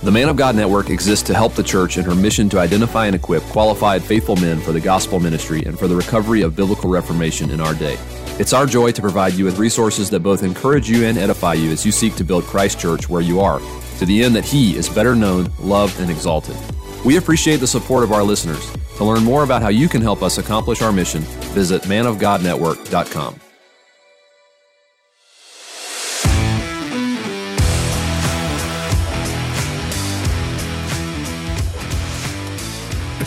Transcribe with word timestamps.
The 0.00 0.12
Man 0.12 0.28
of 0.28 0.36
God 0.36 0.54
Network 0.54 0.90
exists 0.90 1.26
to 1.26 1.34
help 1.34 1.54
the 1.54 1.62
church 1.62 1.98
in 1.98 2.04
her 2.04 2.14
mission 2.14 2.48
to 2.50 2.60
identify 2.60 3.06
and 3.06 3.16
equip 3.16 3.42
qualified, 3.44 4.00
faithful 4.00 4.36
men 4.36 4.60
for 4.60 4.70
the 4.70 4.80
gospel 4.80 5.18
ministry 5.18 5.64
and 5.64 5.76
for 5.76 5.88
the 5.88 5.96
recovery 5.96 6.42
of 6.42 6.54
biblical 6.54 6.88
reformation 6.88 7.50
in 7.50 7.60
our 7.60 7.74
day. 7.74 7.96
It's 8.38 8.52
our 8.52 8.64
joy 8.64 8.92
to 8.92 9.02
provide 9.02 9.32
you 9.32 9.44
with 9.44 9.58
resources 9.58 10.08
that 10.10 10.20
both 10.20 10.44
encourage 10.44 10.88
you 10.88 11.04
and 11.04 11.18
edify 11.18 11.54
you 11.54 11.72
as 11.72 11.84
you 11.84 11.90
seek 11.90 12.14
to 12.14 12.24
build 12.24 12.44
Christ 12.44 12.78
Church 12.78 13.08
where 13.08 13.22
you 13.22 13.40
are, 13.40 13.58
to 13.98 14.06
the 14.06 14.22
end 14.22 14.36
that 14.36 14.44
He 14.44 14.76
is 14.76 14.88
better 14.88 15.16
known, 15.16 15.50
loved, 15.58 15.98
and 15.98 16.10
exalted. 16.10 16.56
We 17.04 17.16
appreciate 17.16 17.56
the 17.56 17.66
support 17.66 18.04
of 18.04 18.12
our 18.12 18.22
listeners. 18.22 18.70
To 18.98 19.04
learn 19.04 19.24
more 19.24 19.42
about 19.42 19.62
how 19.62 19.68
you 19.68 19.88
can 19.88 20.00
help 20.00 20.22
us 20.22 20.38
accomplish 20.38 20.80
our 20.80 20.92
mission, 20.92 21.22
visit 21.52 21.82
manofgodnetwork.com. 21.82 23.47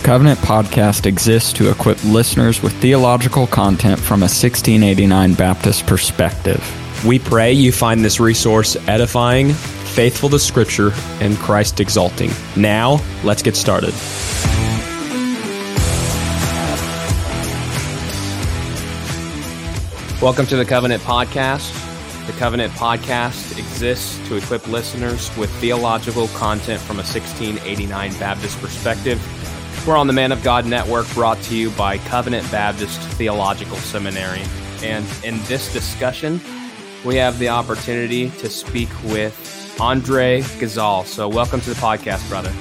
Covenant 0.04 0.40
Podcast 0.40 1.06
exists 1.06 1.54
to 1.54 1.70
equip 1.70 2.04
listeners 2.04 2.64
with 2.64 2.74
theological 2.82 3.46
content 3.46 4.00
from 4.00 4.22
a 4.22 4.26
1689 4.26 5.36
Baptist 5.36 5.86
perspective. 5.86 6.60
We 7.06 7.20
pray 7.20 7.54
you 7.54 7.72
find 7.72 8.04
this 8.04 8.20
resource 8.20 8.76
edifying, 8.88 9.54
faithful 9.54 10.28
to 10.30 10.40
Scripture, 10.40 10.92
and 11.20 11.38
Christ 11.38 11.80
exalting. 11.80 12.32
Now, 12.56 13.00
let's 13.24 13.44
get 13.44 13.56
started. 13.56 13.94
Welcome 20.20 20.48
to 20.48 20.56
the 20.56 20.66
Covenant 20.66 21.04
Podcast. 21.04 21.78
The 22.26 22.34
Covenant 22.34 22.74
Podcast 22.74 23.60
exists 23.60 24.18
to 24.28 24.36
equip 24.36 24.68
listeners 24.68 25.36
with 25.38 25.52
theological 25.58 26.28
content 26.30 26.82
from 26.82 26.98
a 26.98 27.04
1689 27.04 28.14
Baptist 28.14 28.60
perspective. 28.60 29.22
We're 29.88 29.98
on 29.98 30.06
the 30.06 30.14
Man 30.14 30.32
of 30.32 30.44
God 30.44 30.68
Network 30.68 31.12
brought 31.16 31.42
to 31.42 31.58
you 31.58 31.72
by 31.72 31.98
Covenant 31.98 32.50
Baptist 32.52 33.02
Theological 33.14 33.78
Seminary. 33.78 34.44
And 34.84 35.04
in 35.24 35.42
this 35.46 35.74
discussion, 35.74 36.40
we 37.04 37.16
have 37.16 37.40
the 37.40 37.50
opportunity 37.50 38.30
to 38.30 38.48
speak 38.48 38.90
with 39.06 39.76
Andre 39.82 40.42
Gazal. 40.60 41.06
So, 41.06 41.28
welcome 41.28 41.62
to 41.62 41.72
the 41.72 41.76
podcast, 41.78 42.30
brother. 42.30 42.52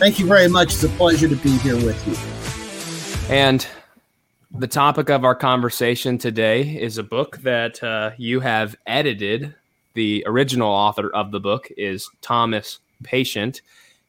Thank 0.00 0.18
you 0.18 0.26
very 0.26 0.48
much. 0.48 0.74
It's 0.74 0.82
a 0.82 0.88
pleasure 0.88 1.28
to 1.28 1.36
be 1.36 1.56
here 1.58 1.76
with 1.76 2.04
you. 2.08 3.32
And 3.32 3.64
the 4.50 4.66
topic 4.66 5.08
of 5.08 5.24
our 5.24 5.36
conversation 5.36 6.18
today 6.18 6.62
is 6.62 6.98
a 6.98 7.04
book 7.04 7.38
that 7.42 7.80
uh, 7.80 8.10
you 8.18 8.40
have 8.40 8.74
edited. 8.88 9.54
The 9.94 10.24
original 10.26 10.68
author 10.68 11.10
of 11.14 11.30
the 11.30 11.38
book 11.38 11.68
is 11.76 12.10
Thomas 12.22 12.80
Patient. 13.04 13.62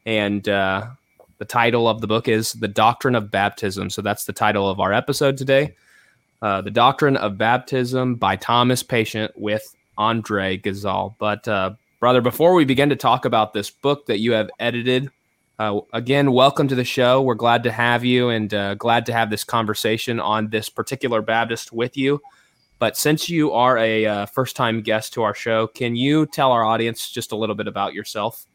And 0.07 0.49
uh, 0.49 0.87
the 1.41 1.45
title 1.45 1.87
of 1.87 2.01
the 2.01 2.07
book 2.07 2.27
is 2.27 2.53
The 2.53 2.67
Doctrine 2.67 3.15
of 3.15 3.31
Baptism. 3.31 3.89
So 3.89 4.03
that's 4.03 4.25
the 4.25 4.31
title 4.31 4.69
of 4.69 4.79
our 4.79 4.93
episode 4.93 5.37
today. 5.37 5.73
Uh, 6.39 6.61
the 6.61 6.69
Doctrine 6.69 7.17
of 7.17 7.39
Baptism 7.39 8.13
by 8.17 8.35
Thomas 8.35 8.83
Patient 8.83 9.31
with 9.35 9.75
Andre 9.97 10.59
Gazal. 10.59 11.15
But, 11.17 11.47
uh, 11.47 11.71
brother, 11.99 12.21
before 12.21 12.53
we 12.53 12.63
begin 12.63 12.89
to 12.89 12.95
talk 12.95 13.25
about 13.25 13.53
this 13.53 13.71
book 13.71 14.05
that 14.05 14.19
you 14.19 14.33
have 14.33 14.51
edited, 14.59 15.09
uh, 15.57 15.79
again, 15.93 16.31
welcome 16.31 16.67
to 16.67 16.75
the 16.75 16.85
show. 16.85 17.23
We're 17.23 17.33
glad 17.33 17.63
to 17.63 17.71
have 17.71 18.05
you 18.05 18.29
and 18.29 18.53
uh, 18.53 18.75
glad 18.75 19.07
to 19.07 19.13
have 19.13 19.31
this 19.31 19.43
conversation 19.43 20.19
on 20.19 20.51
this 20.51 20.69
particular 20.69 21.23
Baptist 21.23 21.73
with 21.73 21.97
you. 21.97 22.21
But 22.77 22.95
since 22.95 23.29
you 23.29 23.51
are 23.53 23.79
a 23.79 24.05
uh, 24.05 24.25
first 24.27 24.55
time 24.55 24.83
guest 24.83 25.13
to 25.13 25.23
our 25.23 25.33
show, 25.33 25.65
can 25.65 25.95
you 25.95 26.27
tell 26.27 26.51
our 26.51 26.63
audience 26.63 27.09
just 27.09 27.31
a 27.31 27.35
little 27.35 27.55
bit 27.55 27.67
about 27.67 27.95
yourself? 27.95 28.45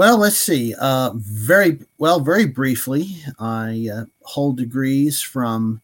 Well, 0.00 0.16
let's 0.16 0.38
see. 0.38 0.74
Uh, 0.80 1.10
very 1.14 1.78
well, 1.98 2.20
very 2.20 2.46
briefly, 2.46 3.18
I 3.38 3.90
uh, 3.94 4.04
hold 4.22 4.56
degrees 4.56 5.20
from 5.20 5.82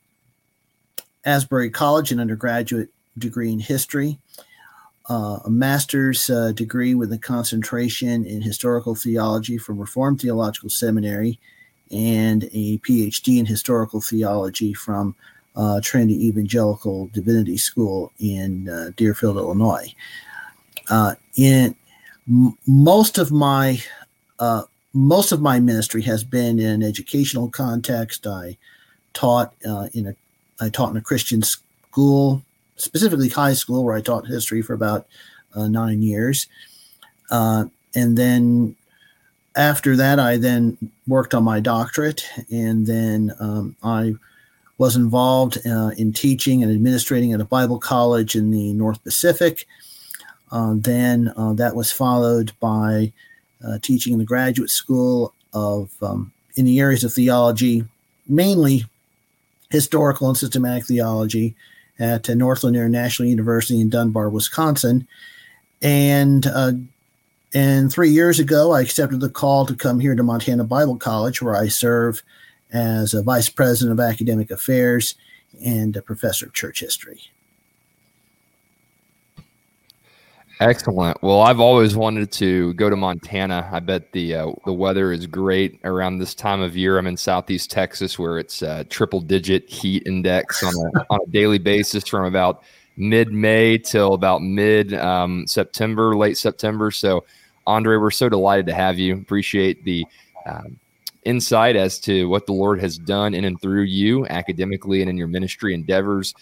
Asbury 1.27 1.69
College, 1.69 2.13
an 2.13 2.21
undergraduate 2.21 2.89
degree 3.19 3.53
in 3.53 3.59
history, 3.59 4.19
uh, 5.11 5.41
a 5.45 5.51
master's 5.51 6.31
uh, 6.31 6.53
degree 6.53 6.95
with 6.95 7.13
a 7.13 7.19
concentration 7.19 8.25
in 8.25 8.41
historical 8.41 8.95
theology 8.95 9.59
from 9.59 9.79
Reformed 9.79 10.23
Theological 10.23 10.71
Seminary, 10.71 11.39
and 11.91 12.45
a 12.55 12.79
PhD 12.79 13.39
in 13.39 13.45
historical 13.45 14.01
theology 14.01 14.73
from 14.73 15.15
uh, 15.57 15.83
Trinity 15.83 16.27
Evangelical 16.27 17.09
Divinity 17.09 17.59
School 17.59 18.11
in 18.19 18.67
uh, 18.71 18.93
Deerfield, 18.97 19.37
Illinois. 19.37 19.95
in 21.37 21.77
most 22.67 23.19
of 23.19 23.31
my 23.31 23.79
uh, 24.39 24.63
most 24.93 25.33
of 25.33 25.41
my 25.41 25.61
ministry 25.61 26.03
has 26.03 26.25
been 26.25 26.59
in 26.59 26.67
an 26.67 26.83
educational 26.83 27.51
context. 27.51 28.27
I 28.27 28.57
taught 29.13 29.55
uh, 29.67 29.89
in 29.93 30.09
a 30.09 30.15
I 30.59 30.71
taught 30.71 30.91
in 30.91 30.97
a 30.97 31.03
Christian 31.03 31.43
school, 31.43 32.43
specifically 32.77 33.29
high 33.29 33.53
school, 33.53 33.85
where 33.85 33.95
I 33.95 34.01
taught 34.01 34.27
history 34.27 34.63
for 34.63 34.73
about 34.73 35.07
uh, 35.55 35.69
nine 35.69 36.01
years, 36.01 36.47
uh, 37.31 37.67
and 37.95 38.17
then 38.17 38.75
after 39.55 39.97
that, 39.97 40.19
I 40.19 40.39
then 40.39 40.79
worked 41.07 41.35
on 41.35 41.45
my 41.45 41.61
doctorate, 41.61 42.27
and 42.51 42.87
then 42.87 43.33
um, 43.39 43.77
I 43.83 44.15
was 44.79 44.97
involved 44.97 45.59
uh, 45.67 45.91
in 45.97 46.13
teaching 46.13 46.63
and 46.63 46.73
administrating 46.73 47.33
at 47.33 47.41
a 47.41 47.47
Bible 47.47 47.79
college 47.79 48.35
in 48.35 48.51
the 48.51 48.73
North 48.75 49.03
Pacific. 49.03 49.67
Uh, 50.53 50.75
then 50.77 51.33
that 51.57 51.75
was 51.75 51.91
followed 51.91 52.53
by 52.61 53.13
uh, 53.65 53.79
teaching 53.83 54.13
in 54.13 54.19
the 54.19 54.25
graduate 54.25 54.71
school 54.71 55.35
of 55.53 55.91
um, 56.03 56.33
in 56.57 56.65
the 56.65 56.81
areas 56.81 57.05
of 57.05 57.13
theology, 57.13 57.85
mainly 58.29 58.85
historical 59.71 60.29
and 60.29 60.37
systematic 60.37 60.87
theology 60.87 61.55
at 61.99 62.29
uh, 62.29 62.35
Northland 62.35 62.77
International 62.77 63.29
University 63.29 63.81
in 63.81 63.91
Dunbar, 63.91 64.29
Wisconsin. 64.29 65.07
And 65.83 66.47
uh, 66.47 66.73
and 67.55 67.93
three 67.93 68.11
years 68.11 68.39
ago, 68.39 68.73
I 68.73 68.81
accepted 68.81 69.21
the 69.21 69.31
call 69.31 69.67
to 69.67 69.75
come 69.75 70.01
here 70.01 70.15
to 70.15 70.23
Montana 70.23 70.65
Bible 70.65 70.97
College, 70.97 71.41
where 71.41 71.57
I 71.57 71.69
serve 71.69 72.23
as 72.73 73.15
a 73.15 73.23
vice 73.23 73.49
president 73.49 73.99
of 73.99 74.05
academic 74.05 74.51
affairs 74.51 75.15
and 75.65 75.97
a 75.97 76.03
professor 76.03 76.47
of 76.47 76.53
church 76.53 76.81
history. 76.81 77.21
Excellent. 80.61 81.23
Well, 81.23 81.43
I've 81.43 81.61
always 81.61 81.97
wanted 81.97 82.33
to 82.33 82.73
go 82.75 82.89
to 82.89 82.97
Montana. 82.97 83.69
I 83.71 83.81
bet 83.81 84.13
the 84.13 84.35
uh, 84.35 84.53
the 84.65 84.73
weather 84.73 85.13
is 85.13 85.27
great 85.27 85.79
around 85.85 86.17
this 86.19 86.35
time 86.35 86.63
of 86.63 86.75
year. 86.75 86.97
I'm 86.97 87.07
in 87.07 87.17
Southeast 87.17 87.71
Texas, 87.71 88.19
where 88.19 88.39
it's 88.39 88.63
uh, 88.63 88.85
triple 88.89 89.21
digit 89.21 89.69
heat 89.69 90.05
index 90.07 90.63
on 90.63 90.73
a 90.75 91.07
on 91.11 91.21
a 91.27 91.31
daily 91.31 91.59
basis 91.59 92.09
from 92.09 92.25
about 92.25 92.63
mid 92.97 93.33
May 93.33 93.77
till 93.77 94.15
about 94.15 94.41
mid 94.41 94.95
um, 94.95 95.47
September, 95.47 96.17
late 96.17 96.39
September. 96.39 96.91
So, 96.91 97.25
Andre, 97.67 97.99
we're 97.99 98.11
so 98.11 98.31
delighted 98.31 98.65
to 98.67 98.75
have 98.75 98.99
you. 98.99 99.15
Appreciate 99.15 99.85
the 99.85 100.07
um, 100.47 100.79
insight 101.25 101.77
as 101.77 101.99
to 101.99 102.31
what 102.31 102.47
the 102.47 102.55
Lord 102.55 102.81
has 102.81 102.97
done 102.97 103.35
in 103.35 103.45
and 103.45 103.61
through 103.61 103.83
you 103.83 104.27
academically 104.29 105.03
and 105.03 105.11
in 105.11 105.19
your 105.19 105.29
ministry 105.29 105.75
endeavors. 105.75 106.35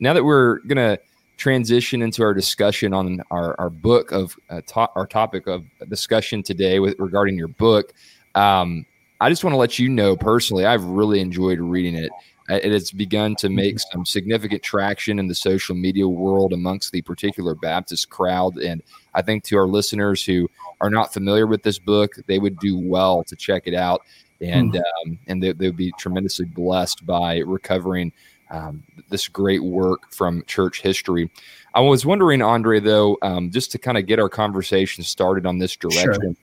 Now 0.00 0.12
that 0.12 0.22
we're 0.24 0.58
gonna 0.60 0.98
transition 1.36 2.02
into 2.02 2.22
our 2.22 2.34
discussion 2.34 2.92
on 2.92 3.20
our, 3.30 3.58
our 3.58 3.70
book 3.70 4.12
of 4.12 4.36
uh, 4.50 4.60
to- 4.66 4.90
our 4.94 5.06
topic 5.06 5.46
of 5.46 5.64
discussion 5.88 6.42
today 6.42 6.80
with 6.80 6.98
regarding 6.98 7.36
your 7.36 7.48
book. 7.48 7.92
Um, 8.34 8.86
I 9.20 9.28
just 9.30 9.44
want 9.44 9.54
to 9.54 9.58
let 9.58 9.78
you 9.78 9.88
know 9.88 10.16
personally, 10.16 10.66
I've 10.66 10.84
really 10.84 11.20
enjoyed 11.20 11.58
reading 11.58 11.94
it. 11.94 12.10
It 12.48 12.72
has 12.72 12.90
begun 12.90 13.36
to 13.36 13.48
make 13.48 13.78
some 13.80 14.04
significant 14.04 14.62
traction 14.62 15.18
in 15.18 15.28
the 15.28 15.34
social 15.34 15.74
media 15.74 16.06
world 16.06 16.52
amongst 16.52 16.92
the 16.92 17.00
particular 17.00 17.54
Baptist 17.54 18.10
crowd. 18.10 18.58
And 18.58 18.82
I 19.14 19.22
think 19.22 19.44
to 19.44 19.56
our 19.56 19.66
listeners 19.66 20.22
who 20.22 20.50
are 20.82 20.90
not 20.90 21.14
familiar 21.14 21.46
with 21.46 21.62
this 21.62 21.78
book, 21.78 22.16
they 22.26 22.38
would 22.38 22.58
do 22.58 22.76
well 22.76 23.24
to 23.24 23.34
check 23.34 23.62
it 23.64 23.72
out. 23.72 24.02
And, 24.42 24.74
mm. 24.74 24.82
um, 25.06 25.18
and 25.26 25.42
they, 25.42 25.52
they 25.52 25.68
would 25.68 25.76
be 25.78 25.92
tremendously 25.98 26.44
blessed 26.44 27.06
by 27.06 27.38
recovering 27.38 28.12
um, 28.50 28.82
this 29.10 29.28
great 29.28 29.62
work 29.62 30.12
from 30.12 30.44
church 30.46 30.80
history. 30.80 31.30
I 31.74 31.80
was 31.80 32.06
wondering, 32.06 32.42
Andre, 32.42 32.80
though, 32.80 33.18
um, 33.22 33.50
just 33.50 33.72
to 33.72 33.78
kind 33.78 33.98
of 33.98 34.06
get 34.06 34.18
our 34.18 34.28
conversation 34.28 35.02
started 35.02 35.46
on 35.46 35.58
this 35.58 35.76
direction. 35.76 36.20
Sure. 36.20 36.34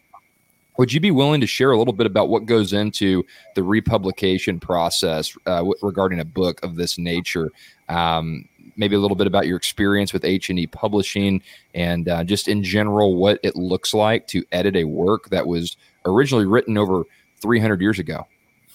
Would 0.77 0.93
you 0.93 0.99
be 0.99 1.11
willing 1.11 1.41
to 1.41 1.47
share 1.47 1.71
a 1.71 1.77
little 1.77 1.93
bit 1.93 2.07
about 2.07 2.29
what 2.29 2.45
goes 2.45 2.73
into 2.73 3.23
the 3.55 3.63
republication 3.63 4.59
process 4.59 5.35
uh, 5.45 5.57
w- 5.57 5.75
regarding 5.81 6.19
a 6.19 6.25
book 6.25 6.63
of 6.63 6.75
this 6.75 6.97
nature? 6.97 7.51
Um, 7.89 8.47
maybe 8.77 8.95
a 8.95 8.99
little 8.99 9.15
bit 9.15 9.27
about 9.27 9.47
your 9.47 9.57
experience 9.57 10.13
with 10.13 10.25
H&E 10.25 10.67
Publishing 10.67 11.41
and 11.75 12.07
uh, 12.07 12.23
just 12.23 12.47
in 12.47 12.63
general 12.63 13.15
what 13.15 13.39
it 13.43 13.55
looks 13.55 13.93
like 13.93 14.27
to 14.27 14.43
edit 14.51 14.75
a 14.75 14.85
work 14.85 15.29
that 15.29 15.45
was 15.45 15.77
originally 16.05 16.45
written 16.45 16.77
over 16.77 17.03
300 17.41 17.81
years 17.81 17.99
ago. 17.99 18.25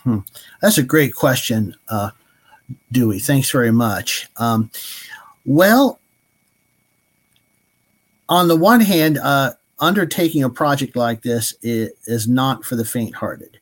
Hmm. 0.03 0.19
That's 0.63 0.79
a 0.79 0.83
great 0.83 1.15
question. 1.15 1.75
Uh, 1.89 2.11
Dewey. 2.93 3.19
Thanks 3.19 3.51
very 3.51 3.71
much. 3.73 4.29
Um, 4.37 4.71
well, 5.45 6.01
on 8.29 8.49
the 8.49 8.57
one 8.57 8.81
hand, 8.81 9.19
uh, 9.19 9.53
undertaking 9.79 10.43
a 10.43 10.51
project 10.51 10.97
like 10.97 11.23
this 11.23 11.55
is, 11.63 12.27
not 12.27 12.65
for 12.65 12.77
the 12.77 12.85
faint-hearted. 12.85 13.59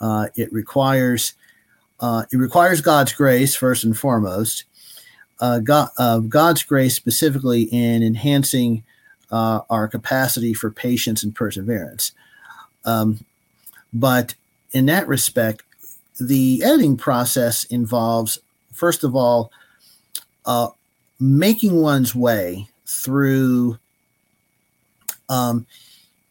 Uh, 0.00 0.28
it 0.36 0.52
requires 0.52 1.34
uh, 2.00 2.24
it 2.32 2.36
requires 2.36 2.80
God's 2.80 3.12
grace 3.12 3.54
first 3.54 3.84
and 3.84 3.96
foremost. 3.96 4.64
Uh, 5.40 5.60
God, 5.60 5.88
uh, 5.98 6.18
God's 6.18 6.62
grace 6.62 6.94
specifically 6.94 7.62
in 7.62 8.02
enhancing 8.02 8.82
uh, 9.30 9.60
our 9.70 9.88
capacity 9.88 10.52
for 10.54 10.70
patience 10.70 11.22
and 11.22 11.34
perseverance. 11.34 12.12
Um, 12.84 13.24
but 13.92 14.34
in 14.72 14.86
that 14.86 15.08
respect, 15.08 15.62
the 16.20 16.62
editing 16.64 16.96
process 16.96 17.64
involves, 17.64 18.38
first 18.74 19.04
of 19.04 19.16
all, 19.16 19.50
uh, 20.44 20.68
making 21.18 21.80
one's 21.80 22.14
way 22.14 22.68
through 22.86 23.78
um, 25.28 25.66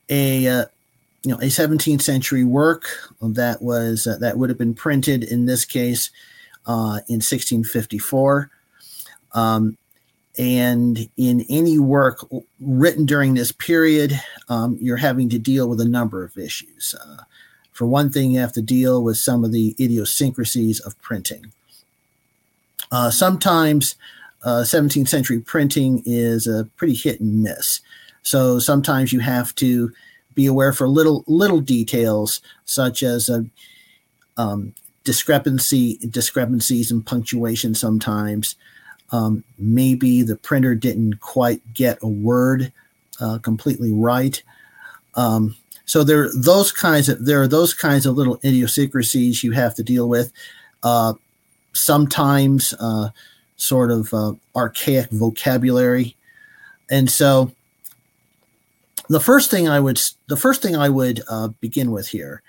a 0.09 0.47
uh, 0.47 0.65
you 1.23 1.31
know 1.31 1.37
a 1.37 1.45
17th 1.45 2.01
century 2.01 2.43
work 2.43 2.85
that 3.21 3.61
was 3.61 4.05
uh, 4.05 4.17
that 4.19 4.37
would 4.37 4.49
have 4.49 4.57
been 4.57 4.75
printed 4.75 5.23
in 5.23 5.45
this 5.45 5.65
case 5.65 6.11
uh, 6.65 6.99
in 7.07 7.19
1654 7.19 8.49
um, 9.33 9.77
and 10.37 11.09
in 11.17 11.45
any 11.49 11.79
work 11.79 12.25
written 12.59 13.05
during 13.05 13.33
this 13.33 13.51
period 13.51 14.19
um, 14.49 14.77
you're 14.81 14.97
having 14.97 15.29
to 15.29 15.39
deal 15.39 15.67
with 15.69 15.79
a 15.79 15.85
number 15.85 16.23
of 16.23 16.37
issues. 16.37 16.95
Uh, 17.01 17.23
for 17.71 17.87
one 17.87 18.11
thing 18.11 18.31
you 18.31 18.39
have 18.39 18.53
to 18.53 18.61
deal 18.61 19.01
with 19.01 19.17
some 19.17 19.43
of 19.43 19.51
the 19.51 19.75
idiosyncrasies 19.79 20.79
of 20.81 20.99
printing 21.01 21.51
uh, 22.93 23.11
sometimes 23.11 23.95
17th 24.45 25.03
uh, 25.03 25.05
century 25.05 25.39
printing 25.39 26.01
is 26.05 26.47
a 26.47 26.65
pretty 26.77 26.93
hit 26.93 27.19
and 27.19 27.43
miss 27.43 27.81
so 28.21 28.57
sometimes 28.57 29.11
you 29.11 29.19
have 29.19 29.53
to 29.55 29.91
be 30.33 30.45
aware 30.45 30.73
for 30.73 30.87
little 30.87 31.23
little 31.27 31.59
details 31.59 32.41
such 32.65 33.03
as 33.03 33.29
a 33.29 33.45
um, 34.37 34.73
discrepancy 35.03 35.99
discrepancies 36.09 36.91
in 36.91 37.03
punctuation. 37.03 37.75
Sometimes 37.75 38.55
um, 39.11 39.43
maybe 39.57 40.21
the 40.21 40.37
printer 40.37 40.75
didn't 40.75 41.19
quite 41.19 41.61
get 41.73 41.99
a 42.01 42.07
word 42.07 42.71
uh, 43.19 43.37
completely 43.39 43.91
right. 43.91 44.41
Um, 45.15 45.55
so 45.85 46.03
there 46.03 46.23
are 46.23 46.31
those 46.33 46.71
kinds 46.71 47.09
of 47.09 47.25
there 47.25 47.41
are 47.41 47.47
those 47.47 47.73
kinds 47.73 48.05
of 48.05 48.15
little 48.15 48.39
idiosyncrasies 48.43 49.43
you 49.43 49.51
have 49.51 49.75
to 49.75 49.83
deal 49.83 50.07
with. 50.09 50.31
Uh, 50.81 51.13
sometimes 51.73 52.73
uh, 52.79 53.09
sort 53.55 53.91
of 53.91 54.13
uh, 54.13 54.33
archaic 54.55 55.09
vocabulary, 55.11 56.15
and 56.89 57.09
so 57.09 57.51
the 59.09 59.19
first 59.19 59.51
thing 59.51 59.67
I 59.67 59.79
would 59.79 59.99
the 60.27 60.37
first 60.37 60.61
thing 60.61 60.75
I 60.75 60.89
would 60.89 61.21
uh, 61.29 61.49
begin 61.59 61.91
with 61.91 62.07
here 62.07 62.41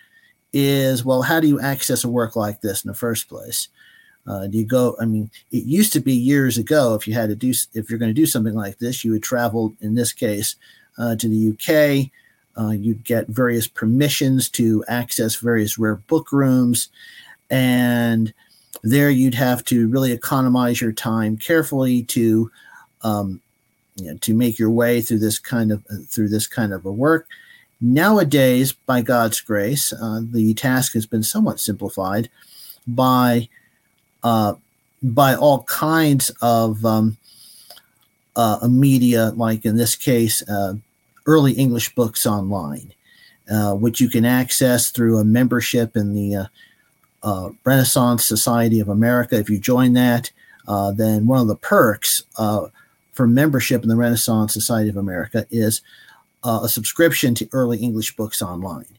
is 0.53 1.05
well, 1.05 1.23
how 1.23 1.41
do 1.41 1.49
you 1.49 1.61
access 1.61 2.05
a 2.05 2.09
work 2.09 2.37
like 2.37 2.61
this 2.61 2.85
in 2.85 2.89
the 2.89 2.95
first 2.95 3.29
place? 3.29 3.69
Uh, 4.27 4.47
do 4.47 4.57
you 4.57 4.65
go? 4.65 4.97
I 5.01 5.05
mean, 5.05 5.31
it 5.53 5.65
used 5.65 5.93
to 5.93 6.01
be 6.01 6.15
years 6.15 6.57
ago. 6.57 6.95
If 6.95 7.07
you 7.07 7.13
had 7.15 7.29
to 7.29 7.37
do, 7.37 7.53
if 7.75 7.91
you're 7.91 7.99
going 7.99 8.15
to 8.15 8.15
do 8.15 8.25
something 8.25 8.55
like 8.55 8.79
this, 8.79 9.05
you 9.05 9.13
would 9.13 9.23
travel. 9.23 9.75
In 9.81 9.95
this 9.95 10.13
case, 10.13 10.57
uh, 10.99 11.17
to 11.17 11.29
the 11.29 11.51
UK. 11.53 12.11
Uh, 12.57 12.71
you'd 12.71 13.05
get 13.05 13.27
various 13.27 13.67
permissions 13.67 14.49
to 14.49 14.85
access 14.87 15.37
various 15.37 15.77
rare 15.77 15.97
book 15.97 16.31
rooms, 16.31 16.89
and 17.51 18.33
there 18.85 19.11
you'd 19.11 19.35
have 19.35 19.65
to 19.65 19.89
really 19.89 20.13
economize 20.13 20.81
your 20.81 20.93
time 20.93 21.39
carefully 21.39 22.03
to 22.03 22.51
um, 23.03 23.41
you 23.97 24.07
know, 24.07 24.17
to 24.19 24.35
make 24.35 24.59
your 24.59 24.71
way 24.71 25.01
through 25.01 25.21
this 25.21 25.39
kind 25.39 25.73
of 25.73 25.83
uh, 25.91 25.97
through 26.09 26.29
this 26.29 26.47
kind 26.47 26.73
of 26.73 26.85
a 26.85 26.93
work. 26.93 27.27
Nowadays, 27.81 28.73
by 28.73 29.01
God's 29.01 29.41
grace, 29.41 29.93
uh, 29.93 30.21
the 30.23 30.53
task 30.55 30.93
has 30.95 31.07
been 31.07 31.23
somewhat 31.23 31.61
simplified 31.61 32.29
by 32.87 33.49
uh, 34.23 34.55
by 35.03 35.35
all 35.35 35.63
kinds 35.65 36.31
of 36.43 36.85
um, 36.85 37.17
uh, 38.37 38.69
media, 38.71 39.33
like 39.37 39.65
in 39.65 39.77
this 39.77 39.97
case, 39.97 40.47
uh, 40.49 40.75
early 41.27 41.53
English 41.53 41.95
books 41.95 42.27
online, 42.27 42.93
uh, 43.51 43.75
which 43.75 44.01
you 44.01 44.11
can 44.11 44.27
access 44.27 44.91
through 44.91 45.19
a 45.19 45.25
membership 45.25 45.97
in 45.97 46.13
the 46.13 46.49
Renaissance 47.65 48.27
Society 48.27 48.81
of 48.81 48.89
America. 48.89 49.37
If 49.37 49.49
you 49.49 49.59
join 49.59 49.93
that, 49.95 50.31
then 50.67 51.27
one 51.27 51.41
of 51.41 51.49
the 51.49 51.57
perks 51.57 52.23
for 53.15 53.27
membership 53.27 53.83
in 53.83 53.89
the 53.89 53.97
Renaissance 53.97 54.53
Society 54.53 54.91
of 54.91 54.97
America 54.97 55.47
is 55.51 55.81
uh, 56.43 56.61
a 56.63 56.69
subscription 56.69 57.35
to 57.37 57.49
early 57.53 57.79
English 57.79 58.17
books 58.17 58.43
online. 58.43 58.99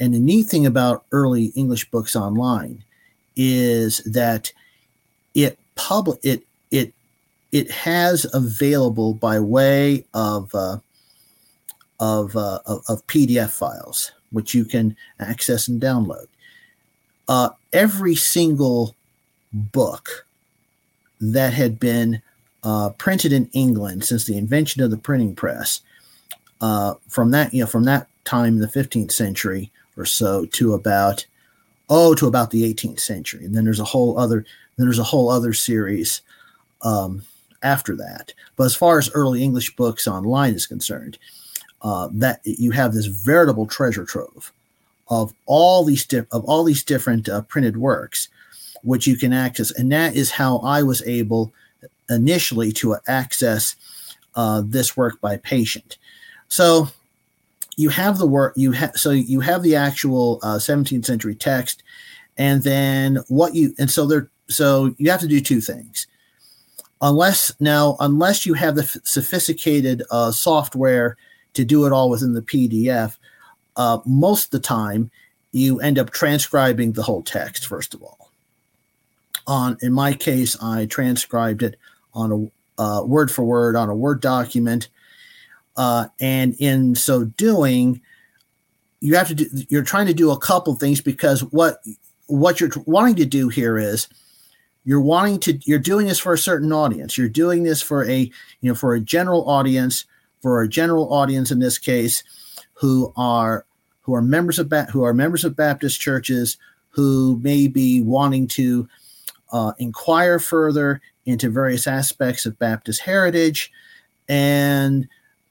And 0.00 0.14
the 0.14 0.20
neat 0.20 0.44
thing 0.44 0.64
about 0.64 1.04
early 1.12 1.46
English 1.56 1.90
books 1.90 2.14
online 2.16 2.84
is 3.36 3.98
that 4.04 4.52
it 5.34 5.58
it 6.22 6.42
it 6.70 6.94
it 7.52 7.70
has 7.70 8.26
available 8.32 9.14
by 9.14 9.40
way 9.40 10.04
of 10.14 10.54
uh, 10.54 10.78
of, 12.00 12.36
uh, 12.36 12.60
of, 12.66 12.82
of 12.88 13.06
PDF 13.08 13.50
files, 13.50 14.12
which 14.30 14.54
you 14.54 14.64
can 14.64 14.96
access 15.18 15.66
and 15.66 15.82
download. 15.82 16.26
Uh, 17.28 17.50
every 17.72 18.14
single 18.14 18.96
book 19.52 20.26
that 21.20 21.52
had 21.52 21.78
been 21.78 22.22
uh, 22.62 22.90
printed 22.90 23.32
in 23.32 23.48
England 23.52 24.04
since 24.04 24.24
the 24.24 24.36
invention 24.36 24.82
of 24.82 24.90
the 24.90 24.96
printing 24.96 25.34
press. 25.34 25.80
Uh, 26.60 26.94
from 27.08 27.30
that, 27.30 27.54
you 27.54 27.60
know, 27.60 27.66
from 27.66 27.84
that 27.84 28.08
time 28.24 28.54
in 28.54 28.60
the 28.60 28.66
15th 28.66 29.12
century 29.12 29.70
or 29.96 30.04
so 30.04 30.44
to 30.46 30.74
about 30.74 31.24
oh 31.88 32.14
to 32.14 32.26
about 32.26 32.50
the 32.50 32.62
18th 32.74 33.00
century, 33.00 33.44
and 33.44 33.54
then 33.54 33.64
there's 33.64 33.80
a 33.80 33.84
whole 33.84 34.18
other 34.18 34.44
then 34.76 34.86
there's 34.86 34.98
a 34.98 35.04
whole 35.04 35.30
other 35.30 35.52
series 35.52 36.20
um, 36.82 37.22
after 37.62 37.96
that. 37.96 38.32
But 38.56 38.64
as 38.64 38.76
far 38.76 38.98
as 38.98 39.10
early 39.12 39.42
English 39.42 39.74
books 39.76 40.06
online 40.06 40.54
is 40.54 40.66
concerned, 40.66 41.18
uh, 41.82 42.08
that 42.12 42.40
you 42.44 42.72
have 42.72 42.92
this 42.92 43.06
veritable 43.06 43.66
treasure 43.66 44.04
trove 44.04 44.52
of 45.08 45.32
all 45.46 45.84
these 45.84 46.04
di- 46.04 46.26
of 46.32 46.44
all 46.44 46.64
these 46.64 46.82
different 46.82 47.28
uh, 47.28 47.42
printed 47.42 47.76
works, 47.76 48.28
which 48.82 49.06
you 49.06 49.16
can 49.16 49.32
access, 49.32 49.70
and 49.70 49.90
that 49.92 50.16
is 50.16 50.30
how 50.30 50.58
I 50.58 50.82
was 50.82 51.02
able 51.02 51.52
initially 52.10 52.72
to 52.72 52.96
access 53.06 53.76
uh, 54.34 54.62
this 54.64 54.96
work 54.96 55.20
by 55.20 55.36
patient. 55.38 55.98
So 56.48 56.88
you 57.76 57.90
have 57.90 58.18
the 58.18 58.26
work 58.26 58.54
you 58.56 58.72
have 58.72 58.96
so 58.96 59.10
you 59.10 59.40
have 59.40 59.62
the 59.62 59.76
actual 59.76 60.40
uh, 60.42 60.56
17th 60.56 61.04
century 61.04 61.34
text, 61.34 61.82
and 62.36 62.62
then 62.62 63.18
what 63.28 63.54
you 63.54 63.74
and 63.78 63.90
so 63.90 64.06
there 64.06 64.30
so 64.48 64.94
you 64.98 65.10
have 65.10 65.20
to 65.20 65.28
do 65.28 65.40
two 65.40 65.60
things. 65.60 66.06
Unless 67.00 67.52
now, 67.60 67.96
unless 68.00 68.44
you 68.44 68.54
have 68.54 68.74
the 68.74 68.82
f- 68.82 68.96
sophisticated 69.04 70.02
uh, 70.10 70.32
software 70.32 71.16
to 71.54 71.64
do 71.64 71.86
it 71.86 71.92
all 71.92 72.10
within 72.10 72.32
the 72.32 72.42
PDF, 72.42 73.16
uh, 73.78 74.00
most 74.04 74.46
of 74.46 74.50
the 74.50 74.60
time 74.60 75.10
you 75.52 75.80
end 75.80 75.98
up 75.98 76.10
transcribing 76.10 76.92
the 76.92 77.02
whole 77.02 77.22
text 77.22 77.66
first 77.66 77.94
of 77.94 78.02
all. 78.02 78.30
On 79.46 79.78
in 79.80 79.94
my 79.94 80.12
case, 80.12 80.62
I 80.62 80.84
transcribed 80.84 81.62
it 81.62 81.76
on 82.12 82.32
a 82.32 82.82
uh, 82.82 83.02
word 83.04 83.30
for 83.30 83.44
word 83.44 83.76
on 83.76 83.88
a 83.88 83.94
Word 83.94 84.20
document. 84.20 84.88
Uh, 85.76 86.08
and 86.20 86.54
in 86.58 86.94
so 86.94 87.24
doing, 87.24 88.00
you 89.00 89.14
have 89.14 89.28
to 89.28 89.34
do, 89.34 89.46
you're 89.68 89.84
trying 89.84 90.06
to 90.06 90.14
do 90.14 90.30
a 90.30 90.38
couple 90.38 90.74
things 90.74 91.00
because 91.00 91.42
what 91.44 91.78
what 92.26 92.60
you're 92.60 92.70
wanting 92.84 93.14
to 93.16 93.24
do 93.24 93.48
here 93.48 93.78
is 93.78 94.08
you're 94.84 95.00
wanting 95.00 95.38
to 95.38 95.58
you're 95.64 95.78
doing 95.78 96.06
this 96.06 96.18
for 96.18 96.32
a 96.32 96.38
certain 96.38 96.72
audience 96.72 97.16
you're 97.16 97.28
doing 97.28 97.62
this 97.62 97.80
for 97.80 98.04
a 98.08 98.18
you 98.60 98.68
know 98.68 98.74
for 98.74 98.94
a 98.94 99.00
general 99.00 99.48
audience 99.48 100.04
for 100.42 100.62
a 100.62 100.68
general 100.68 101.12
audience 101.12 101.50
in 101.50 101.58
this 101.58 101.78
case 101.78 102.22
who 102.74 103.12
are 103.16 103.64
who 104.08 104.14
are 104.14 104.22
members 104.22 104.58
of 104.58 104.72
who 104.90 105.02
are 105.04 105.12
members 105.12 105.44
of 105.44 105.54
baptist 105.54 106.00
churches 106.00 106.56
who 106.88 107.38
may 107.42 107.68
be 107.68 108.00
wanting 108.00 108.46
to 108.46 108.88
uh, 109.52 109.72
inquire 109.78 110.38
further 110.38 111.02
into 111.26 111.50
various 111.50 111.86
aspects 111.86 112.46
of 112.46 112.58
Baptist 112.58 113.02
heritage. 113.02 113.70
And 114.30 115.06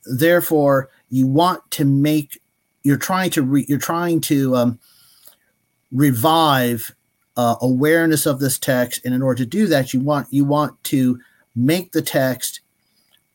therefore, 0.05 0.89
you 1.11 1.27
want 1.27 1.69
to 1.69 1.85
make, 1.85 2.41
you're 2.81 2.97
trying 2.97 3.29
to, 3.29 3.43
re, 3.43 3.63
you're 3.67 3.77
trying 3.77 4.21
to 4.21 4.55
um, 4.55 4.79
revive 5.91 6.95
uh, 7.35 7.57
awareness 7.61 8.25
of 8.25 8.39
this 8.39 8.57
text. 8.57 9.05
And 9.05 9.13
in 9.13 9.21
order 9.21 9.43
to 9.43 9.49
do 9.49 9.67
that, 9.67 9.93
you 9.93 9.99
want, 9.99 10.27
you 10.31 10.45
want 10.45 10.83
to 10.85 11.19
make 11.55 11.91
the 11.91 12.01
text 12.01 12.61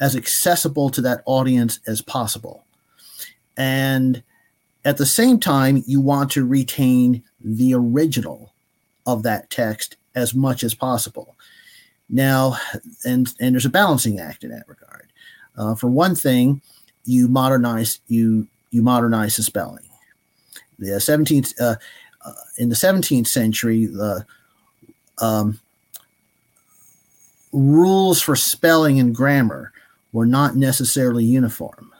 as 0.00 0.16
accessible 0.16 0.90
to 0.90 1.00
that 1.02 1.22
audience 1.26 1.78
as 1.86 2.02
possible. 2.02 2.64
And 3.56 4.24
at 4.84 4.96
the 4.96 5.06
same 5.06 5.38
time, 5.38 5.84
you 5.86 6.00
want 6.00 6.30
to 6.32 6.44
retain 6.44 7.22
the 7.40 7.74
original 7.74 8.52
of 9.06 9.22
that 9.22 9.50
text 9.50 9.96
as 10.14 10.34
much 10.34 10.64
as 10.64 10.74
possible. 10.74 11.36
Now, 12.08 12.56
and 13.04 13.32
and 13.40 13.54
there's 13.54 13.64
a 13.64 13.70
balancing 13.70 14.20
act 14.20 14.44
in 14.44 14.50
that 14.50 14.68
regard. 14.68 15.08
Uh, 15.56 15.74
for 15.74 15.88
one 15.88 16.14
thing, 16.14 16.60
you 17.04 17.28
modernize 17.28 18.00
you 18.08 18.46
you 18.70 18.82
modernize 18.82 19.36
the 19.36 19.42
spelling. 19.42 19.88
The 20.78 20.88
17th 20.88 21.54
uh, 21.60 21.76
uh, 22.24 22.32
in 22.58 22.68
the 22.68 22.74
17th 22.74 23.28
century, 23.28 23.86
the 23.86 24.26
um, 25.18 25.60
rules 27.52 28.20
for 28.20 28.34
spelling 28.34 28.98
and 28.98 29.14
grammar 29.14 29.72
were 30.12 30.26
not 30.26 30.56
necessarily 30.56 31.24
uniform. 31.24 31.91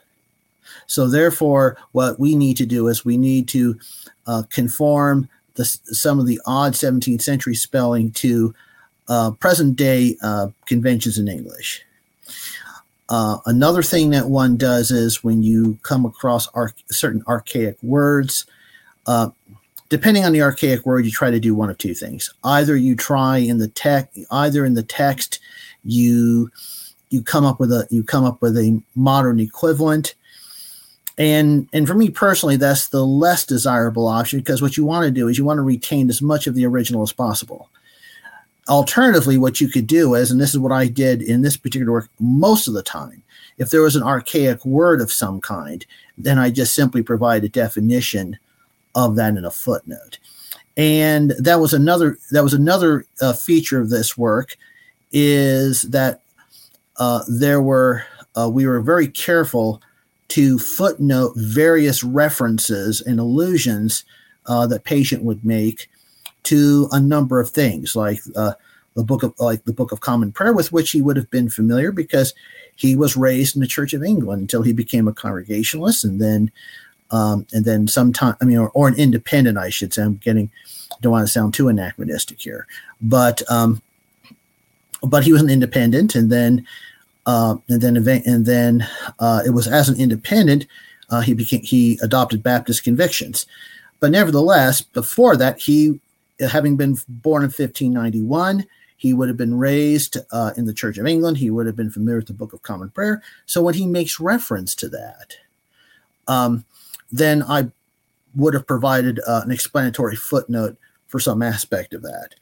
So, 0.93 1.09
therefore, 1.09 1.79
what 1.93 2.21
we 2.21 2.37
need 2.37 2.59
to 2.59 2.67
do 2.67 2.89
is 2.89 3.03
we 3.03 3.17
need 3.17 3.49
to 3.49 3.81
uh, 4.27 4.43
conform 4.51 5.27
the, 5.55 5.65
some 5.65 6.21
of 6.21 6.27
the 6.27 6.39
odd 6.45 6.75
17th 6.75 7.23
century 7.23 7.55
spelling 7.55 8.11
to 8.11 8.55
uh, 9.09 9.31
present 9.31 9.77
day 9.77 10.19
uh, 10.23 10.49
conventions 10.67 11.17
in 11.17 11.29
English. 11.29 11.83
Uh, 13.09 13.39
another 13.47 13.83
thing 13.83 14.11
that 14.11 14.29
one 14.29 14.59
does 14.59 14.91
is 14.91 15.25
when 15.25 15.43
you 15.43 15.79
come 15.83 16.05
across 16.05 16.47
arch- 16.49 16.85
certain 16.91 17.25
archaic 17.27 17.83
words, 17.83 18.45
uh, 19.07 19.31
depending 19.89 20.27
on 20.27 20.33
the 20.33 20.43
archaic 20.43 20.85
word, 20.85 21.07
you 21.07 21.11
try 21.11 21.31
to 21.31 21.41
do 21.41 21.55
one 21.55 21.71
of 21.71 21.79
two 21.79 21.95
things. 21.95 22.35
Either 22.45 22.77
you 22.77 22.95
try 22.95 23.39
in 23.39 23.57
the 23.57 23.69
text, 23.69 24.19
either 24.31 24.63
in 24.67 24.75
the 24.75 24.83
text, 24.83 25.39
you 25.85 26.51
you 27.09 27.23
come 27.23 27.47
up 27.47 27.59
with 27.59 27.73
a 27.73 27.87
you 27.91 28.05
come 28.05 28.25
up 28.25 28.43
with 28.43 28.59
a 28.59 28.79
modern 28.95 29.41
equivalent, 29.41 30.15
and 31.19 31.69
and 31.73 31.87
for 31.87 31.95
me 31.95 32.11
personally, 32.11 32.57
that's 32.57 32.88
the 32.88 33.04
less 33.04 33.45
desirable 33.45 34.07
option 34.07 34.38
because 34.38 34.62
what 34.62 34.76
you 34.76 34.85
want 34.85 35.04
to 35.04 35.11
do 35.11 35.28
is 35.28 35.38
you 35.38 35.45
want 35.45 35.59
to 35.59 35.62
retain 35.62 36.09
as 36.09 36.23
much 36.23 36.47
of 36.47 36.54
the 36.54 36.66
original 36.66 37.02
as 37.02 37.12
possible. 37.12 37.69
Alternatively, 38.69 39.38
what 39.38 39.61
you 39.61 39.69
could 39.69 39.87
do 39.87 40.14
is, 40.14 40.31
and 40.31 40.40
this 40.40 40.50
is 40.50 40.59
what 40.59 40.73
I 40.73 40.87
did 40.87 41.21
in 41.21 41.42
this 41.42 41.57
particular 41.57 41.92
work 41.92 42.09
most 42.21 42.69
of 42.69 42.75
the 42.75 42.83
time, 42.83 43.23
if 43.59 43.71
there 43.71 43.83
was 43.83 43.97
an 43.97 44.02
archaic 44.02 44.64
word 44.64 45.00
of 45.00 45.12
some 45.12 45.40
kind, 45.40 45.85
then 46.16 46.38
I 46.38 46.50
just 46.50 46.75
simply 46.75 47.02
provide 47.02 47.45
a 47.45 47.49
definition 47.49 48.38
of 48.95 49.16
that 49.16 49.37
in 49.37 49.45
a 49.45 49.50
footnote. 49.50 50.19
And 50.76 51.33
that 51.38 51.61
was 51.61 51.75
another 51.75 52.19
that 52.31 52.42
was 52.42 52.54
another 52.54 53.04
uh, 53.21 53.35
feature 53.35 53.81
of 53.81 53.90
this 53.90 54.16
work 54.16 54.57
is 55.12 55.83
that 55.83 56.23
uh, 56.97 57.23
there 57.28 57.61
were 57.61 58.04
uh, 58.35 58.49
we 58.49 58.66
were 58.66 58.81
very 58.81 59.09
careful 59.09 59.83
to 60.29 60.59
footnote 60.59 61.33
various 61.37 62.02
references 62.02 63.00
and 63.00 63.21
allusions 63.21 64.05
uh, 64.47 64.67
that 64.67 64.85
patient 64.85 65.23
would 65.23 65.45
make 65.45 65.88
to 66.45 66.88
a 66.93 67.00
number 67.00 67.38
of 67.38 67.50
things, 67.50 67.95
like 67.95 68.21
uh, 68.35 68.55
the 68.95 69.05
book 69.05 69.23
of 69.23 69.35
like 69.38 69.64
the 69.64 69.73
Book 69.73 69.93
of 69.93 70.00
Common 70.00 70.33
Prayer, 70.33 70.52
with 70.52 70.73
which 70.73 70.91
he 70.91 71.00
would 71.00 71.17
have 71.17 71.31
been 71.31 71.49
familiar 71.49 71.93
because 71.93 72.35
he 72.76 72.97
was 72.97 73.17
raised 73.17 73.55
in 73.55 73.61
the 73.61 73.67
Church 73.67 73.93
of 73.93 74.02
England 74.02 74.43
until 74.43 74.62
he 74.62 74.73
became 74.73 75.09
a 75.09 75.12
Congregationalist, 75.12 76.05
and 76.05 76.21
then 76.21 76.50
um, 77.11 77.47
and 77.52 77.64
then 77.64 77.87
sometime 77.88 78.37
I 78.41 78.45
mean, 78.45 78.59
or, 78.59 78.71
or, 78.71 78.88
an 78.88 78.95
independent, 78.95 79.59
I 79.59 79.69
should 79.69 79.93
say. 79.95 80.02
I'm 80.02 80.17
getting 80.17 80.50
don't 81.00 81.12
want 81.12 81.26
to 81.26 81.33
sound 81.33 81.55
too 81.55 81.69
anachronistic 81.69 82.41
here, 82.41 82.67
but 83.00 83.43
um, 83.50 83.83
but 85.02 85.25
he 85.25 85.33
was 85.33 85.43
an 85.43 85.50
independent, 85.50 86.14
and 86.14 86.31
then 86.31 86.67
uh, 87.26 87.57
and 87.69 87.81
then 87.81 87.97
and 87.97 88.47
then 88.47 88.87
uh, 89.19 89.43
it 89.47 89.50
was 89.50 89.69
as 89.69 89.88
an 89.88 90.00
independent 90.00 90.67
uh, 91.11 91.21
he 91.21 91.35
became 91.35 91.62
he 91.62 91.99
adopted 92.02 92.43
Baptist 92.43 92.85
convictions, 92.85 93.47
but 94.00 94.11
nevertheless 94.11 94.81
before 94.81 95.37
that 95.37 95.59
he 95.59 96.00
having 96.50 96.76
been 96.76 96.97
born 97.09 97.43
in 97.43 97.49
1591 97.49 98.67
he 99.02 99.12
would 99.12 99.26
have 99.26 99.37
been 99.37 99.59
raised 99.59 100.17
uh, 100.31 100.52
in 100.57 100.64
the 100.64 100.73
Church 100.73 100.97
of 100.97 101.09
England. 101.09 101.37
He 101.37 101.50
would 101.50 101.67
have 101.67 101.75
been 101.75 101.91
familiar 101.91 102.19
with 102.19 102.29
the 102.29 102.35
Book 102.35 102.52
of 102.52 102.62
Common 102.62 102.88
Prayer. 102.88 103.21
So 103.47 103.61
when 103.61 103.75
he 103.75 103.85
makes 103.85 104.21
reference 104.21 104.76
to 104.76 104.88
that, 104.91 105.37
um, 106.29 106.64
then 107.11 107.43
I 107.43 107.73
would 108.37 108.55
have 108.55 108.64
provided 108.64 109.19
uh, 109.26 109.41
an 109.45 109.50
explanatory 109.50 110.14
footnote 110.14 110.76
for 111.09 111.19
some 111.19 111.43
aspect 111.43 111.95
of 111.95 112.02
that, 112.02 112.37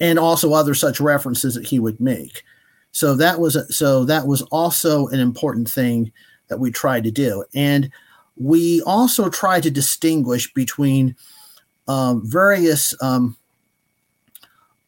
and 0.00 0.18
also 0.18 0.54
other 0.54 0.74
such 0.74 0.98
references 0.98 1.54
that 1.54 1.66
he 1.66 1.78
would 1.78 2.00
make. 2.00 2.42
So 2.92 3.14
that 3.16 3.38
was 3.38 3.56
so 3.76 4.04
that 4.04 4.26
was 4.26 4.42
also 4.42 5.06
an 5.08 5.20
important 5.20 5.68
thing 5.68 6.12
that 6.48 6.58
we 6.58 6.70
tried 6.70 7.04
to 7.04 7.10
do, 7.10 7.44
and 7.54 7.90
we 8.36 8.82
also 8.82 9.28
tried 9.28 9.64
to 9.64 9.70
distinguish 9.70 10.52
between 10.54 11.16
um, 11.86 12.22
various 12.24 12.94
um, 13.02 13.36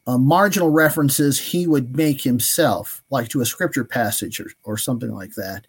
uh, 0.07 0.19
marginal 0.19 0.71
references 0.71 1.39
he 1.39 1.67
would 1.67 1.97
make 1.97 2.23
himself, 2.23 3.03
like 3.11 3.29
to 3.29 3.41
a 3.41 3.47
scripture 3.47 3.85
passage 3.85 4.41
or, 4.41 4.47
or 4.65 4.77
something 4.77 5.13
like 5.13 5.35
that, 5.35 5.67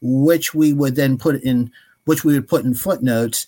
which 0.00 0.54
we 0.54 0.72
would 0.72 0.94
then 0.94 1.18
put 1.18 1.42
in, 1.42 1.70
which 2.04 2.24
we 2.24 2.34
would 2.34 2.48
put 2.48 2.64
in 2.64 2.74
footnotes, 2.74 3.46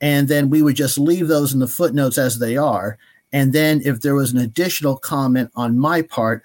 and 0.00 0.28
then 0.28 0.50
we 0.50 0.62
would 0.62 0.76
just 0.76 0.98
leave 0.98 1.28
those 1.28 1.52
in 1.52 1.60
the 1.60 1.68
footnotes 1.68 2.18
as 2.18 2.38
they 2.38 2.56
are. 2.56 2.98
And 3.32 3.52
then 3.52 3.82
if 3.84 4.00
there 4.00 4.14
was 4.14 4.32
an 4.32 4.38
additional 4.38 4.96
comment 4.96 5.50
on 5.54 5.78
my 5.78 6.02
part, 6.02 6.42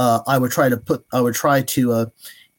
uh, 0.00 0.22
I 0.26 0.38
would 0.38 0.50
try 0.50 0.70
to 0.70 0.78
put, 0.78 1.04
I 1.12 1.20
would 1.20 1.34
try 1.34 1.60
to 1.60 1.92
uh, 1.92 2.06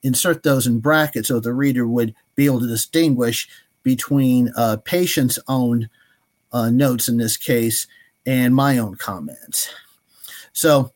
insert 0.03 0.43
those 0.43 0.67
in 0.67 0.79
brackets 0.79 1.27
so 1.27 1.39
the 1.39 1.55
reader 1.55 1.87
would 1.87 2.13
be 2.35 2.45
able 2.45 2.59
to 2.59 2.67
distinguish 2.67 3.49
between 3.81 4.51
uh, 4.55 4.77
Patience's 4.85 5.43
own 5.47 5.89
uh, 6.53 6.69
notes 6.69 7.07
in 7.09 7.17
this 7.17 7.37
case 7.37 7.87
and 8.27 8.53
my 8.53 8.77
own 8.77 8.95
comments. 8.95 9.73
So 10.53 10.91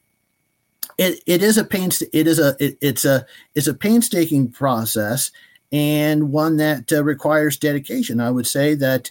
it, 1.00 1.24
it 1.26 1.42
is 1.42 1.58
a 1.58 1.64
pains 1.64 2.04
it 2.14 2.28
is 2.28 2.38
a 2.38 2.56
it, 2.60 2.78
it's 2.80 3.06
a 3.06 3.26
it's 3.56 3.68
a 3.68 3.74
painstaking 3.74 4.52
process 4.52 5.32
and 5.72 6.32
one 6.32 6.58
that 6.58 6.94
uh, 6.94 7.04
requires 7.04 7.58
dedication. 7.58 8.20
I 8.20 8.30
would 8.30 8.46
say 8.46 8.76
that 8.76 9.10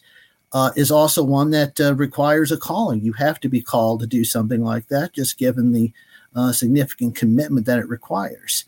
uh, 0.53 0.71
is 0.77 0.93
also 0.93 1.25
one 1.25 1.51
that 1.51 1.81
uh, 1.81 1.97
requires 1.97 2.53
a 2.53 2.57
calling. 2.57 3.01
You 3.01 3.15
have 3.15 3.41
to 3.41 3.49
be 3.49 3.61
called 3.61 4.01
to 4.01 4.07
do 4.07 4.23
something 4.23 4.63
like 4.63 4.87
that, 4.87 5.15
just 5.15 5.37
given 5.37 5.73
the 5.73 5.93
uh, 6.35 6.53
significant 6.53 7.17
commitment 7.17 7.67
that 7.67 7.79
it 7.79 7.89
requires. 7.89 8.65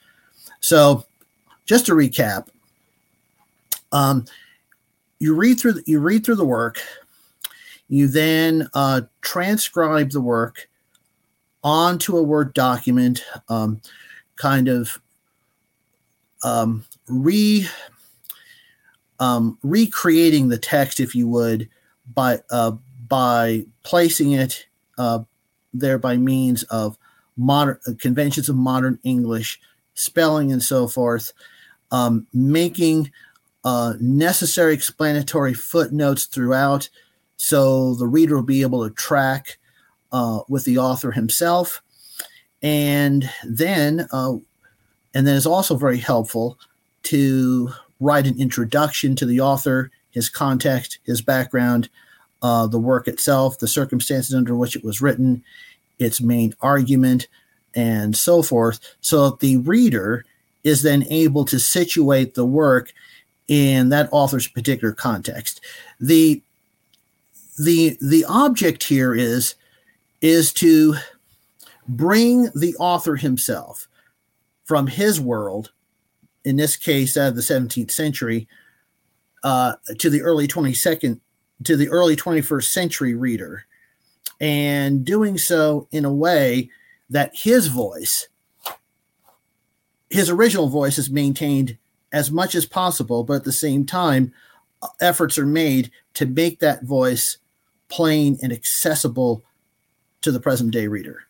So, 0.60 1.04
just 1.64 1.86
to 1.86 1.92
recap, 1.92 2.48
um, 3.92 4.24
you 5.18 5.34
read 5.34 5.58
through 5.58 5.74
the, 5.74 5.82
you 5.86 6.00
read 6.00 6.24
through 6.24 6.36
the 6.36 6.44
work, 6.44 6.80
you 7.88 8.08
then 8.08 8.68
uh, 8.74 9.02
transcribe 9.20 10.10
the 10.10 10.20
work 10.20 10.68
onto 11.64 12.16
a 12.16 12.22
Word 12.22 12.54
document, 12.54 13.24
um, 13.48 13.80
kind 14.36 14.68
of 14.68 15.00
um, 16.44 16.84
re 17.08 17.66
um, 19.18 19.58
recreating 19.62 20.48
the 20.48 20.58
text, 20.58 21.00
if 21.00 21.14
you 21.14 21.26
would, 21.28 21.68
by 22.14 22.40
uh, 22.50 22.72
by 23.08 23.64
placing 23.82 24.32
it 24.32 24.66
uh, 24.98 25.20
there 25.72 25.98
by 25.98 26.16
means 26.16 26.62
of 26.64 26.98
modern 27.36 27.78
conventions 28.00 28.48
of 28.48 28.56
modern 28.56 28.98
English, 29.02 29.60
spelling, 29.94 30.52
and 30.52 30.62
so 30.62 30.88
forth, 30.88 31.32
um, 31.90 32.26
making 32.32 33.10
uh, 33.64 33.94
necessary 34.00 34.74
explanatory 34.74 35.54
footnotes 35.54 36.26
throughout, 36.26 36.88
so 37.36 37.94
the 37.94 38.06
reader 38.06 38.36
will 38.36 38.42
be 38.42 38.62
able 38.62 38.88
to 38.88 38.94
track 38.94 39.58
uh, 40.12 40.40
with 40.48 40.64
the 40.64 40.78
author 40.78 41.12
himself. 41.12 41.82
And 42.62 43.30
then, 43.44 44.06
uh, 44.12 44.34
and 45.14 45.26
then 45.26 45.36
it's 45.36 45.46
also 45.46 45.76
very 45.76 45.98
helpful 45.98 46.58
to 47.04 47.70
write 48.00 48.26
an 48.26 48.40
introduction 48.40 49.16
to 49.16 49.26
the 49.26 49.40
author, 49.40 49.90
his 50.10 50.28
context, 50.28 50.98
his 51.04 51.20
background, 51.20 51.88
uh, 52.42 52.66
the 52.66 52.78
work 52.78 53.08
itself, 53.08 53.58
the 53.58 53.68
circumstances 53.68 54.34
under 54.34 54.54
which 54.54 54.76
it 54.76 54.84
was 54.84 55.00
written, 55.00 55.42
its 55.98 56.20
main 56.20 56.54
argument, 56.60 57.28
and 57.74 58.16
so 58.16 58.42
forth, 58.42 58.80
so 59.00 59.30
that 59.30 59.40
the 59.40 59.58
reader 59.58 60.24
is 60.64 60.82
then 60.82 61.04
able 61.10 61.44
to 61.44 61.58
situate 61.60 62.34
the 62.34 62.44
work 62.44 62.92
in 63.48 63.90
that 63.90 64.08
author's 64.10 64.48
particular 64.48 64.92
context. 64.92 65.60
The 66.00 66.42
the 67.58 67.96
the 68.00 68.24
object 68.28 68.84
here 68.84 69.14
is 69.14 69.54
is 70.20 70.52
to 70.54 70.96
bring 71.88 72.50
the 72.54 72.74
author 72.78 73.16
himself 73.16 73.88
from 74.64 74.88
his 74.88 75.20
world, 75.20 75.70
in 76.44 76.56
this 76.56 76.76
case 76.76 77.16
out 77.16 77.28
of 77.28 77.36
the 77.36 77.42
17th 77.42 77.92
century, 77.92 78.48
uh, 79.44 79.74
to 79.98 80.10
the 80.10 80.22
early 80.22 80.48
22nd, 80.48 81.20
to 81.62 81.76
the 81.76 81.88
early 81.88 82.16
21st 82.16 82.64
century 82.64 83.14
reader, 83.14 83.64
and 84.40 85.04
doing 85.04 85.38
so 85.38 85.88
in 85.90 86.04
a 86.04 86.12
way 86.12 86.70
that 87.10 87.34
his 87.34 87.68
voice, 87.68 88.28
his 90.10 90.28
original 90.30 90.68
voice, 90.68 90.98
is 90.98 91.10
maintained 91.10 91.78
as 92.12 92.30
much 92.30 92.54
as 92.54 92.66
possible, 92.66 93.24
but 93.24 93.34
at 93.34 93.44
the 93.44 93.52
same 93.52 93.84
time, 93.84 94.32
efforts 95.00 95.38
are 95.38 95.46
made 95.46 95.90
to 96.14 96.26
make 96.26 96.60
that 96.60 96.84
voice 96.84 97.38
plain 97.88 98.38
and 98.42 98.52
accessible 98.52 99.42
to 100.20 100.32
the 100.32 100.40
present 100.40 100.70
day 100.70 100.86
reader. 100.86 101.22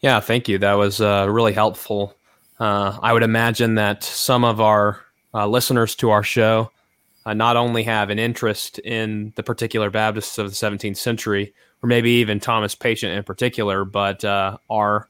Yeah, 0.00 0.20
thank 0.20 0.48
you. 0.48 0.58
That 0.58 0.74
was 0.74 1.00
uh, 1.00 1.26
really 1.28 1.52
helpful 1.52 2.16
Uh, 2.62 2.96
I 3.02 3.12
would 3.12 3.24
imagine 3.24 3.74
that 3.74 4.04
some 4.04 4.44
of 4.44 4.60
our 4.60 5.00
uh, 5.34 5.48
listeners 5.48 5.96
to 5.96 6.10
our 6.10 6.22
show 6.22 6.70
uh, 7.24 7.34
not 7.34 7.56
only 7.56 7.82
have 7.84 8.10
an 8.10 8.18
interest 8.18 8.78
in 8.80 9.32
the 9.36 9.42
particular 9.42 9.90
Baptists 9.90 10.38
of 10.38 10.48
the 10.48 10.54
17th 10.56 10.96
century, 10.96 11.54
or 11.82 11.88
maybe 11.88 12.10
even 12.10 12.40
Thomas 12.40 12.74
Patient 12.74 13.12
in 13.12 13.22
particular, 13.24 13.84
but 13.84 14.24
uh, 14.24 14.58
are 14.70 15.08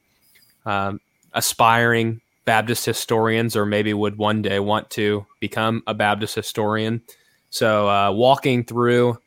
um, 0.65 0.99
aspiring 1.33 2.21
Baptist 2.45 2.85
historians, 2.85 3.55
or 3.55 3.65
maybe 3.65 3.93
would 3.93 4.17
one 4.17 4.41
day 4.41 4.59
want 4.59 4.89
to 4.91 5.25
become 5.39 5.81
a 5.87 5.93
Baptist 5.93 6.35
historian. 6.35 7.01
So, 7.49 7.89
uh, 7.89 8.11
walking 8.11 8.63
through 8.63 9.17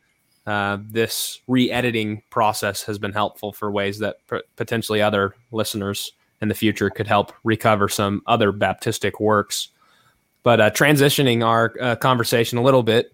uh, 0.46 0.78
this 0.80 1.40
re-editing 1.48 2.22
process 2.30 2.82
has 2.84 2.98
been 2.98 3.12
helpful 3.12 3.52
for 3.52 3.70
ways 3.70 3.98
that 3.98 4.16
p- 4.30 4.42
potentially 4.56 5.02
other 5.02 5.34
listeners 5.50 6.12
in 6.40 6.48
the 6.48 6.54
future 6.54 6.90
could 6.90 7.06
help 7.06 7.32
recover 7.42 7.88
some 7.88 8.22
other 8.26 8.52
Baptistic 8.52 9.20
works. 9.20 9.68
But 10.46 10.60
uh, 10.60 10.70
transitioning 10.70 11.44
our 11.44 11.74
uh, 11.80 11.96
conversation 11.96 12.56
a 12.56 12.62
little 12.62 12.84
bit 12.84 13.12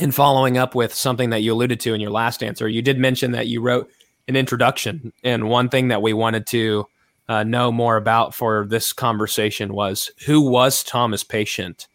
and 0.00 0.12
following 0.12 0.58
up 0.58 0.74
with 0.74 0.92
something 0.92 1.30
that 1.30 1.40
you 1.40 1.52
alluded 1.52 1.78
to 1.78 1.94
in 1.94 2.00
your 2.00 2.10
last 2.10 2.42
answer, 2.42 2.68
you 2.68 2.82
did 2.82 2.98
mention 2.98 3.30
that 3.30 3.46
you 3.46 3.60
wrote 3.60 3.88
an 4.26 4.34
introduction, 4.34 5.12
and 5.22 5.48
one 5.48 5.68
thing 5.68 5.86
that 5.86 6.02
we 6.02 6.12
wanted 6.12 6.48
to 6.48 6.84
uh, 7.28 7.44
know 7.44 7.70
more 7.70 7.96
about 7.96 8.34
for 8.34 8.66
this 8.68 8.92
conversation 8.92 9.72
was 9.72 10.10
who 10.26 10.40
was 10.40 10.82
Thomas 10.82 11.22
Patient. 11.22 11.86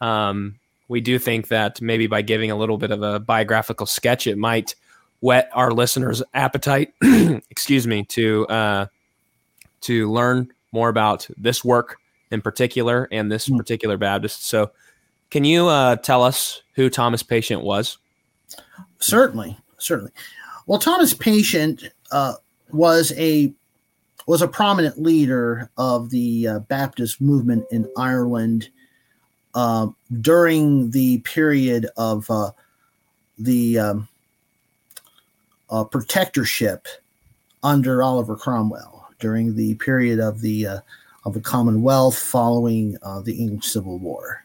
Um, 0.00 0.58
we 0.88 1.02
do 1.02 1.18
think 1.18 1.48
that 1.48 1.82
maybe 1.82 2.06
by 2.06 2.22
giving 2.22 2.50
a 2.50 2.56
little 2.56 2.78
bit 2.78 2.90
of 2.90 3.02
a 3.02 3.20
biographical 3.20 3.84
sketch, 3.84 4.26
it 4.26 4.38
might 4.38 4.74
whet 5.20 5.50
our 5.52 5.70
listeners' 5.70 6.22
appetite. 6.32 6.94
excuse 7.50 7.86
me 7.86 8.04
to 8.04 8.46
uh, 8.46 8.86
to 9.82 10.10
learn 10.10 10.50
more 10.72 10.88
about 10.88 11.28
this 11.36 11.62
work 11.62 11.98
in 12.30 12.42
particular 12.42 13.08
and 13.10 13.30
this 13.30 13.48
mm. 13.48 13.56
particular 13.56 13.96
Baptist. 13.96 14.46
So, 14.46 14.70
can 15.30 15.44
you 15.44 15.68
uh, 15.68 15.96
tell 15.96 16.22
us 16.22 16.62
who 16.74 16.88
Thomas 16.88 17.22
Patient 17.22 17.62
was? 17.62 17.98
Certainly, 18.98 19.58
certainly. 19.78 20.12
Well, 20.66 20.78
Thomas 20.78 21.14
Patient 21.14 21.84
uh, 22.10 22.34
was 22.70 23.12
a 23.16 23.52
was 24.26 24.42
a 24.42 24.48
prominent 24.48 25.00
leader 25.00 25.70
of 25.78 26.10
the 26.10 26.46
uh, 26.46 26.58
Baptist 26.60 27.20
movement 27.20 27.64
in 27.70 27.88
Ireland 27.96 28.68
uh, 29.54 29.88
during 30.20 30.90
the 30.90 31.18
period 31.20 31.88
of 31.96 32.30
uh, 32.30 32.50
the 33.38 33.78
um, 33.78 34.08
uh, 35.70 35.84
protectorship 35.84 36.86
under 37.62 38.02
Oliver 38.02 38.36
Cromwell, 38.36 39.08
during 39.18 39.56
the 39.56 39.74
period 39.76 40.20
of 40.20 40.40
the 40.42 40.66
uh, 40.66 40.78
of 41.28 41.34
the 41.34 41.40
Commonwealth 41.40 42.18
following 42.18 42.96
uh, 43.02 43.20
the 43.20 43.34
English 43.34 43.66
Civil 43.66 43.98
War. 43.98 44.44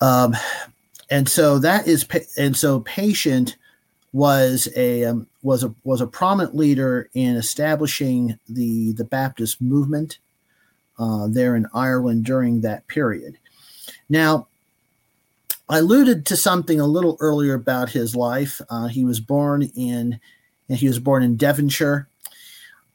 Um, 0.00 0.34
and 1.10 1.28
so 1.28 1.58
that 1.58 1.86
is, 1.86 2.06
and 2.36 2.56
so 2.56 2.80
Patient 2.80 3.56
was 4.12 4.68
a 4.76 5.04
um, 5.04 5.26
was 5.42 5.64
a 5.64 5.74
was 5.84 6.00
a 6.00 6.06
prominent 6.06 6.56
leader 6.56 7.08
in 7.14 7.36
establishing 7.36 8.38
the 8.48 8.92
the 8.92 9.04
Baptist 9.04 9.60
movement 9.60 10.18
uh, 10.98 11.26
there 11.28 11.56
in 11.56 11.66
Ireland 11.74 12.24
during 12.24 12.60
that 12.60 12.86
period. 12.88 13.38
Now, 14.08 14.48
I 15.68 15.78
alluded 15.78 16.26
to 16.26 16.36
something 16.36 16.80
a 16.80 16.86
little 16.86 17.16
earlier 17.20 17.54
about 17.54 17.90
his 17.90 18.16
life. 18.16 18.60
Uh, 18.68 18.88
he 18.88 19.04
was 19.04 19.20
born 19.20 19.62
in 19.76 20.18
he 20.68 20.88
was 20.88 20.98
born 20.98 21.22
in 21.22 21.36
Devonshire 21.36 22.08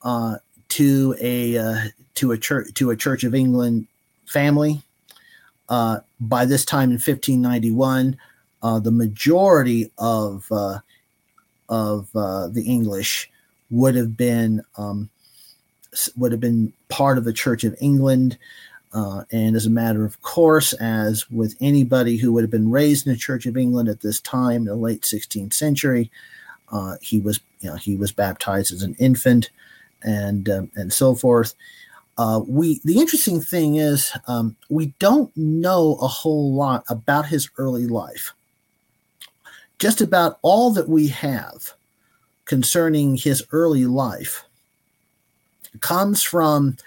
uh, 0.02 0.38
to 0.70 1.16
a 1.22 1.58
uh, 1.58 1.78
to 2.18 2.32
a 2.32 2.38
church 2.38 2.74
to 2.76 2.92
a 2.92 2.96
Church 2.96 3.24
of 3.24 3.34
England 3.34 3.88
family. 4.26 4.82
Uh, 5.70 6.00
by 6.20 6.46
this 6.46 6.64
time 6.64 6.90
in 6.90 6.96
1591, 6.96 8.18
uh, 8.64 8.80
the 8.80 8.92
majority 8.92 9.92
of 9.98 10.46
uh, 10.52 10.80
of 11.70 12.12
the 12.14 12.64
English 12.66 13.30
would 13.70 13.96
have 13.96 14.16
been 14.16 14.64
um, 14.78 15.10
would 16.16 16.32
have 16.32 16.42
been 16.42 16.74
part 16.90 17.18
of 17.18 17.24
the 17.24 17.34
Church 17.34 17.64
of 17.64 17.76
England. 17.80 18.38
Uh, 18.94 19.24
and 19.32 19.56
as 19.56 19.66
a 19.66 19.70
matter 19.70 20.06
of 20.06 20.22
course, 20.22 20.74
as 20.74 21.30
with 21.30 21.56
anybody 21.60 22.18
who 22.18 22.32
would 22.32 22.44
have 22.44 22.52
been 22.52 22.72
raised 22.72 23.06
in 23.06 23.14
the 23.14 23.20
Church 23.20 23.46
of 23.46 23.58
England 23.58 23.90
at 23.90 24.02
this 24.02 24.20
time 24.22 24.62
in 24.62 24.66
the 24.66 24.76
late 24.76 25.02
16th 25.02 25.54
century, 25.54 26.10
uh, 26.72 26.96
he 27.02 27.20
was 27.20 27.40
you 27.60 27.70
know 27.70 27.76
he 27.76 27.96
was 27.96 28.12
baptized 28.12 28.74
as 28.74 28.82
an 28.82 28.96
infant, 29.00 29.50
and 30.04 30.50
um, 30.50 30.72
and 30.76 30.94
so 30.94 31.16
forth. 31.16 31.54
Uh, 32.18 32.42
we 32.48 32.82
the 32.84 33.00
interesting 33.00 33.40
thing 33.40 33.76
is 33.76 34.12
um, 34.28 34.56
we 34.70 34.88
don't 35.00 35.36
know 35.38 35.98
a 36.02 36.08
whole 36.08 36.54
lot 36.54 36.84
about 36.90 37.28
his 37.28 37.50
early 37.58 37.86
life. 37.86 38.34
Just 39.78 40.02
about 40.02 40.40
all 40.42 40.72
that 40.72 40.90
we 40.90 41.08
have 41.10 41.74
concerning 42.46 43.16
his 43.16 43.44
early 43.52 43.86
life 43.86 44.44
comes 45.82 46.24
from 46.24 46.78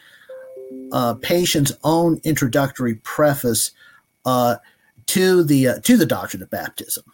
uh, 0.90 1.14
Patient's 1.14 1.72
own 1.84 2.20
introductory 2.24 2.96
preface 2.96 3.70
uh, 4.26 4.56
to 5.06 5.44
the 5.44 5.68
uh, 5.68 5.78
to 5.80 5.96
the 5.96 6.06
doctrine 6.06 6.42
of 6.42 6.50
baptism, 6.50 7.04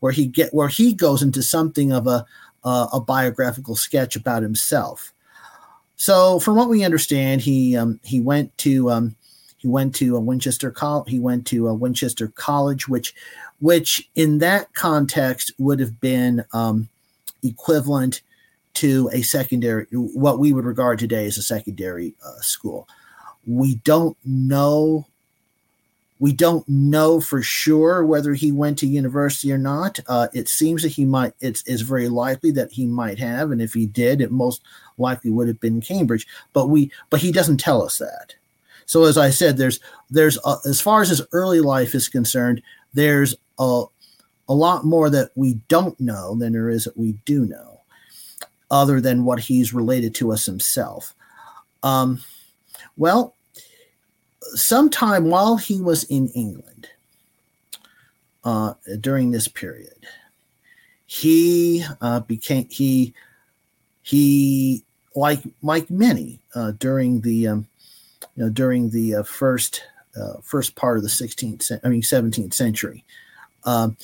where 0.00 0.12
he 0.12 0.26
get 0.26 0.52
where 0.52 0.68
he 0.68 0.92
goes 0.92 1.22
into 1.22 1.42
something 1.42 1.92
of 1.92 2.06
a 2.06 2.26
a 2.64 3.00
biographical 3.00 3.74
sketch 3.74 4.14
about 4.14 4.42
himself. 4.42 5.14
So, 5.98 6.38
from 6.38 6.54
what 6.56 6.68
we 6.68 6.84
understand, 6.84 7.40
he 7.40 7.76
um, 7.76 8.00
he 8.04 8.20
went 8.20 8.56
to 8.58 8.90
um, 8.90 9.16
he 9.58 9.66
went 9.66 9.94
to 9.96 10.16
a 10.16 10.20
Winchester 10.20 10.70
College. 10.70 11.10
He 11.10 11.18
went 11.18 11.46
to 11.48 11.66
a 11.68 11.74
Winchester 11.74 12.28
College, 12.28 12.88
which 12.88 13.14
which 13.60 14.08
in 14.14 14.38
that 14.38 14.72
context 14.74 15.52
would 15.58 15.80
have 15.80 16.00
been 16.00 16.44
um, 16.52 16.88
equivalent 17.42 18.22
to 18.74 19.10
a 19.12 19.22
secondary, 19.22 19.86
what 19.90 20.38
we 20.38 20.52
would 20.52 20.64
regard 20.64 21.00
today 21.00 21.26
as 21.26 21.36
a 21.36 21.42
secondary 21.42 22.14
uh, 22.24 22.40
school. 22.40 22.86
We 23.44 23.76
don't 23.76 24.16
know. 24.24 25.04
We 26.20 26.32
don't 26.32 26.68
know 26.68 27.20
for 27.20 27.42
sure 27.42 28.04
whether 28.04 28.34
he 28.34 28.52
went 28.52 28.78
to 28.78 28.86
university 28.86 29.52
or 29.52 29.58
not. 29.58 29.98
Uh, 30.06 30.28
it 30.32 30.48
seems 30.48 30.82
that 30.82 30.90
he 30.90 31.04
might. 31.04 31.32
It's 31.40 31.62
is 31.62 31.80
very 31.80 32.08
likely 32.08 32.52
that 32.52 32.70
he 32.70 32.86
might 32.86 33.18
have, 33.18 33.50
and 33.50 33.60
if 33.60 33.74
he 33.74 33.86
did, 33.86 34.20
it 34.20 34.30
most 34.30 34.62
likely 34.98 35.30
would 35.30 35.48
have 35.48 35.60
been 35.60 35.80
Cambridge. 35.80 36.26
But 36.52 36.68
we, 36.68 36.90
but 37.10 37.20
he 37.20 37.32
doesn't 37.32 37.58
tell 37.58 37.82
us 37.82 37.98
that. 37.98 38.34
So 38.86 39.04
as 39.04 39.18
I 39.18 39.30
said, 39.30 39.58
there's 39.58 39.80
there's 40.10 40.38
uh, 40.44 40.56
as 40.64 40.80
far 40.80 41.02
as 41.02 41.10
his 41.10 41.22
early 41.32 41.60
life 41.60 41.94
is 41.94 42.08
concerned, 42.08 42.62
there's 42.94 43.34
a 43.58 43.84
a 44.48 44.54
lot 44.54 44.84
more 44.84 45.10
that 45.10 45.30
we 45.34 45.54
don't 45.68 45.98
know 46.00 46.34
than 46.34 46.54
there 46.54 46.70
is 46.70 46.84
that 46.84 46.96
we 46.96 47.12
do 47.26 47.44
know 47.44 47.80
other 48.70 49.00
than 49.00 49.24
what 49.24 49.40
he's 49.40 49.74
related 49.74 50.14
to 50.14 50.32
us 50.32 50.46
himself. 50.46 51.14
Um, 51.82 52.20
well, 52.96 53.34
sometime 54.54 55.26
while 55.26 55.56
he 55.56 55.80
was 55.80 56.04
in 56.04 56.28
England 56.28 56.88
uh, 58.44 58.74
during 59.00 59.30
this 59.30 59.48
period, 59.48 60.06
he 61.06 61.84
uh, 62.00 62.20
became 62.20 62.68
he 62.70 63.14
he 64.02 64.84
like 65.18 65.40
like 65.62 65.90
many 65.90 66.38
uh, 66.54 66.72
during 66.78 67.20
the 67.20 67.48
um, 67.48 67.66
you 68.36 68.44
know 68.44 68.50
during 68.50 68.90
the 68.90 69.16
uh, 69.16 69.22
first 69.22 69.82
uh, 70.16 70.34
first 70.42 70.74
part 70.74 70.96
of 70.96 71.02
the 71.02 71.08
16th 71.08 71.78
I 71.82 71.88
mean 71.88 72.02
17th 72.02 72.54
century, 72.54 73.04
um, 73.64 73.96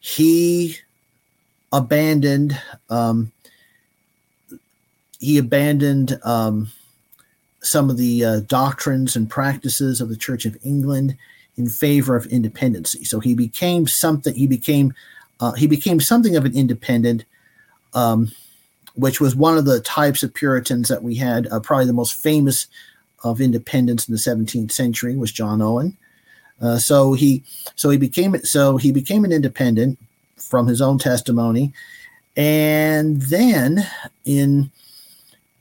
he 0.00 0.78
abandoned 1.72 2.60
um, 2.90 3.32
he 5.18 5.38
abandoned 5.38 6.18
um, 6.24 6.72
some 7.62 7.88
of 7.88 7.96
the 7.96 8.24
uh, 8.24 8.40
doctrines 8.40 9.14
and 9.16 9.30
practices 9.30 10.00
of 10.00 10.08
the 10.08 10.16
Church 10.16 10.44
of 10.44 10.56
England 10.64 11.16
in 11.56 11.68
favor 11.68 12.16
of 12.16 12.26
independency. 12.26 13.04
So 13.04 13.20
he 13.20 13.34
became 13.34 13.86
something. 13.86 14.34
He 14.34 14.46
became 14.46 14.94
uh, 15.40 15.52
he 15.52 15.66
became 15.66 16.00
something 16.00 16.36
of 16.36 16.44
an 16.44 16.56
independent, 16.56 17.24
um, 17.94 18.32
which 18.94 19.20
was 19.20 19.34
one 19.34 19.56
of 19.56 19.64
the 19.64 19.80
types 19.80 20.22
of 20.22 20.34
Puritans 20.34 20.88
that 20.88 21.02
we 21.02 21.16
had. 21.16 21.46
Uh, 21.48 21.60
probably 21.60 21.86
the 21.86 21.92
most 21.92 22.14
famous 22.14 22.66
of 23.24 23.40
independents 23.40 24.08
in 24.08 24.14
the 24.14 24.20
17th 24.20 24.72
century 24.72 25.16
was 25.16 25.32
John 25.32 25.62
Owen. 25.62 25.96
Uh, 26.60 26.78
so 26.78 27.12
he 27.12 27.42
so 27.74 27.90
he 27.90 27.98
became 27.98 28.36
so 28.44 28.76
he 28.76 28.92
became 28.92 29.24
an 29.24 29.32
independent 29.32 29.98
from 30.36 30.66
his 30.66 30.80
own 30.80 30.98
testimony, 30.98 31.72
and 32.36 33.20
then 33.22 33.84
in 34.24 34.70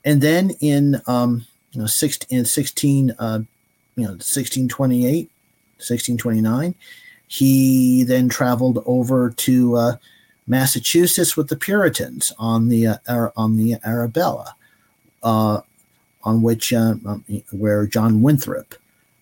and 0.06 0.22
then 0.22 0.52
in 0.60 1.02
um, 1.08 1.46
you 1.72 1.82
know, 1.82 1.88
16, 1.88 2.38
in 2.38 2.46
16, 2.46 3.12
uh, 3.18 3.40
you 3.96 4.04
know, 4.04 4.12
1628, 4.12 5.30
1629, 5.78 6.76
he 7.28 8.04
then 8.04 8.30
traveled 8.30 8.84
over 8.86 9.30
to 9.32 9.76
uh, 9.76 9.96
Massachusetts 10.52 11.38
with 11.38 11.48
the 11.48 11.56
Puritans 11.56 12.34
on 12.38 12.68
the 12.68 12.88
uh, 12.88 13.30
on 13.38 13.56
the 13.56 13.78
Arabella, 13.86 14.54
uh, 15.24 15.62
on 16.24 16.42
which 16.42 16.74
uh, 16.74 16.96
um, 17.06 17.24
where 17.52 17.88
John 17.88 18.22
Winthrop, 18.22 18.76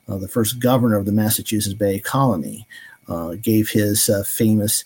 uh, 0.07 0.17
the 0.17 0.27
first 0.27 0.59
governor 0.59 0.97
of 0.97 1.05
the 1.05 1.11
Massachusetts 1.11 1.75
Bay 1.75 1.99
Colony, 1.99 2.65
uh, 3.07 3.35
gave 3.35 3.69
his 3.69 4.09
uh, 4.09 4.23
famous, 4.23 4.85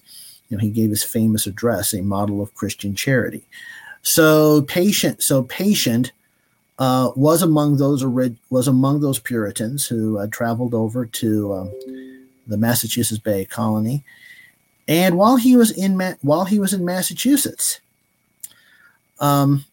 you 0.49 0.58
know, 0.58 0.62
he 0.62 0.69
gave 0.69 0.89
his 0.89 1.06
famous 1.06 1.47
address, 1.47 1.93
a 1.93 2.01
model 2.01 2.41
of 2.41 2.53
Christian 2.56 2.93
charity. 2.93 3.47
So 4.01 4.63
patient, 4.63 5.23
so 5.23 5.43
patient 5.43 6.12
was 6.77 7.41
among 7.41 7.77
those 7.77 8.03
was 8.49 8.67
among 8.67 8.99
those 8.99 9.19
Puritans 9.19 9.88
who 9.88 10.27
traveled 10.27 10.73
over 10.73 11.06
to 11.06 11.53
um, 11.53 11.71
the 12.47 12.58
Massachusetts 12.58 13.21
Bay 13.21 13.45
Colony, 13.45 14.03
and 14.87 15.17
while 15.17 15.37
he 15.37 15.55
was 15.55 15.71
in 15.71 15.97
Ma- 15.97 16.13
while 16.21 16.45
he 16.45 16.59
was 16.59 16.73
in 16.73 16.83
Massachusetts, 16.83 17.79
um, 19.19 19.65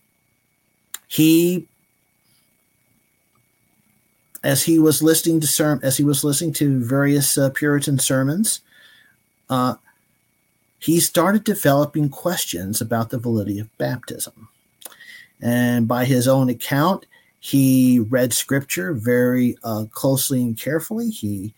he 1.09 1.67
as 4.43 4.63
he 4.63 4.79
was 4.79 5.03
listening 5.03 5.41
to 5.41 5.47
serm- 5.47 5.83
as 5.83 5.97
he 5.97 6.05
was 6.05 6.25
listening 6.25 6.53
to 6.55 6.83
various 6.83 7.37
uh, 7.37 7.51
Puritan 7.51 7.99
sermons, 7.99 8.61
uh, 9.51 9.75
he 10.79 10.99
started 10.99 11.45
developing 11.45 12.09
questions 12.09 12.81
about 12.81 13.11
the 13.11 13.19
validity 13.19 13.59
of 13.59 13.77
baptism. 13.77 14.49
And 15.43 15.87
by 15.87 16.05
his 16.05 16.27
own 16.27 16.49
account, 16.49 17.05
he 17.41 17.99
read 17.99 18.33
scripture 18.33 18.93
very 18.93 19.57
uh, 19.65 19.87
closely 19.91 20.43
and 20.43 20.59
carefully. 20.59 21.11
He 21.11 21.55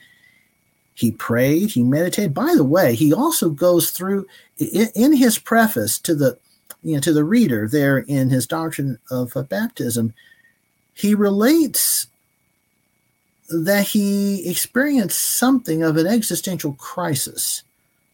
he 1.03 1.13
prayed, 1.13 1.71
he 1.71 1.83
meditated. 1.83 2.33
By 2.33 2.55
the 2.57 2.65
way, 2.65 2.95
he 2.95 3.13
also 3.13 3.51
goes 3.51 3.91
through 3.91 4.27
in, 4.59 4.89
in 4.95 5.13
his 5.13 5.39
preface 5.39 5.99
to 5.99 6.15
the 6.15 6.39
you 6.83 6.95
know 6.95 7.01
to 7.01 7.13
the 7.13 7.25
reader 7.25 7.69
there 7.69 7.99
in 7.99 8.31
his 8.31 8.47
doctrine 8.47 8.99
of 9.11 9.37
uh, 9.37 9.43
baptism. 9.43 10.15
He 10.95 11.15
relates 11.15 12.07
that 13.49 13.89
he 13.89 14.49
experienced 14.49 15.37
something 15.37 15.83
of 15.83 15.97
an 15.97 16.07
existential 16.07 16.75
crisis, 16.75 17.63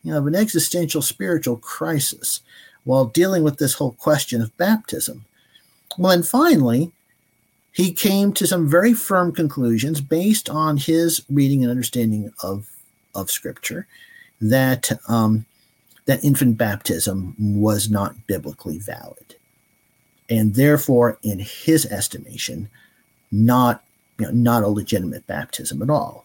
you 0.03 0.13
know, 0.13 0.19
of 0.19 0.27
an 0.27 0.35
existential 0.35 1.03
spiritual 1.03 1.57
crisis 1.57 2.41
while 2.85 3.05
dealing 3.05 3.43
with 3.45 3.59
this 3.59 3.75
whole 3.75 3.93
question 3.93 4.41
of 4.41 4.57
baptism. 4.57 5.25
Well, 5.97 6.13
and 6.13 6.27
finally, 6.27 6.93
he 7.73 7.93
came 7.93 8.33
to 8.33 8.47
some 8.47 8.69
very 8.69 8.95
firm 8.95 9.33
conclusions 9.33 10.01
based 10.01 10.49
on 10.49 10.79
his 10.79 11.23
reading 11.31 11.63
and 11.63 11.71
understanding 11.71 12.33
of, 12.43 12.67
of 13.21 13.31
Scripture 13.31 13.87
that 14.41 14.91
um, 15.09 15.45
that 16.07 16.25
infant 16.25 16.57
baptism 16.57 17.35
was 17.39 17.91
not 17.91 18.27
biblically 18.27 18.79
valid, 18.79 19.37
and 20.31 20.55
therefore, 20.55 21.19
in 21.23 21.39
his 21.41 21.87
estimation, 21.87 22.69
not 23.31 23.83
you 24.19 24.27
know, 24.27 24.33
not 24.33 24.63
a 24.63 24.69
legitimate 24.69 25.27
baptism 25.27 25.83
at 25.83 25.91
all. 25.91 26.25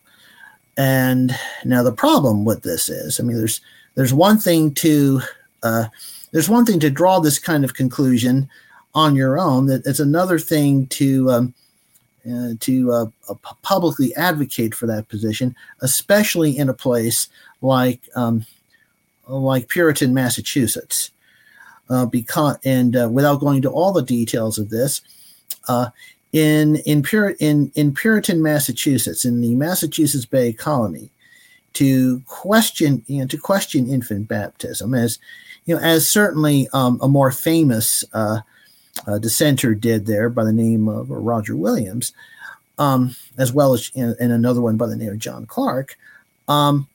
And 0.78 1.36
now 1.66 1.84
the 1.84 1.92
problem 1.92 2.46
with 2.46 2.64
this 2.64 2.90
is, 2.90 3.20
I 3.20 3.24
mean, 3.24 3.38
there's 3.38 3.62
there's 3.96 4.14
one 4.14 4.40
thing 4.40 4.74
to 4.76 5.22
uh, 5.62 5.86
there's 6.32 6.50
one 6.50 6.66
thing 6.66 6.80
to 6.80 6.90
draw 6.90 7.20
this 7.20 7.40
kind 7.40 7.64
of 7.64 7.76
conclusion 7.76 8.50
on 8.96 9.16
your 9.16 9.40
own. 9.40 9.68
That 9.68 9.86
it's 9.86 10.00
another 10.00 10.40
thing 10.40 10.88
to 10.88 11.30
um, 11.32 11.54
uh, 12.32 12.54
to 12.60 12.92
uh, 12.92 13.06
publicly 13.62 14.16
advocate 14.16 14.74
for 14.74 14.88
that 14.88 15.10
position, 15.10 15.56
especially 15.82 16.58
in 16.58 16.70
a 16.70 16.74
place 16.74 17.28
like 17.62 18.02
um, 18.16 18.46
like 19.28 19.70
Puritan 19.70 20.14
Massachusetts. 20.14 21.12
Uh, 21.90 22.06
because 22.06 22.58
and 22.64 22.96
uh, 22.96 23.10
without 23.12 23.42
going 23.42 23.58
into 23.58 23.70
all 23.70 23.92
the 23.92 24.02
details 24.02 24.58
of 24.58 24.70
this, 24.70 25.02
uh, 25.68 25.90
in 26.32 26.78
in, 26.78 27.04
Pur- 27.04 27.36
in 27.40 27.72
in 27.76 27.94
Puritan 27.94 28.42
Massachusetts, 28.42 29.26
in 29.26 29.42
the 29.42 29.54
Massachusetts 29.56 30.26
Bay 30.26 30.54
Colony, 30.54 31.10
to 31.74 32.22
question 32.22 33.04
you 33.08 33.20
know 33.20 33.28
to 33.28 33.38
question 33.38 33.90
infant 33.90 34.28
baptism 34.28 34.94
as 34.94 35.20
you 35.66 35.76
know 35.76 35.82
as 35.82 36.10
certainly 36.10 36.68
um, 36.74 37.00
a 37.02 37.08
more 37.08 37.32
famous 37.32 38.04
uh, 38.14 38.40
uh, 39.08 39.18
dissenter 39.18 39.74
did 39.74 40.06
there 40.06 40.30
by 40.30 40.44
the 40.44 40.54
name 40.54 40.88
of 40.88 41.10
Roger 41.10 41.56
Williams, 41.56 42.14
um, 42.78 43.16
as 43.38 43.52
well 43.52 43.74
as 43.74 43.92
in, 43.96 44.16
another 44.20 44.62
one 44.62 44.78
by 44.78 44.88
the 44.88 44.96
name 44.96 45.10
of 45.10 45.20
John 45.20 45.46
Clark. 45.46 45.98
Um, 46.48 46.88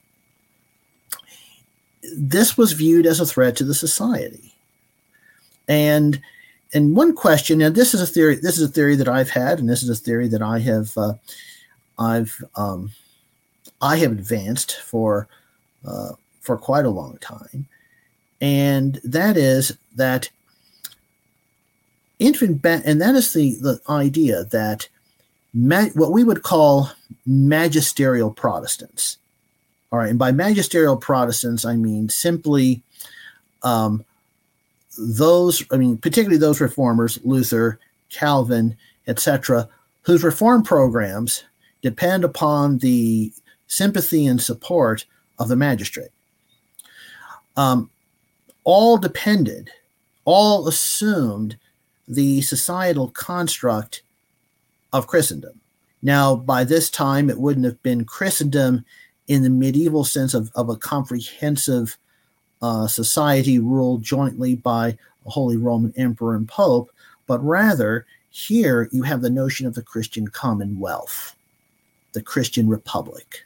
this 2.15 2.57
was 2.57 2.71
viewed 2.71 3.05
as 3.05 3.19
a 3.19 3.25
threat 3.25 3.55
to 3.57 3.63
the 3.63 3.73
society, 3.73 4.53
and 5.67 6.21
and 6.73 6.95
one 6.95 7.15
question, 7.15 7.61
and 7.61 7.75
this 7.75 7.93
is 7.93 8.01
a 8.01 8.07
theory. 8.07 8.35
This 8.35 8.57
is 8.57 8.69
a 8.69 8.71
theory 8.71 8.95
that 8.95 9.07
I've 9.07 9.29
had, 9.29 9.59
and 9.59 9.67
this 9.67 9.83
is 9.83 9.89
a 9.89 9.95
theory 9.95 10.27
that 10.29 10.41
I 10.41 10.59
have, 10.59 10.95
uh, 10.97 11.13
I've, 11.97 12.43
um, 12.55 12.91
I 13.81 13.97
have 13.97 14.11
advanced 14.11 14.79
for, 14.81 15.27
uh, 15.85 16.11
for 16.41 16.57
quite 16.57 16.85
a 16.85 16.91
long 16.91 17.17
time, 17.17 17.67
and 18.39 19.01
that 19.03 19.35
is 19.35 19.77
that 19.95 20.29
infant, 22.19 22.61
and 22.85 23.01
that 23.01 23.15
is 23.15 23.33
the 23.33 23.55
the 23.55 23.81
idea 23.89 24.43
that 24.45 24.89
ma- 25.53 25.89
what 25.95 26.11
we 26.11 26.23
would 26.23 26.43
call 26.43 26.91
magisterial 27.25 28.31
Protestants. 28.31 29.17
All 29.91 29.99
right, 29.99 30.09
and 30.09 30.19
by 30.19 30.31
magisterial 30.31 30.97
Protestants, 30.97 31.65
I 31.65 31.75
mean 31.75 32.09
simply 32.09 32.83
um, 33.63 34.05
those, 34.97 35.63
I 35.71 35.77
mean, 35.77 35.97
particularly 35.97 36.37
those 36.37 36.61
reformers, 36.61 37.19
Luther, 37.23 37.79
Calvin, 38.09 38.77
etc., 39.07 39.69
whose 40.03 40.23
reform 40.23 40.63
programs 40.63 41.43
depend 41.81 42.23
upon 42.23 42.79
the 42.79 43.31
sympathy 43.67 44.25
and 44.25 44.41
support 44.41 45.05
of 45.37 45.47
the 45.47 45.55
magistrate. 45.55 46.11
Um, 47.55 47.89
all 48.63 48.97
depended, 48.97 49.71
all 50.25 50.67
assumed 50.67 51.57
the 52.09 52.41
societal 52.41 53.09
construct 53.09 54.01
of 54.91 55.07
Christendom. 55.07 55.61
Now, 56.01 56.35
by 56.35 56.63
this 56.63 56.89
time, 56.89 57.29
it 57.29 57.39
wouldn't 57.39 57.65
have 57.65 57.81
been 57.83 58.03
Christendom 58.03 58.83
in 59.27 59.43
the 59.43 59.49
medieval 59.49 60.03
sense 60.03 60.33
of, 60.33 60.51
of 60.55 60.69
a 60.69 60.75
comprehensive 60.75 61.97
uh, 62.61 62.87
society 62.87 63.59
ruled 63.59 64.01
jointly 64.01 64.55
by 64.55 64.97
a 65.25 65.29
Holy 65.29 65.55
Roman 65.55 65.93
Emperor 65.95 66.35
and 66.35 66.47
Pope, 66.47 66.89
but 67.27 67.43
rather 67.45 68.05
here 68.31 68.89
you 68.91 69.03
have 69.03 69.21
the 69.21 69.29
notion 69.29 69.67
of 69.67 69.75
the 69.75 69.83
Christian 69.83 70.27
Commonwealth, 70.27 71.35
the 72.13 72.21
Christian 72.21 72.67
Republic, 72.67 73.45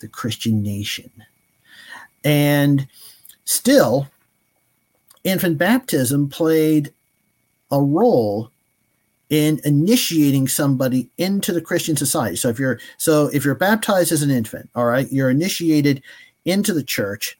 the 0.00 0.08
Christian 0.08 0.62
nation. 0.62 1.10
And 2.24 2.86
still, 3.44 4.08
infant 5.24 5.58
baptism 5.58 6.28
played 6.28 6.92
a 7.72 7.82
role 7.82 8.50
in 9.30 9.60
initiating 9.64 10.46
somebody 10.46 11.08
into 11.16 11.52
the 11.52 11.60
Christian 11.60 11.96
society. 11.96 12.36
So 12.36 12.50
if 12.50 12.58
you're 12.58 12.78
so 12.98 13.30
if 13.32 13.44
you're 13.44 13.54
baptized 13.54 14.12
as 14.12 14.22
an 14.22 14.30
infant, 14.30 14.68
all 14.74 14.84
right, 14.84 15.10
you're 15.10 15.30
initiated 15.30 16.02
into 16.44 16.74
the 16.74 16.82
church 16.82 17.38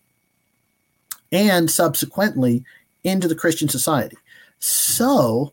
and 1.30 1.70
subsequently 1.70 2.64
into 3.04 3.28
the 3.28 3.34
Christian 3.34 3.68
society. 3.68 4.16
So, 4.58 5.52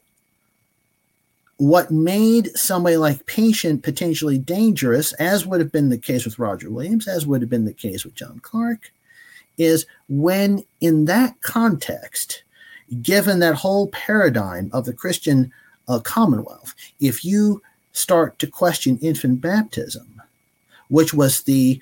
what 1.57 1.91
made 1.91 2.55
somebody 2.55 2.95
like 2.95 3.25
Patient 3.25 3.83
potentially 3.83 4.37
dangerous, 4.37 5.13
as 5.13 5.45
would 5.45 5.59
have 5.59 5.71
been 5.71 5.89
the 5.89 5.97
case 5.97 6.25
with 6.25 6.39
Roger 6.39 6.69
Williams, 6.69 7.07
as 7.07 7.25
would 7.25 7.41
have 7.41 7.49
been 7.49 7.65
the 7.65 7.73
case 7.73 8.05
with 8.05 8.15
John 8.15 8.39
Clark, 8.41 8.91
is 9.57 9.85
when 10.07 10.63
in 10.79 11.05
that 11.05 11.41
context, 11.41 12.43
given 13.02 13.39
that 13.39 13.56
whole 13.56 13.88
paradigm 13.88 14.69
of 14.73 14.86
the 14.86 14.93
Christian 14.93 15.52
uh, 15.88 15.99
Commonwealth, 15.99 16.75
if 16.99 17.23
you 17.25 17.62
start 17.91 18.39
to 18.39 18.47
question 18.47 18.97
infant 18.99 19.41
baptism, 19.41 20.21
which 20.89 21.13
was 21.13 21.43
the 21.43 21.82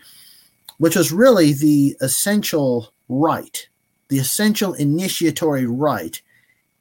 which 0.80 0.96
was 0.96 1.12
really 1.12 1.54
the 1.54 1.96
essential 2.02 2.94
right 3.10 3.68
the 4.10 4.20
essential 4.20 4.74
initiatory 4.74 5.66
rite 5.66 6.22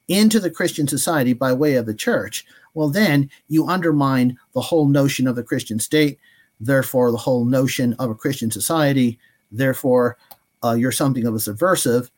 into 0.08 0.38
the 0.38 0.50
Christian 0.50 0.86
society 0.86 1.32
by 1.32 1.52
way 1.52 1.74
of 1.74 1.86
the 1.86 1.94
church, 1.94 2.46
well, 2.74 2.88
then 2.88 3.30
you 3.48 3.66
undermine 3.66 4.38
the 4.52 4.60
whole 4.60 4.86
notion 4.86 5.26
of 5.26 5.34
the 5.34 5.42
Christian 5.42 5.80
state, 5.80 6.18
therefore, 6.60 7.10
the 7.10 7.16
whole 7.16 7.44
notion 7.44 7.94
of 7.94 8.10
a 8.10 8.14
Christian 8.14 8.50
society, 8.50 9.18
therefore, 9.50 10.16
uh, 10.62 10.74
you're 10.74 10.92
something 10.92 11.26
of 11.26 11.34
a 11.34 11.40
subversive 11.40 12.10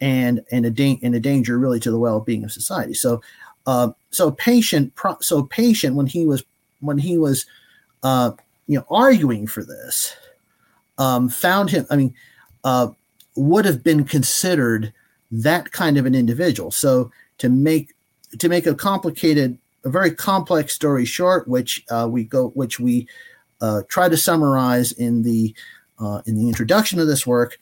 and 0.00 0.44
and 0.50 0.66
a, 0.66 0.70
da- 0.70 1.00
and 1.02 1.14
a 1.14 1.20
danger 1.20 1.58
really 1.58 1.80
to 1.80 1.90
the 1.90 1.98
well-being 1.98 2.44
of 2.44 2.52
society. 2.52 2.94
So, 2.94 3.22
uh, 3.66 3.92
so 4.10 4.30
patient, 4.30 4.94
pro- 4.94 5.20
so 5.20 5.44
patient 5.44 5.96
when 5.96 6.06
he 6.06 6.26
was 6.26 6.44
when 6.80 6.98
he 6.98 7.18
was 7.18 7.46
uh, 8.02 8.32
you 8.66 8.78
know 8.78 8.86
arguing 8.90 9.46
for 9.46 9.64
this, 9.64 10.16
um, 10.98 11.28
found 11.28 11.70
him. 11.70 11.86
I 11.90 11.96
mean, 11.96 12.14
uh, 12.64 12.88
would 13.36 13.64
have 13.64 13.82
been 13.82 14.04
considered 14.04 14.92
that 15.30 15.72
kind 15.72 15.96
of 15.96 16.06
an 16.06 16.14
individual. 16.14 16.70
So 16.70 17.10
to 17.38 17.48
make 17.48 17.94
to 18.38 18.48
make 18.48 18.66
a 18.66 18.74
complicated 18.74 19.58
a 19.84 19.90
very 19.90 20.12
complex 20.12 20.74
story 20.74 21.04
short, 21.04 21.48
which 21.48 21.84
uh, 21.90 22.08
we 22.10 22.24
go, 22.24 22.48
which 22.50 22.78
we 22.78 23.08
uh, 23.60 23.82
try 23.88 24.08
to 24.08 24.16
summarize 24.16 24.92
in 24.92 25.22
the 25.22 25.54
uh, 25.98 26.22
in 26.26 26.36
the 26.36 26.48
introduction 26.48 26.98
of 27.00 27.06
this 27.06 27.26
work. 27.26 27.58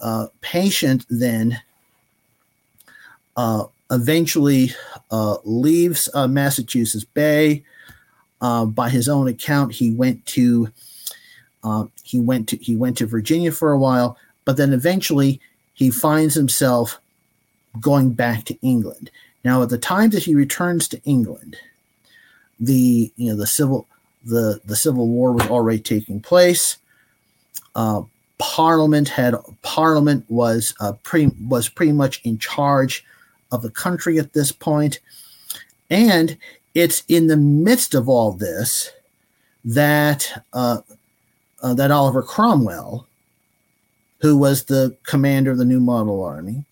Uh, 0.00 0.26
patient 0.40 1.06
then 1.08 1.60
uh, 3.36 3.64
eventually 3.90 4.72
uh, 5.10 5.36
leaves 5.44 6.08
Massachusetts 6.14 7.04
Bay. 7.04 7.64
by 8.40 8.88
his 8.88 9.08
own 9.08 9.28
account, 9.28 9.72
he 9.72 9.90
went 9.90 10.24
to 10.26 10.70
he 12.02 12.20
went 12.20 12.48
to 12.48 12.56
he 12.58 12.76
went 12.76 12.96
to 12.98 13.06
Virginia 13.06 13.50
for 13.50 13.72
a 13.72 13.78
while, 13.78 14.16
but 14.44 14.56
then 14.56 14.72
eventually 14.72 15.40
he 15.74 15.90
finds 15.90 16.34
himself 16.34 17.00
going 17.80 18.10
back 18.10 18.44
to 18.44 18.58
England. 18.62 19.10
Now, 19.44 19.62
at 19.62 19.68
the 19.68 19.78
time 19.78 20.10
that 20.10 20.24
he 20.24 20.34
returns 20.34 20.88
to 20.88 21.02
England, 21.04 21.56
the 22.58 23.12
you 23.16 23.30
know 23.30 23.36
the 23.36 23.46
civil 23.46 23.86
the 24.24 24.60
the 24.64 24.76
civil 24.76 25.08
war 25.08 25.32
was 25.32 25.46
already 25.46 25.78
taking 25.78 26.20
place. 26.20 26.78
Uh, 27.74 28.02
Parliament 28.38 29.08
had 29.08 29.34
Parliament 29.62 30.24
was 30.28 30.74
uh, 30.80 30.92
pretty 31.02 31.34
was 31.40 31.68
pretty 31.68 31.92
much 31.92 32.20
in 32.22 32.38
charge 32.38 33.04
of 33.50 33.62
the 33.62 33.70
country 33.70 34.18
at 34.18 34.32
this 34.32 34.52
point, 34.52 35.00
and 35.88 36.36
it's 36.74 37.02
in 37.08 37.28
the 37.28 37.36
midst 37.36 37.94
of 37.94 38.08
all 38.08 38.32
this 38.32 38.90
that 39.64 40.44
uh, 40.52 40.80
uh, 41.62 41.74
that 41.74 41.90
Oliver 41.90 42.22
Cromwell, 42.22 43.06
who 44.20 44.36
was 44.36 44.64
the 44.64 44.94
commander 45.04 45.52
of 45.52 45.58
the 45.58 45.64
New 45.64 45.80
Model 45.80 46.22
Army, 46.22 46.64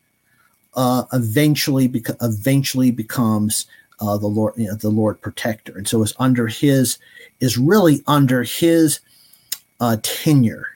uh, 0.75 1.05
eventually 1.15 1.89
beca- 1.89 2.17
eventually 2.21 2.91
becomes 2.91 3.67
uh, 4.01 4.19
the 4.19 4.27
Lord 4.27 4.53
you 4.59 4.67
know, 4.67 4.75
the 4.75 4.91
Lord 4.91 5.19
Protector, 5.23 5.79
and 5.79 5.89
so 5.89 6.03
it's 6.03 6.13
under 6.19 6.47
his 6.47 6.99
is 7.41 7.57
really 7.57 8.03
under 8.07 8.43
his 8.43 9.01
uh, 9.81 9.97
tenure 10.03 10.74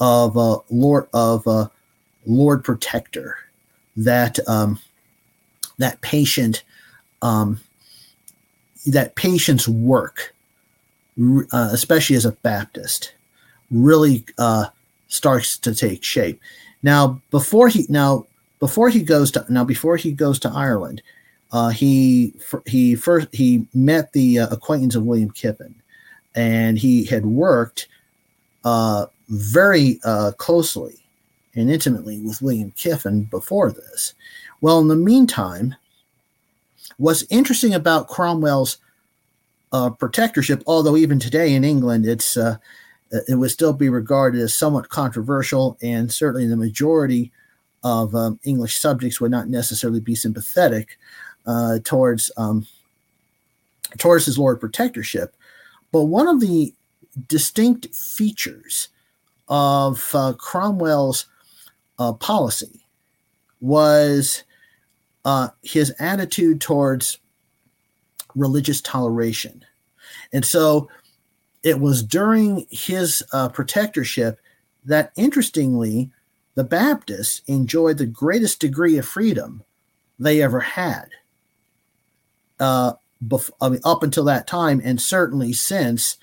of 0.00 0.36
uh, 0.36 0.58
Lord 0.70 1.08
of 1.12 1.46
uh, 1.46 1.68
Lord 2.26 2.64
Protector 2.64 3.36
that 3.96 4.38
um, 4.48 4.78
that 5.78 6.00
patient 6.00 6.62
um, 7.22 7.60
that 8.86 9.14
patient's 9.16 9.68
work, 9.68 10.34
uh, 11.20 11.68
especially 11.72 12.16
as 12.16 12.24
a 12.24 12.32
Baptist, 12.32 13.14
really 13.70 14.24
uh, 14.38 14.66
starts 15.08 15.58
to 15.58 15.74
take 15.74 16.04
shape. 16.04 16.40
Now, 16.82 17.20
before 17.30 17.68
he 17.68 17.86
now 17.88 18.26
before 18.60 18.88
he 18.88 19.02
goes 19.02 19.30
to 19.32 19.44
now 19.48 19.64
before 19.64 19.96
he 19.96 20.12
goes 20.12 20.38
to 20.40 20.50
Ireland, 20.50 21.02
uh, 21.52 21.70
he 21.70 22.34
he 22.66 22.94
first 22.94 23.28
he 23.32 23.66
met 23.74 24.12
the 24.12 24.40
uh, 24.40 24.48
acquaintance 24.50 24.94
of 24.94 25.04
William 25.04 25.30
Kiffin, 25.30 25.74
and 26.34 26.78
he 26.78 27.04
had 27.04 27.26
worked 27.26 27.88
uh, 28.64 29.06
very 29.28 30.00
uh, 30.04 30.32
closely 30.38 30.94
and 31.54 31.70
intimately 31.70 32.20
with 32.20 32.42
William 32.42 32.72
Kiffin 32.72 33.24
before 33.24 33.72
this. 33.72 34.14
Well, 34.60 34.80
in 34.80 34.88
the 34.88 34.96
meantime, 34.96 35.74
what's 36.96 37.24
interesting 37.30 37.74
about 37.74 38.08
Cromwell's 38.08 38.78
uh, 39.72 39.90
protectorship, 39.90 40.62
although 40.66 40.96
even 40.96 41.18
today 41.18 41.54
in 41.54 41.64
England, 41.64 42.06
it's 42.06 42.36
uh, 42.36 42.56
it 43.10 43.36
would 43.36 43.50
still 43.50 43.72
be 43.72 43.88
regarded 43.88 44.40
as 44.40 44.54
somewhat 44.54 44.88
controversial, 44.88 45.78
and 45.82 46.12
certainly 46.12 46.46
the 46.46 46.56
majority 46.56 47.32
of 47.84 48.14
um, 48.14 48.38
English 48.44 48.78
subjects 48.78 49.20
would 49.20 49.30
not 49.30 49.48
necessarily 49.48 50.00
be 50.00 50.14
sympathetic 50.14 50.98
uh, 51.46 51.78
towards 51.84 52.30
um, 52.36 52.66
towards 53.98 54.26
his 54.26 54.38
Lord 54.38 54.60
Protectorship. 54.60 55.34
But 55.92 56.04
one 56.04 56.28
of 56.28 56.40
the 56.40 56.74
distinct 57.28 57.94
features 57.94 58.88
of 59.48 60.10
uh, 60.14 60.34
Cromwell's 60.34 61.26
uh, 61.98 62.12
policy 62.12 62.80
was 63.60 64.44
uh, 65.24 65.48
his 65.62 65.92
attitude 65.98 66.60
towards 66.60 67.18
religious 68.34 68.80
toleration. 68.80 69.64
And 70.32 70.44
so 70.44 70.88
it 71.62 71.80
was 71.80 72.02
during 72.02 72.66
his 72.70 73.22
uh, 73.32 73.48
protectorship 73.48 74.36
that, 74.84 75.12
interestingly, 75.16 76.10
the 76.54 76.64
Baptists 76.64 77.42
enjoyed 77.46 77.98
the 77.98 78.06
greatest 78.06 78.60
degree 78.60 78.96
of 78.96 79.06
freedom 79.06 79.62
they 80.18 80.42
ever 80.42 80.60
had. 80.60 81.08
Uh, 82.58 82.94
bef- 83.24 83.50
I 83.60 83.68
mean, 83.68 83.80
up 83.84 84.02
until 84.02 84.24
that 84.24 84.46
time, 84.46 84.80
and 84.84 85.00
certainly 85.00 85.52
since 85.52 86.16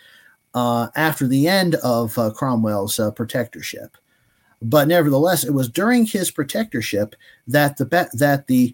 uh, 0.56 0.88
after 0.96 1.28
the 1.28 1.48
end 1.48 1.76
of 1.76 2.18
uh, 2.18 2.32
Cromwell's 2.32 2.98
uh, 2.98 3.12
protectorship. 3.12 3.89
But 4.62 4.88
nevertheless, 4.88 5.44
it 5.44 5.54
was 5.54 5.68
during 5.68 6.06
his 6.06 6.32
protectorship 6.32 7.13
that 7.46 7.78
the 7.78 7.86
ba- 7.86 8.10
that 8.13 8.48
the 8.48 8.74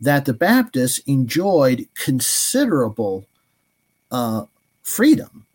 that 0.00 0.24
the 0.24 0.34
Baptists 0.34 0.98
enjoyed 1.06 1.86
considerable 1.94 3.26
uh, 4.10 4.44
freedom 4.82 5.46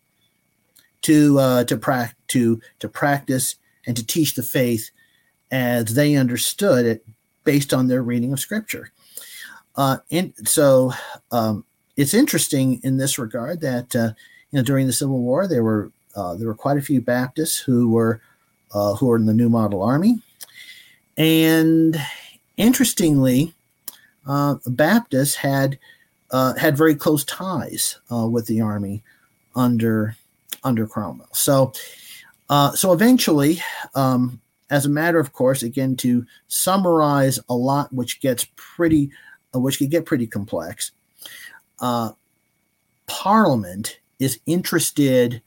to 1.02 1.38
uh, 1.38 1.64
to, 1.64 1.76
pra- 1.76 2.14
to 2.28 2.60
to 2.78 2.88
practice 2.88 3.56
and 3.86 3.96
to 3.96 4.04
teach 4.04 4.34
the 4.34 4.42
faith 4.42 4.90
as 5.50 5.94
they 5.94 6.16
understood 6.16 6.86
it 6.86 7.06
based 7.44 7.72
on 7.74 7.86
their 7.86 8.02
reading 8.02 8.32
of 8.32 8.40
scripture. 8.40 8.90
And 9.76 10.32
so 10.44 10.92
um, 11.30 11.64
it's 11.96 12.14
interesting 12.14 12.80
in 12.82 12.96
this 12.96 13.18
regard 13.18 13.60
that 13.60 14.16
you 14.50 14.58
know 14.58 14.62
during 14.62 14.86
the 14.86 14.92
Civil 14.92 15.20
War 15.20 15.46
there 15.46 15.62
were 15.64 15.90
uh, 16.14 16.34
there 16.34 16.48
were 16.48 16.54
quite 16.54 16.78
a 16.78 16.82
few 16.82 17.00
Baptists 17.00 17.58
who 17.58 17.90
were 17.90 18.20
uh, 18.72 18.94
who 18.94 19.06
were 19.06 19.16
in 19.16 19.26
the 19.26 19.34
New 19.34 19.48
Model 19.48 19.82
Army, 19.82 20.20
and 21.16 22.00
interestingly, 22.56 23.54
uh, 24.26 24.56
Baptists 24.66 25.36
had 25.36 25.78
uh, 26.30 26.54
had 26.54 26.76
very 26.76 26.94
close 26.94 27.24
ties 27.24 27.98
with 28.10 28.46
the 28.46 28.60
army 28.60 29.02
under 29.54 30.16
under 30.64 30.86
Cromwell. 30.86 31.28
So 31.32 31.72
so 32.74 32.92
eventually. 32.92 33.60
Um, 33.94 34.40
as 34.70 34.86
a 34.86 34.90
matter 34.90 35.18
of 35.18 35.32
course, 35.32 35.62
again, 35.62 35.96
to 35.96 36.26
summarize 36.48 37.38
a 37.48 37.54
lot 37.54 37.92
which 37.92 38.20
gets 38.20 38.46
pretty, 38.56 39.10
uh, 39.54 39.60
which 39.60 39.78
can 39.78 39.88
get 39.88 40.06
pretty 40.06 40.26
complex, 40.26 40.92
uh, 41.80 42.12
Parliament 43.06 43.98
is 44.18 44.40
interested 44.46 45.42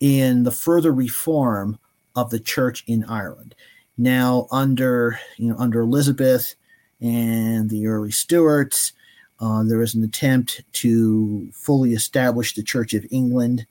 in 0.00 0.44
the 0.44 0.50
further 0.50 0.92
reform 0.92 1.78
of 2.16 2.30
the 2.30 2.40
church 2.40 2.84
in 2.86 3.04
Ireland. 3.04 3.54
Now, 3.98 4.46
under 4.50 5.18
you 5.36 5.48
know 5.48 5.56
under 5.58 5.80
Elizabeth 5.80 6.54
and 7.00 7.68
the 7.68 7.86
early 7.86 8.10
Stuarts, 8.10 8.92
uh, 9.40 9.62
there 9.62 9.78
was 9.78 9.94
an 9.94 10.04
attempt 10.04 10.62
to 10.72 11.48
fully 11.52 11.92
establish 11.92 12.54
the 12.54 12.62
Church 12.62 12.94
of 12.94 13.06
England 13.10 13.66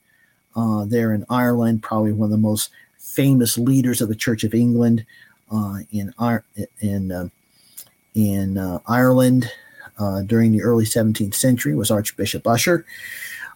uh, 0.55 0.85
there 0.85 1.13
in 1.13 1.25
Ireland, 1.29 1.83
probably 1.83 2.11
one 2.11 2.27
of 2.27 2.31
the 2.31 2.37
most 2.37 2.69
famous 2.97 3.57
leaders 3.57 4.01
of 4.01 4.09
the 4.09 4.15
Church 4.15 4.43
of 4.43 4.53
England 4.53 5.05
uh, 5.51 5.79
in 5.91 6.13
in 6.81 7.11
uh, 7.11 7.29
in 8.15 8.57
uh, 8.57 8.79
Ireland 8.87 9.51
uh, 9.97 10.21
during 10.21 10.51
the 10.51 10.61
early 10.61 10.85
17th 10.85 11.35
century 11.35 11.75
was 11.75 11.91
Archbishop 11.91 12.43
Ussher, 12.47 12.85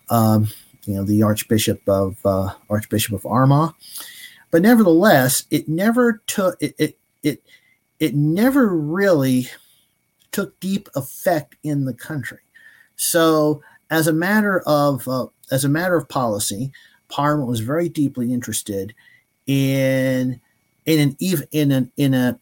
um, 0.10 0.48
you 0.86 0.96
know, 0.96 1.04
the 1.04 1.24
Archbishop 1.24 1.82
of 1.88 2.18
uh, 2.26 2.54
Archbishop 2.70 3.14
of 3.14 3.26
Armagh. 3.26 3.74
But 4.52 4.62
nevertheless, 4.62 5.46
it 5.50 5.68
never 5.68 6.22
took 6.28 6.62
it, 6.62 6.76
it 6.78 6.98
it 7.24 7.44
it 8.00 8.16
never 8.16 8.68
really 8.68 9.50
took 10.32 10.60
deep 10.60 10.90
effect 10.96 11.56
in 11.64 11.86
the 11.86 11.94
country. 11.94 12.40
So, 12.96 13.62
as 13.90 14.08
a 14.08 14.14
matter 14.14 14.62
of 14.62 15.08
uh, 15.08 15.28
as 15.52 15.66
a 15.66 15.70
matter 15.70 15.96
of 15.96 16.10
policy, 16.10 16.72
Parliament 17.10 17.50
was 17.50 17.62
very 17.62 17.90
deeply 17.90 18.34
interested 18.34 18.94
in 19.48 20.40
in 20.86 21.00
an 21.00 21.16
even 21.20 21.48
in 21.52 21.72
an 21.72 21.92
in 21.98 22.14
a 22.14 22.40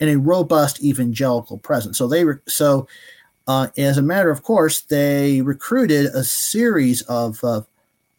in 0.00 0.08
a 0.08 0.18
robust 0.18 0.82
evangelical 0.82 1.58
presence. 1.58 1.98
So 1.98 2.08
they 2.08 2.24
were 2.24 2.42
so 2.46 2.88
uh, 3.46 3.68
as 3.76 3.98
a 3.98 4.02
matter 4.02 4.30
of 4.30 4.42
course 4.42 4.80
they 4.82 5.40
recruited 5.42 6.06
a 6.06 6.24
series 6.24 7.02
of 7.02 7.42
uh, 7.44 7.62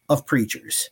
of 0.08 0.26
preachers 0.26 0.90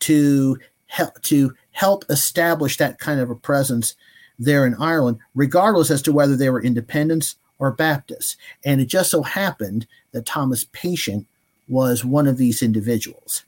to 0.00 0.58
help 0.86 1.20
to 1.22 1.54
help 1.72 2.04
establish 2.08 2.76
that 2.76 2.98
kind 2.98 3.20
of 3.20 3.30
a 3.30 3.34
presence 3.34 3.94
there 4.38 4.66
in 4.66 4.74
Ireland, 4.74 5.18
regardless 5.34 5.90
as 5.90 6.02
to 6.02 6.12
whether 6.12 6.36
they 6.36 6.50
were 6.50 6.62
independents 6.62 7.36
or 7.58 7.70
Baptists. 7.70 8.36
And 8.64 8.80
it 8.80 8.86
just 8.86 9.10
so 9.10 9.22
happened 9.22 9.86
that 10.12 10.26
Thomas 10.26 10.66
Patient 10.72 11.26
was 11.68 12.04
one 12.04 12.26
of 12.26 12.36
these 12.36 12.62
individuals. 12.62 13.44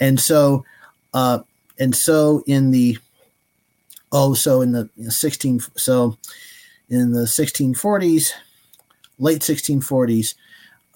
And 0.00 0.20
so 0.20 0.64
uh, 1.14 1.40
and 1.78 1.94
so 1.94 2.42
in 2.46 2.70
the 2.70 2.98
oh 4.12 4.34
so 4.34 4.60
in 4.60 4.72
the 4.72 4.88
16 5.08 5.60
so 5.76 6.16
in 6.88 7.12
the 7.12 7.22
1640s 7.22 8.30
late 9.18 9.40
1640s 9.40 10.34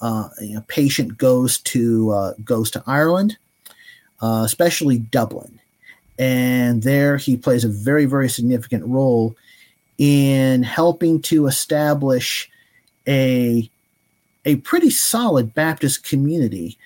uh, 0.00 0.28
a 0.56 0.60
patient 0.62 1.18
goes 1.18 1.58
to 1.58 2.10
uh, 2.10 2.32
goes 2.44 2.70
to 2.70 2.82
Ireland, 2.86 3.36
uh, 4.20 4.42
especially 4.44 4.98
Dublin, 4.98 5.60
and 6.18 6.82
there 6.82 7.16
he 7.16 7.36
plays 7.36 7.64
a 7.64 7.68
very 7.68 8.06
very 8.06 8.28
significant 8.28 8.84
role 8.86 9.36
in 9.98 10.62
helping 10.62 11.20
to 11.22 11.46
establish 11.46 12.50
a 13.06 13.68
a 14.46 14.56
pretty 14.56 14.90
solid 14.90 15.54
Baptist 15.54 16.02
community 16.02 16.78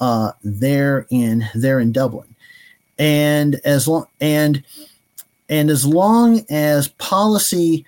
uh, 0.00 0.32
there 0.42 1.06
in 1.10 1.46
there 1.54 1.78
in 1.78 1.92
Dublin, 1.92 2.34
and 2.98 3.60
as 3.64 3.86
long 3.86 4.06
and 4.18 4.62
and 5.50 5.68
as 5.68 5.84
long 5.84 6.42
as 6.48 6.88
policy 6.88 7.84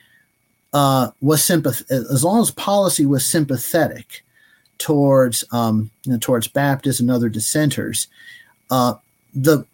uh, 0.72 1.10
was 1.20 1.42
sympath- 1.42 1.90
as 1.90 2.24
long 2.24 2.40
as 2.40 2.50
policy 2.50 3.06
was 3.06 3.24
sympathetic 3.24 4.22
towards 4.78 5.44
um, 5.52 5.90
you 6.04 6.12
know, 6.12 6.18
towards 6.18 6.48
Baptists 6.48 7.00
and 7.00 7.10
other 7.10 7.28
dissenters, 7.28 8.08
uh, 8.70 8.94
the 9.34 9.64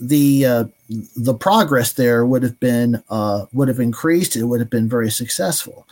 the 0.00 0.44
uh, 0.44 0.64
the 1.16 1.34
progress 1.34 1.92
there 1.92 2.26
would 2.26 2.42
have 2.42 2.58
been 2.60 3.02
uh, 3.10 3.46
would 3.52 3.68
have 3.68 3.80
increased. 3.80 4.36
It 4.36 4.44
would 4.44 4.60
have 4.60 4.70
been 4.70 4.88
very 4.88 5.10
successful, 5.10 5.86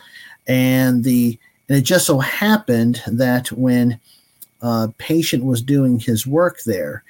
and 0.47 1.03
the 1.03 1.37
and 1.69 1.77
it 1.77 1.81
just 1.81 2.05
so 2.05 2.19
happened 2.19 3.01
that 3.07 3.51
when 3.51 3.99
uh, 4.61 4.87
Patient 4.97 5.43
was 5.43 5.61
doing 5.61 5.99
his 5.99 6.27
work 6.27 6.61
there 6.65 7.03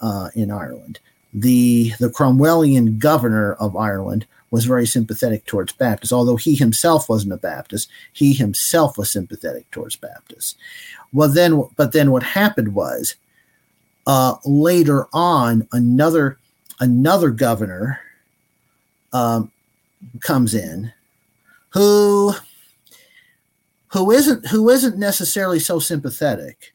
uh, 0.00 0.28
in 0.34 0.50
Ireland, 0.50 1.00
the 1.32 1.92
the 1.98 2.08
Cromwellian 2.08 2.98
governor 2.98 3.54
of 3.54 3.76
Ireland 3.76 4.26
was 4.54 4.66
very 4.66 4.86
sympathetic 4.86 5.44
towards 5.46 5.72
Baptists. 5.72 6.12
Although 6.12 6.36
he 6.36 6.54
himself 6.54 7.08
wasn't 7.08 7.32
a 7.32 7.36
Baptist, 7.36 7.90
he 8.12 8.32
himself 8.32 8.96
was 8.96 9.10
sympathetic 9.10 9.68
towards 9.72 9.96
Baptists. 9.96 10.54
Well, 11.12 11.28
then, 11.28 11.64
but 11.74 11.90
then 11.90 12.12
what 12.12 12.22
happened 12.22 12.72
was 12.72 13.16
uh, 14.06 14.36
later 14.44 15.08
on, 15.12 15.66
another 15.72 16.38
another 16.78 17.30
governor 17.30 17.98
um, 19.12 19.50
comes 20.20 20.54
in 20.54 20.92
who 21.70 22.32
who 23.88 24.12
isn't 24.12 24.46
who 24.46 24.70
isn't 24.70 24.96
necessarily 24.96 25.58
so 25.58 25.80
sympathetic, 25.80 26.72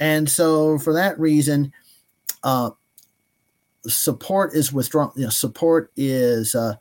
and 0.00 0.30
so 0.30 0.78
for 0.78 0.94
that 0.94 1.20
reason, 1.20 1.74
uh, 2.42 2.70
support 3.86 4.54
is 4.54 4.72
withdrawn. 4.72 5.12
You 5.14 5.24
know, 5.24 5.30
support 5.30 5.90
is 5.94 6.54
uh, 6.54 6.76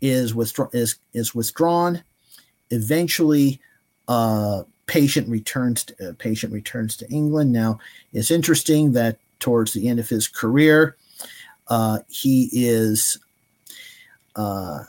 is 0.00 0.34
withdrawn 0.34 0.70
is 0.72 0.96
is 1.12 1.34
withdrawn. 1.34 2.02
Eventually, 2.70 3.60
uh, 4.08 4.62
patient 4.86 5.28
returns 5.28 5.84
to, 5.84 6.10
uh, 6.10 6.12
patient 6.18 6.52
returns 6.52 6.96
to 6.96 7.08
England. 7.10 7.52
Now, 7.52 7.78
it's 8.12 8.30
interesting 8.30 8.92
that 8.92 9.18
towards 9.38 9.72
the 9.72 9.88
end 9.88 10.00
of 10.00 10.08
his 10.08 10.28
career, 10.28 10.96
uh, 11.68 12.00
he 12.08 12.48
is, 12.52 13.18
uh, 14.36 14.84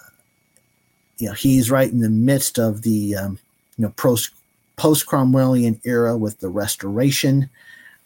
you 1.18 1.28
know, 1.28 1.34
he's 1.34 1.72
right 1.72 1.92
in 1.92 2.00
the 2.00 2.10
midst 2.10 2.58
of 2.58 2.82
the 2.82 3.16
um, 3.16 3.40
you 3.78 3.84
know 3.86 3.94
post 3.96 4.32
Cromwellian 4.78 5.80
era 5.84 6.18
with 6.18 6.40
the 6.40 6.50
Restoration, 6.50 7.50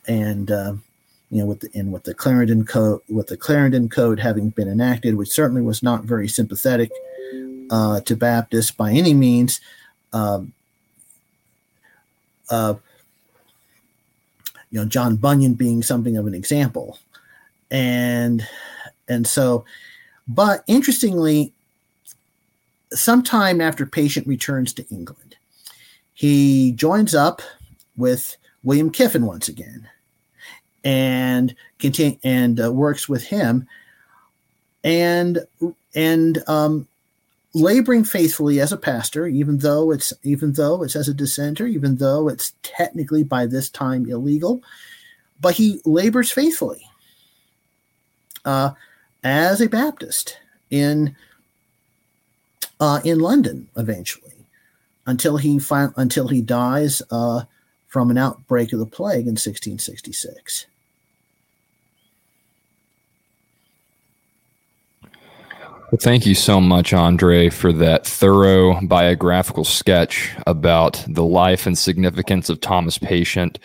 and 0.07 0.51
uh, 0.51 0.73
you 1.35 1.41
know, 1.41 1.47
with 1.47 1.59
the 1.59 1.69
and 1.77 1.91
with 1.91 2.05
the 2.05 2.13
Clarendon 2.13 2.63
Code, 2.63 3.01
with 3.09 3.27
the 3.27 3.35
Clarendon 3.35 3.89
Code 3.89 4.21
having 4.21 4.51
been 4.51 4.69
enacted, 4.69 5.15
which 5.15 5.27
certainly 5.27 5.61
was 5.61 5.83
not 5.83 6.05
very 6.05 6.29
sympathetic 6.29 6.89
uh, 7.69 7.99
to 7.99 8.15
Baptists 8.15 8.71
by 8.71 8.93
any 8.93 9.13
means. 9.13 9.59
Um, 10.13 10.53
uh, 12.49 12.75
you 14.71 14.79
know, 14.79 14.85
John 14.85 15.17
Bunyan 15.17 15.55
being 15.55 15.83
something 15.83 16.15
of 16.15 16.25
an 16.25 16.33
example, 16.33 16.99
and 17.69 18.47
and 19.09 19.27
so, 19.27 19.65
but 20.29 20.63
interestingly, 20.67 21.51
sometime 22.91 23.59
after 23.59 23.85
Patient 23.85 24.25
returns 24.25 24.71
to 24.71 24.87
England, 24.89 25.35
he 26.13 26.71
joins 26.71 27.13
up 27.13 27.41
with 27.97 28.37
William 28.63 28.89
Kiffin 28.89 29.25
once 29.25 29.49
again 29.49 29.89
and 30.85 31.53
continue 31.79 32.17
and 32.23 32.61
uh, 32.61 32.71
works 32.71 33.09
with 33.09 33.25
him. 33.25 33.67
And 34.85 35.39
and 35.95 36.43
um, 36.47 36.87
laboring 37.55 38.03
faithfully 38.03 38.59
as 38.59 38.73
a 38.73 38.77
pastor 38.77 39.27
even 39.27 39.57
though 39.59 39.89
it's 39.89 40.11
even 40.23 40.51
though 40.53 40.83
it's 40.83 40.95
as 40.95 41.07
a 41.07 41.13
dissenter 41.13 41.65
even 41.65 41.95
though 41.95 42.27
it's 42.27 42.53
technically 42.63 43.23
by 43.23 43.45
this 43.45 43.69
time 43.69 44.05
illegal 44.09 44.61
but 45.39 45.55
he 45.55 45.79
labors 45.85 46.29
faithfully 46.29 46.85
uh, 48.43 48.71
as 49.23 49.61
a 49.61 49.69
baptist 49.69 50.37
in 50.69 51.15
uh, 52.81 52.99
in 53.05 53.19
london 53.19 53.69
eventually 53.77 54.33
until 55.05 55.37
he 55.37 55.57
fi- 55.57 55.93
until 55.95 56.27
he 56.27 56.41
dies 56.41 57.01
uh, 57.09 57.41
from 57.87 58.11
an 58.11 58.17
outbreak 58.17 58.73
of 58.73 58.79
the 58.79 58.85
plague 58.85 59.27
in 59.27 59.37
1666 59.37 60.65
Well, 65.91 65.99
thank 66.01 66.25
you 66.25 66.33
so 66.33 66.59
much, 66.59 66.93
Andre, 66.93 67.49
for 67.49 67.71
that 67.73 68.07
thorough 68.07 68.81
biographical 68.81 69.63
sketch 69.63 70.31
about 70.47 71.05
the 71.07 71.23
life 71.23 71.67
and 71.67 71.77
significance 71.77 72.49
of 72.49 72.59
Thomas 72.59 72.97
Patient. 72.97 73.59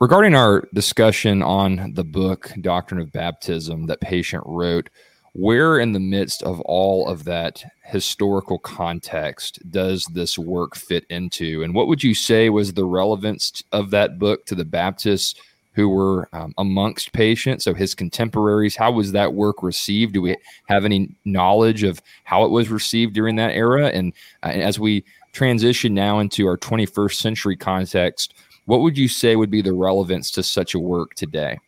Regarding 0.00 0.34
our 0.34 0.66
discussion 0.72 1.42
on 1.42 1.92
the 1.92 2.04
book, 2.04 2.50
Doctrine 2.62 3.02
of 3.02 3.12
Baptism, 3.12 3.86
that 3.86 4.00
Patient 4.00 4.44
wrote, 4.46 4.88
where 5.34 5.78
in 5.78 5.92
the 5.92 6.00
midst 6.00 6.42
of 6.42 6.58
all 6.62 7.06
of 7.06 7.24
that 7.24 7.62
historical 7.84 8.58
context 8.58 9.58
does 9.70 10.06
this 10.06 10.38
work 10.38 10.74
fit 10.74 11.04
into? 11.10 11.62
And 11.62 11.74
what 11.74 11.86
would 11.86 12.02
you 12.02 12.14
say 12.14 12.48
was 12.48 12.72
the 12.72 12.86
relevance 12.86 13.62
of 13.72 13.90
that 13.90 14.18
book 14.18 14.46
to 14.46 14.54
the 14.54 14.64
Baptists 14.64 15.34
who 15.76 15.90
were 15.90 16.26
um, 16.32 16.54
amongst 16.56 17.12
Patient's, 17.12 17.64
so 17.64 17.74
his 17.74 17.94
contemporaries. 17.94 18.74
How 18.74 18.90
was 18.90 19.12
that 19.12 19.34
work 19.34 19.62
received? 19.62 20.14
Do 20.14 20.22
we 20.22 20.34
have 20.68 20.86
any 20.86 21.14
knowledge 21.26 21.82
of 21.82 22.00
how 22.24 22.44
it 22.44 22.50
was 22.50 22.70
received 22.70 23.14
during 23.14 23.36
that 23.36 23.52
era? 23.52 23.88
And, 23.88 24.14
uh, 24.42 24.48
as 24.48 24.80
we 24.80 25.04
transition 25.32 25.92
now 25.92 26.18
into 26.18 26.46
our 26.46 26.56
21st 26.56 27.16
century 27.16 27.56
context, 27.56 28.32
what 28.64 28.80
would 28.80 28.96
you 28.96 29.06
say 29.06 29.36
would 29.36 29.50
be 29.50 29.60
the 29.60 29.74
relevance 29.74 30.30
to 30.32 30.42
such 30.42 30.74
a 30.74 30.78
work 30.78 31.14
today? 31.14 31.58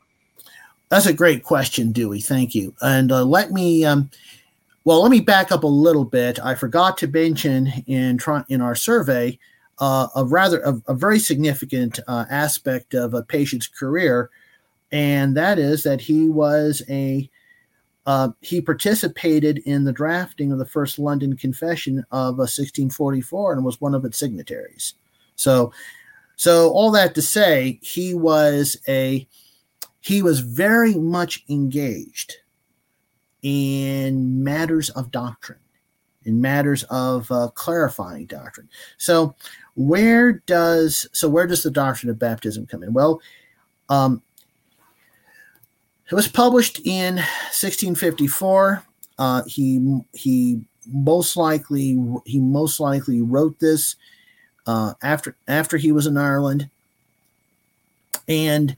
That's 0.88 1.06
a 1.06 1.12
great 1.12 1.44
question, 1.44 1.92
Dewey. 1.92 2.22
Thank 2.22 2.54
you. 2.54 2.74
And 2.80 3.12
uh, 3.12 3.24
let 3.24 3.52
me, 3.52 3.84
um, 3.84 4.10
well, 4.84 5.02
let 5.02 5.10
me 5.10 5.20
back 5.20 5.52
up 5.52 5.64
a 5.64 5.68
little 5.68 6.06
bit. 6.06 6.42
I 6.42 6.54
forgot 6.54 6.96
to 6.98 7.06
mention 7.06 7.66
in 7.86 8.18
in 8.48 8.62
our 8.62 8.74
survey 8.74 9.38
uh, 9.80 10.08
a 10.16 10.24
rather 10.24 10.60
a, 10.60 10.80
a 10.88 10.94
very 10.94 11.18
significant 11.18 12.00
uh, 12.08 12.24
aspect 12.30 12.94
of 12.94 13.14
a 13.14 13.22
patient's 13.22 13.68
career, 13.68 14.30
and 14.92 15.36
that 15.36 15.58
is 15.58 15.82
that 15.84 16.00
he 16.00 16.28
was 16.28 16.82
a 16.88 17.28
uh, 18.08 18.30
he 18.40 18.58
participated 18.62 19.58
in 19.66 19.84
the 19.84 19.92
drafting 19.92 20.50
of 20.50 20.58
the 20.58 20.64
first 20.64 20.98
London 20.98 21.36
Confession 21.36 21.98
of 22.10 22.38
1644 22.38 23.52
uh, 23.52 23.54
and 23.54 23.64
was 23.66 23.82
one 23.82 23.94
of 23.94 24.02
its 24.02 24.16
signatories. 24.16 24.94
So, 25.36 25.72
so 26.34 26.70
all 26.70 26.90
that 26.92 27.14
to 27.16 27.22
say, 27.22 27.78
he 27.82 28.14
was 28.14 28.78
a 28.88 29.28
he 30.00 30.22
was 30.22 30.40
very 30.40 30.94
much 30.94 31.44
engaged 31.50 32.36
in 33.42 34.42
matters 34.42 34.88
of 34.90 35.10
doctrine, 35.10 35.58
in 36.24 36.40
matters 36.40 36.84
of 36.84 37.30
uh, 37.30 37.48
clarifying 37.54 38.24
doctrine. 38.24 38.70
So, 38.96 39.34
where 39.78 40.32
does 40.32 41.08
so 41.12 41.28
where 41.28 41.46
does 41.46 41.62
the 41.62 41.70
doctrine 41.70 42.10
of 42.10 42.18
baptism 42.18 42.66
come 42.66 42.82
in? 42.82 42.92
Well, 42.92 43.22
um, 43.88 44.22
it 46.10 46.14
was 46.14 46.26
published 46.26 46.80
in 46.84 47.14
1654. 47.14 48.82
Uh, 49.18 49.42
he 49.46 50.00
he 50.14 50.60
most 50.92 51.36
likely 51.36 51.96
he 52.26 52.40
most 52.40 52.80
likely 52.80 53.22
wrote 53.22 53.60
this 53.60 53.94
uh, 54.66 54.94
after 55.00 55.36
after 55.46 55.76
he 55.76 55.92
was 55.92 56.08
in 56.08 56.16
Ireland, 56.16 56.68
and 58.26 58.76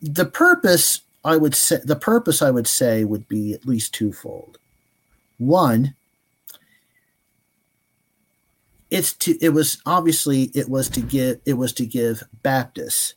the 0.00 0.26
purpose 0.26 1.00
I 1.24 1.36
would 1.36 1.56
say 1.56 1.80
the 1.84 1.96
purpose 1.96 2.40
I 2.40 2.52
would 2.52 2.68
say 2.68 3.02
would 3.02 3.26
be 3.26 3.52
at 3.52 3.66
least 3.66 3.94
twofold. 3.94 4.58
One 5.38 5.96
it's 8.90 9.12
to 9.14 9.36
it 9.40 9.50
was 9.50 9.80
obviously 9.86 10.44
it 10.54 10.68
was 10.68 10.88
to 10.90 11.00
give 11.00 11.40
it 11.44 11.54
was 11.54 11.72
to 11.74 11.86
give 11.86 12.22
Baptists 12.42 13.14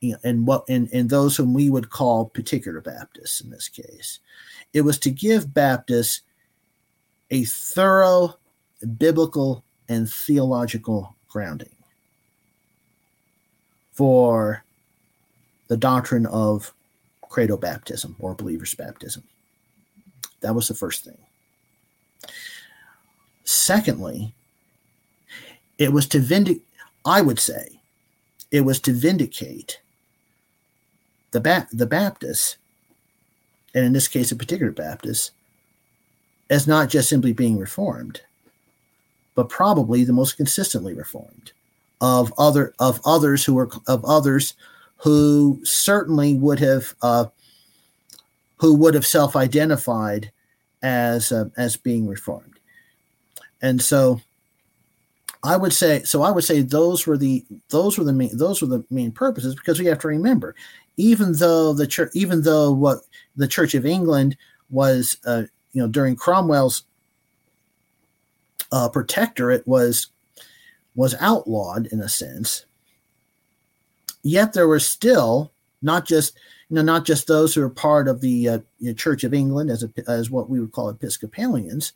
you 0.00 0.12
know, 0.12 0.18
and 0.24 0.46
what 0.46 0.64
and, 0.68 0.88
and 0.92 1.10
those 1.10 1.36
whom 1.36 1.54
we 1.54 1.70
would 1.70 1.90
call 1.90 2.26
particular 2.26 2.80
Baptists 2.80 3.40
in 3.40 3.50
this 3.50 3.68
case. 3.68 4.20
It 4.72 4.82
was 4.82 4.98
to 5.00 5.10
give 5.10 5.54
Baptists 5.54 6.22
a 7.30 7.44
thorough 7.44 8.36
biblical 8.98 9.64
and 9.88 10.10
theological 10.10 11.14
grounding 11.28 11.74
for 13.92 14.64
the 15.68 15.76
doctrine 15.76 16.26
of 16.26 16.72
credo 17.30 17.56
baptism 17.56 18.16
or 18.18 18.34
believer's 18.34 18.74
baptism. 18.74 19.22
That 20.40 20.54
was 20.54 20.68
the 20.68 20.74
first 20.74 21.04
thing. 21.04 21.18
Secondly, 23.44 24.34
it 25.78 25.92
was 25.92 26.06
to 26.08 26.20
vindicate, 26.20 26.62
I 27.04 27.20
would 27.20 27.38
say, 27.38 27.80
it 28.50 28.62
was 28.62 28.80
to 28.80 28.92
vindicate 28.92 29.80
the, 31.32 31.40
ba- 31.40 31.68
the 31.72 31.86
Baptists, 31.86 32.56
and 33.74 33.84
in 33.84 33.92
this 33.92 34.08
case, 34.08 34.30
a 34.30 34.36
particular 34.36 34.70
Baptist, 34.70 35.32
as 36.50 36.66
not 36.66 36.90
just 36.90 37.08
simply 37.08 37.32
being 37.32 37.58
reformed, 37.58 38.20
but 39.34 39.48
probably 39.48 40.04
the 40.04 40.12
most 40.12 40.36
consistently 40.36 40.92
reformed 40.92 41.52
of 42.02 42.34
other 42.36 42.74
of 42.78 43.00
others 43.04 43.44
who 43.44 43.54
were 43.54 43.70
of 43.86 44.04
others 44.04 44.54
who 44.98 45.60
certainly 45.64 46.34
would 46.34 46.58
have 46.58 46.94
uh, 47.00 47.26
who 48.56 48.74
would 48.74 48.94
have 48.94 49.06
self-identified 49.06 50.30
as 50.82 51.32
uh, 51.32 51.46
as 51.56 51.76
being 51.76 52.06
reformed, 52.06 52.51
and 53.62 53.80
so 53.80 54.20
I 55.44 55.56
would 55.56 55.72
say 55.72 56.02
so. 56.04 56.22
I 56.22 56.30
would 56.30 56.44
say 56.44 56.60
those 56.60 57.06
were 57.06 57.16
the 57.16 57.44
those 57.68 57.98
were 57.98 58.04
the 58.04 58.12
main 58.12 58.36
those 58.36 58.62
were 58.62 58.68
the 58.68 58.84
main 58.90 59.10
purposes 59.10 59.54
because 59.54 59.78
we 59.78 59.86
have 59.86 59.98
to 60.00 60.08
remember, 60.08 60.54
even 60.96 61.32
though 61.32 61.72
the 61.72 61.86
church, 61.86 62.10
even 62.14 62.42
though 62.42 62.72
what 62.72 63.00
the 63.36 63.48
Church 63.48 63.74
of 63.74 63.86
England 63.86 64.36
was, 64.70 65.16
uh, 65.26 65.42
you 65.72 65.82
know, 65.82 65.88
during 65.88 66.14
Cromwell's 66.14 66.84
uh, 68.70 68.88
protectorate 68.88 69.66
was 69.66 70.08
was 70.94 71.16
outlawed 71.20 71.86
in 71.86 72.00
a 72.00 72.08
sense. 72.08 72.64
Yet 74.22 74.52
there 74.52 74.68
were 74.68 74.80
still 74.80 75.50
not 75.82 76.06
just 76.06 76.36
you 76.68 76.76
know 76.76 76.82
not 76.82 77.04
just 77.04 77.26
those 77.26 77.52
who 77.52 77.62
are 77.62 77.70
part 77.70 78.06
of 78.06 78.20
the 78.20 78.48
uh, 78.48 78.58
Church 78.96 79.24
of 79.24 79.34
England 79.34 79.70
as 79.70 79.82
a, 79.82 79.90
as 80.08 80.30
what 80.30 80.48
we 80.48 80.60
would 80.60 80.70
call 80.70 80.88
Episcopalians, 80.88 81.92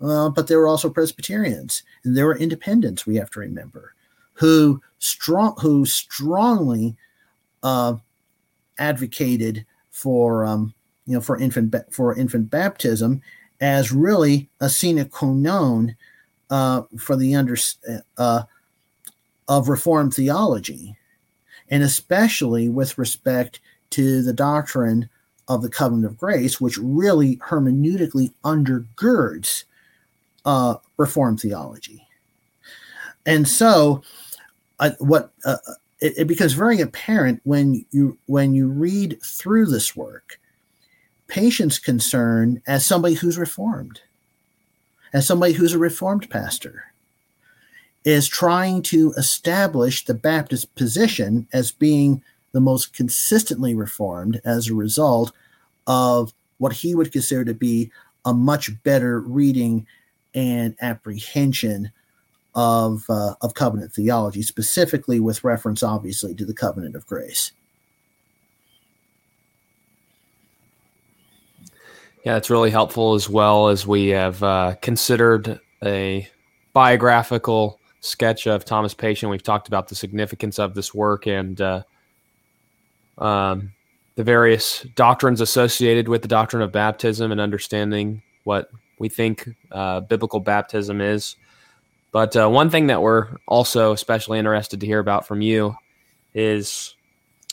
uh, 0.00 0.28
but 0.28 0.46
there 0.46 0.58
were 0.58 0.68
also 0.68 0.90
Presbyterians 0.90 1.82
and 2.04 2.16
there 2.16 2.26
were 2.26 2.38
Independents. 2.38 3.06
We 3.06 3.16
have 3.16 3.30
to 3.30 3.40
remember 3.40 3.94
who 4.34 4.80
strong 4.98 5.54
who 5.60 5.84
strongly 5.84 6.96
uh, 7.62 7.94
advocated 8.78 9.66
for 9.90 10.44
um, 10.44 10.74
you 11.06 11.14
know 11.14 11.20
for 11.20 11.38
infant 11.38 11.74
for 11.90 12.16
infant 12.16 12.50
baptism 12.50 13.20
as 13.60 13.92
really 13.92 14.48
a 14.60 14.68
sine 14.68 15.04
qua 15.08 15.32
non 15.32 15.96
uh, 16.50 16.82
for 16.96 17.16
the 17.16 17.34
under 17.34 17.56
uh, 18.16 18.42
of 19.48 19.68
Reformed 19.68 20.14
theology, 20.14 20.96
and 21.68 21.82
especially 21.82 22.68
with 22.68 22.98
respect 22.98 23.60
to 23.90 24.22
the 24.22 24.32
doctrine 24.32 25.08
of 25.48 25.62
the 25.62 25.70
covenant 25.70 26.04
of 26.04 26.18
grace, 26.18 26.60
which 26.60 26.76
really 26.78 27.36
hermeneutically 27.38 28.32
undergirds 28.44 29.64
uh, 30.44 30.76
Reformed 30.96 31.40
theology. 31.40 32.06
And 33.26 33.46
so, 33.46 34.02
uh, 34.80 34.90
what 34.98 35.32
uh, 35.44 35.58
it, 36.00 36.14
it, 36.18 36.26
becomes 36.26 36.52
very 36.52 36.80
apparent 36.80 37.40
when 37.44 37.84
you 37.90 38.16
when 38.26 38.54
you 38.54 38.68
read 38.68 39.18
through 39.22 39.66
this 39.66 39.94
work, 39.94 40.40
Patient's 41.26 41.78
concern 41.78 42.62
as 42.66 42.86
somebody 42.86 43.14
who's 43.14 43.36
reformed, 43.36 44.00
as 45.12 45.26
somebody 45.26 45.52
who's 45.52 45.74
a 45.74 45.78
reformed 45.78 46.30
pastor, 46.30 46.84
is 48.04 48.28
trying 48.28 48.82
to 48.82 49.12
establish 49.16 50.04
the 50.04 50.14
Baptist 50.14 50.74
position 50.74 51.46
as 51.52 51.70
being 51.70 52.22
the 52.52 52.60
most 52.60 52.94
consistently 52.94 53.74
reformed 53.74 54.40
as 54.44 54.68
a 54.68 54.74
result 54.74 55.32
of 55.86 56.32
what 56.58 56.72
he 56.72 56.94
would 56.94 57.12
consider 57.12 57.44
to 57.44 57.54
be 57.54 57.90
a 58.24 58.32
much 58.32 58.82
better 58.82 59.20
reading 59.20 59.86
and 60.34 60.74
apprehension 60.80 61.90
of 62.54 63.04
uh, 63.08 63.34
of 63.40 63.54
covenant 63.54 63.92
theology, 63.92 64.42
specifically 64.42 65.20
with 65.20 65.44
reference, 65.44 65.82
obviously, 65.82 66.34
to 66.34 66.44
the 66.44 66.54
covenant 66.54 66.96
of 66.96 67.06
grace. 67.06 67.52
Yeah, 72.24 72.36
it's 72.36 72.50
really 72.50 72.70
helpful 72.70 73.14
as 73.14 73.28
well 73.28 73.68
as 73.68 73.86
we 73.86 74.08
have 74.08 74.42
uh, 74.42 74.74
considered 74.82 75.60
a 75.84 76.28
biographical 76.72 77.78
sketch 78.00 78.46
of 78.46 78.64
Thomas 78.64 78.92
Patient. 78.92 79.30
We've 79.30 79.42
talked 79.42 79.68
about 79.68 79.88
the 79.88 79.94
significance 79.94 80.58
of 80.58 80.74
this 80.74 80.92
work 80.92 81.26
and 81.26 81.60
uh, 81.60 81.82
um, 83.18 83.72
the 84.16 84.24
various 84.24 84.82
doctrines 84.94 85.40
associated 85.40 86.08
with 86.08 86.22
the 86.22 86.28
doctrine 86.28 86.62
of 86.62 86.72
baptism 86.72 87.30
and 87.30 87.40
understanding 87.40 88.22
what 88.44 88.68
we 88.98 89.08
think 89.08 89.48
uh, 89.70 90.00
biblical 90.00 90.40
baptism 90.40 91.00
is. 91.00 91.36
But 92.12 92.36
uh, 92.36 92.48
one 92.48 92.70
thing 92.70 92.86
that 92.86 93.02
we're 93.02 93.28
also 93.46 93.92
especially 93.92 94.38
interested 94.38 94.80
to 94.80 94.86
hear 94.86 94.98
about 94.98 95.26
from 95.26 95.42
you 95.42 95.76
is 96.34 96.94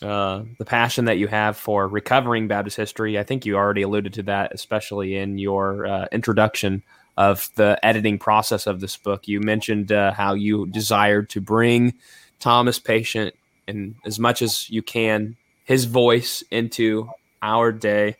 uh, 0.02 0.43
the 0.58 0.66
passion 0.66 1.06
that 1.06 1.18
you 1.18 1.28
have 1.28 1.58
for 1.58 1.88
recovering 1.88 2.48
Baptist 2.48 2.78
history. 2.78 3.18
I 3.18 3.24
think 3.24 3.46
you 3.46 3.56
already 3.56 3.82
alluded 3.82 4.14
to 4.14 4.24
that, 4.24 4.54
especially 4.54 5.16
in 5.16 5.38
your 5.38 5.86
uh, 5.86 6.08
introduction 6.12 6.84
of 7.18 7.50
the 7.56 7.80
editing 7.84 8.20
process 8.20 8.68
of 8.68 8.82
this 8.82 8.98
book. 8.98 9.28
You 9.28 9.39
mentioned 9.39 9.91
uh, 9.91 10.12
how 10.14 10.34
you 10.34 10.68
desired 10.68 11.30
to 11.32 11.41
bring 11.41 11.93
Thomas 12.39 12.78
Patient 12.78 13.36
and 13.68 13.96
as 14.06 14.20
much 14.20 14.41
as 14.41 14.70
you 14.70 14.82
can 14.82 15.38
his 15.64 15.86
voice 15.86 16.43
into 16.52 17.10
our 17.41 17.72
day. 17.72 18.18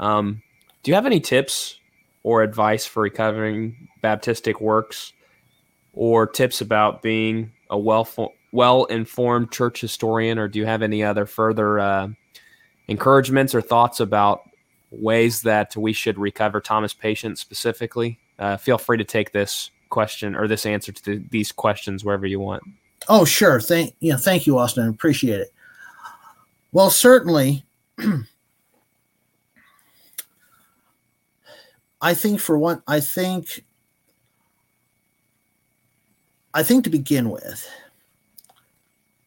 Um, 0.00 0.42
do 0.82 0.90
you 0.90 0.94
have 0.94 1.06
any 1.06 1.20
tips 1.20 1.78
or 2.22 2.42
advice 2.42 2.86
for 2.86 3.02
recovering 3.02 3.88
Baptistic 4.02 4.60
works, 4.60 5.12
or 5.92 6.26
tips 6.26 6.60
about 6.60 7.02
being 7.02 7.52
a 7.70 7.78
well 7.78 8.08
well 8.52 8.84
informed 8.84 9.50
church 9.50 9.80
historian, 9.80 10.38
or 10.38 10.48
do 10.48 10.58
you 10.58 10.66
have 10.66 10.82
any 10.82 11.02
other 11.02 11.26
further 11.26 11.80
uh, 11.80 12.08
encouragements 12.88 13.54
or 13.54 13.60
thoughts 13.60 14.00
about 14.00 14.42
ways 14.90 15.42
that 15.42 15.76
we 15.76 15.92
should 15.92 16.18
recover 16.18 16.60
Thomas 16.60 16.94
Patient 16.94 17.38
specifically? 17.38 18.18
Uh, 18.38 18.56
feel 18.56 18.78
free 18.78 18.98
to 18.98 19.04
take 19.04 19.32
this 19.32 19.70
question 19.90 20.34
or 20.34 20.48
this 20.48 20.66
answer 20.66 20.92
to 20.92 21.04
the, 21.04 21.24
these 21.30 21.52
questions 21.52 22.04
wherever 22.04 22.26
you 22.26 22.40
want. 22.40 22.62
Oh, 23.08 23.24
sure. 23.24 23.60
Thank 23.60 23.94
you. 24.00 24.16
Thank 24.16 24.46
you, 24.46 24.58
Austin. 24.58 24.84
I 24.84 24.88
appreciate 24.88 25.40
it. 25.40 25.52
Well, 26.72 26.90
certainly. 26.90 27.64
I 32.02 32.14
think 32.14 32.40
for 32.40 32.58
one, 32.58 32.82
I 32.88 32.98
think, 32.98 33.64
I 36.52 36.64
think 36.64 36.82
to 36.84 36.90
begin 36.90 37.30
with, 37.30 37.70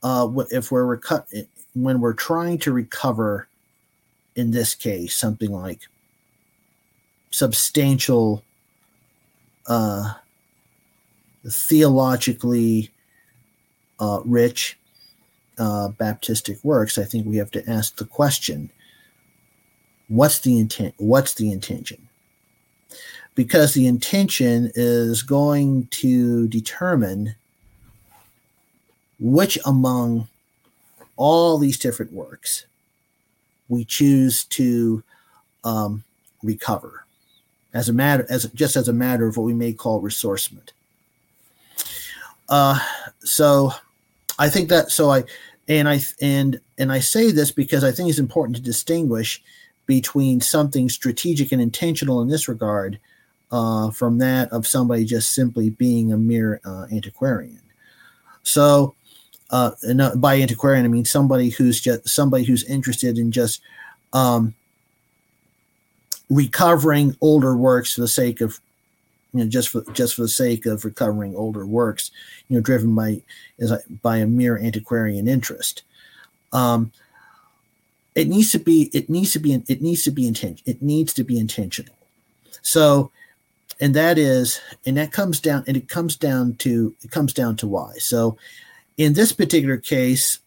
uh, 0.03 0.29
if 0.51 0.71
we're 0.71 0.97
reco- 0.97 1.47
when 1.73 2.01
we're 2.01 2.13
trying 2.13 2.59
to 2.59 2.73
recover, 2.73 3.47
in 4.35 4.51
this 4.51 4.75
case, 4.75 5.15
something 5.15 5.51
like 5.51 5.79
substantial, 7.31 8.43
uh, 9.67 10.13
theologically 11.47 12.91
uh, 13.99 14.19
rich 14.25 14.77
uh, 15.57 15.89
Baptistic 15.97 16.63
works, 16.63 16.97
I 16.97 17.05
think 17.05 17.25
we 17.25 17.37
have 17.37 17.51
to 17.51 17.69
ask 17.69 17.95
the 17.95 18.05
question: 18.05 18.69
What's 20.09 20.39
the 20.39 20.59
intent? 20.59 20.93
What's 20.97 21.35
the 21.35 21.51
intention? 21.51 22.04
Because 23.35 23.73
the 23.73 23.85
intention 23.85 24.71
is 24.75 25.21
going 25.21 25.87
to 25.91 26.47
determine 26.47 27.35
which 29.19 29.57
among 29.65 30.27
all 31.17 31.57
these 31.57 31.77
different 31.77 32.13
works 32.13 32.65
we 33.69 33.83
choose 33.83 34.45
to 34.45 35.03
um, 35.63 36.03
recover 36.43 37.05
as 37.73 37.89
a 37.89 37.93
matter 37.93 38.25
as 38.29 38.45
just 38.53 38.75
as 38.75 38.87
a 38.87 38.93
matter 38.93 39.27
of 39.27 39.37
what 39.37 39.43
we 39.43 39.53
may 39.53 39.73
call 39.73 40.01
ressourcement. 40.01 40.69
Uh, 42.47 42.79
so 43.19 43.71
I 44.37 44.49
think 44.49 44.69
that 44.69 44.91
so 44.91 45.11
I 45.11 45.23
and 45.67 45.89
I 45.89 45.99
and 46.21 46.59
and 46.77 46.91
I 46.91 46.99
say 46.99 47.31
this 47.31 47.51
because 47.51 47.83
I 47.83 47.91
think 47.91 48.09
it's 48.09 48.19
important 48.19 48.55
to 48.57 48.61
distinguish 48.61 49.43
between 49.85 50.41
something 50.41 50.89
strategic 50.89 51.51
and 51.51 51.61
intentional 51.61 52.21
in 52.21 52.27
this 52.27 52.47
regard 52.47 52.99
uh, 53.51 53.91
from 53.91 54.17
that 54.19 54.51
of 54.51 54.67
somebody 54.67 55.05
just 55.05 55.33
simply 55.33 55.69
being 55.69 56.11
a 56.11 56.17
mere 56.17 56.61
uh, 56.65 56.85
antiquarian. 56.91 57.61
So 58.43 58.95
uh, 59.49 59.71
and 59.83 60.01
uh, 60.01 60.15
by 60.15 60.41
antiquarian 60.41 60.85
I 60.85 60.89
mean 60.89 61.05
somebody 61.05 61.49
who's 61.49 61.79
just 61.79 62.07
somebody 62.09 62.43
who's 62.43 62.63
interested 62.63 63.17
in 63.17 63.31
just 63.31 63.61
um, 64.13 64.55
recovering 66.29 67.15
older 67.21 67.55
works 67.55 67.93
for 67.93 68.01
the 68.01 68.07
sake 68.07 68.41
of 68.41 68.59
you 69.35 69.43
know, 69.43 69.49
just 69.49 69.67
for 69.67 69.83
just 69.91 70.15
for 70.15 70.21
the 70.21 70.29
sake 70.29 70.65
of 70.65 70.85
recovering 70.85 71.35
older 71.35 71.65
works, 71.65 72.09
you 72.47 72.55
know, 72.55 72.61
driven 72.61 72.95
by 72.95 73.21
is 73.59 73.73
by 74.01 74.17
a 74.17 74.25
mere 74.25 74.57
antiquarian 74.57 75.27
interest. 75.27 75.83
Um, 76.53 76.93
it 78.15 78.29
needs 78.29 78.53
to 78.53 78.59
be 78.59 78.89
it 78.93 79.09
needs 79.09 79.33
to 79.33 79.39
be 79.39 79.61
it 79.67 79.81
needs 79.81 80.03
to 80.03 80.11
be 80.11 80.25
intent 80.25 80.61
it 80.65 80.81
needs 80.81 81.13
to 81.13 81.23
be 81.25 81.37
intentional. 81.37 81.93
So, 82.61 83.11
and 83.79 83.93
that 83.93 84.17
is 84.17 84.59
and 84.85 84.97
that 84.97 85.11
comes 85.11 85.39
down 85.39 85.63
and 85.67 85.75
it 85.75 85.89
comes 85.89 86.15
down 86.15 86.55
to 86.55 86.95
it 87.03 87.11
comes 87.11 87.33
down 87.33 87.55
to 87.57 87.67
why. 87.67 87.93
So, 87.97 88.37
in 88.97 89.13
this 89.13 89.31
particular 89.31 89.77
case, 89.77 90.39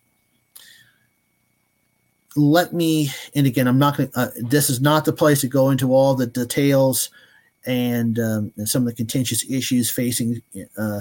let 2.36 2.72
me 2.72 3.10
and 3.34 3.48
again 3.48 3.66
i'm 3.66 3.80
not 3.80 3.96
going 3.96 4.08
uh, 4.14 4.28
this 4.36 4.70
is 4.70 4.80
not 4.80 5.04
the 5.04 5.12
place 5.12 5.40
to 5.40 5.48
go 5.48 5.70
into 5.70 5.92
all 5.92 6.14
the 6.14 6.26
details 6.26 7.10
and, 7.66 8.18
um, 8.18 8.52
and 8.56 8.68
some 8.68 8.82
of 8.82 8.86
the 8.86 8.94
contentious 8.94 9.48
issues 9.50 9.90
facing 9.90 10.40
uh, 10.76 11.00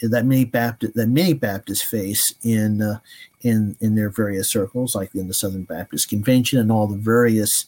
that 0.00 0.24
many 0.24 0.44
Baptist 0.44 0.94
that 0.94 1.08
many 1.08 1.32
Baptists 1.32 1.82
face 1.82 2.34
in 2.42 2.82
uh, 2.82 2.98
in 3.42 3.76
in 3.80 3.94
their 3.94 4.10
various 4.10 4.50
circles, 4.50 4.94
like 4.94 5.14
in 5.14 5.28
the 5.28 5.34
Southern 5.34 5.62
Baptist 5.62 6.08
Convention 6.08 6.58
and 6.58 6.72
all 6.72 6.86
the 6.86 6.96
various 6.96 7.66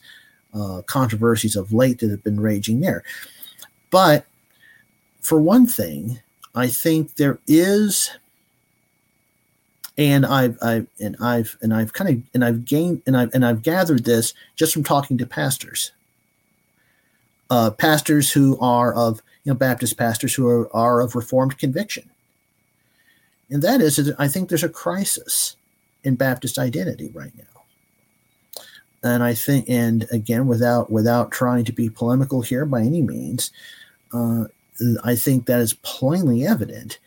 uh, 0.53 0.81
controversies 0.85 1.55
of 1.55 1.71
late 1.71 1.99
that 1.99 2.09
have 2.09 2.23
been 2.23 2.39
raging 2.39 2.81
there. 2.81 3.03
But 3.95 4.25
for 5.21 5.39
one 5.39 5.65
thing, 5.65 6.19
I 6.53 6.67
think 6.67 7.15
there 7.15 7.39
is, 7.47 8.11
and 9.97 10.25
I've, 10.25 10.57
I've 10.61 10.87
and 10.99 11.15
I've 11.21 11.57
and 11.61 11.73
I've 11.73 11.93
kind 11.93 12.09
of 12.09 12.23
and 12.33 12.43
I've 12.43 12.65
gained 12.65 13.03
and 13.07 13.15
I've 13.15 13.33
and 13.33 13.45
I've 13.45 13.61
gathered 13.61 14.03
this 14.03 14.33
just 14.57 14.73
from 14.73 14.83
talking 14.83 15.17
to 15.17 15.25
pastors 15.25 15.93
uh, 17.49 17.71
pastors 17.71 18.33
who 18.33 18.59
are 18.59 18.93
of 18.93 19.21
you 19.45 19.53
know 19.53 19.57
Baptist 19.57 19.97
pastors 19.97 20.33
who 20.33 20.45
are, 20.45 20.75
are 20.75 20.99
of 20.99 21.15
Reformed 21.15 21.57
conviction, 21.57 22.09
and 23.49 23.61
that 23.61 23.79
is 23.79 23.95
that 23.95 24.13
I 24.19 24.27
think 24.27 24.49
there's 24.49 24.61
a 24.61 24.67
crisis 24.67 25.55
in 26.03 26.15
Baptist 26.15 26.59
identity 26.59 27.11
right 27.13 27.31
now. 27.37 27.55
And 29.05 29.21
I 29.21 29.35
think, 29.35 29.69
and 29.69 30.07
again, 30.11 30.47
without 30.47 30.91
without 30.91 31.31
trying 31.31 31.63
to 31.63 31.71
be 31.71 31.89
polemical 31.89 32.41
here 32.41 32.65
by 32.65 32.81
any 32.81 33.03
means, 33.03 33.51
uh, 34.15 34.47
I 35.03 35.15
think 35.15 35.45
that 35.45 35.59
is 35.59 35.73
plainly 35.73 36.45
evident 36.45 36.99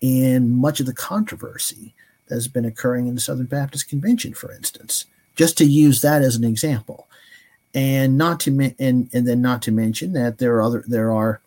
in 0.00 0.56
much 0.56 0.80
of 0.80 0.86
the 0.86 0.94
controversy 0.94 1.94
that 2.28 2.34
has 2.36 2.48
been 2.48 2.64
occurring 2.64 3.06
in 3.06 3.14
the 3.14 3.20
Southern 3.20 3.46
Baptist 3.46 3.88
Convention, 3.88 4.34
for 4.34 4.52
instance. 4.52 5.06
Just 5.36 5.58
to 5.58 5.64
use 5.64 6.00
that 6.00 6.22
as 6.22 6.36
an 6.36 6.44
example, 6.44 7.08
and 7.74 8.18
not 8.18 8.40
to 8.40 8.74
and 8.78 9.08
and 9.12 9.28
then 9.28 9.40
not 9.40 9.62
to 9.62 9.72
mention 9.72 10.12
that 10.12 10.38
there 10.38 10.54
are 10.56 10.62
other 10.62 10.84
there 10.86 11.12
are 11.12 11.40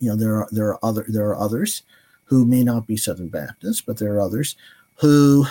you 0.00 0.08
know 0.08 0.16
there 0.16 0.36
are 0.36 0.48
there 0.50 0.68
are 0.68 0.84
other 0.84 1.04
there 1.08 1.26
are 1.26 1.36
others 1.36 1.82
who 2.24 2.44
may 2.44 2.62
not 2.62 2.86
be 2.86 2.96
Southern 2.96 3.28
Baptists, 3.28 3.80
but 3.80 3.98
there 3.98 4.14
are 4.14 4.20
others 4.20 4.56
who 4.96 5.46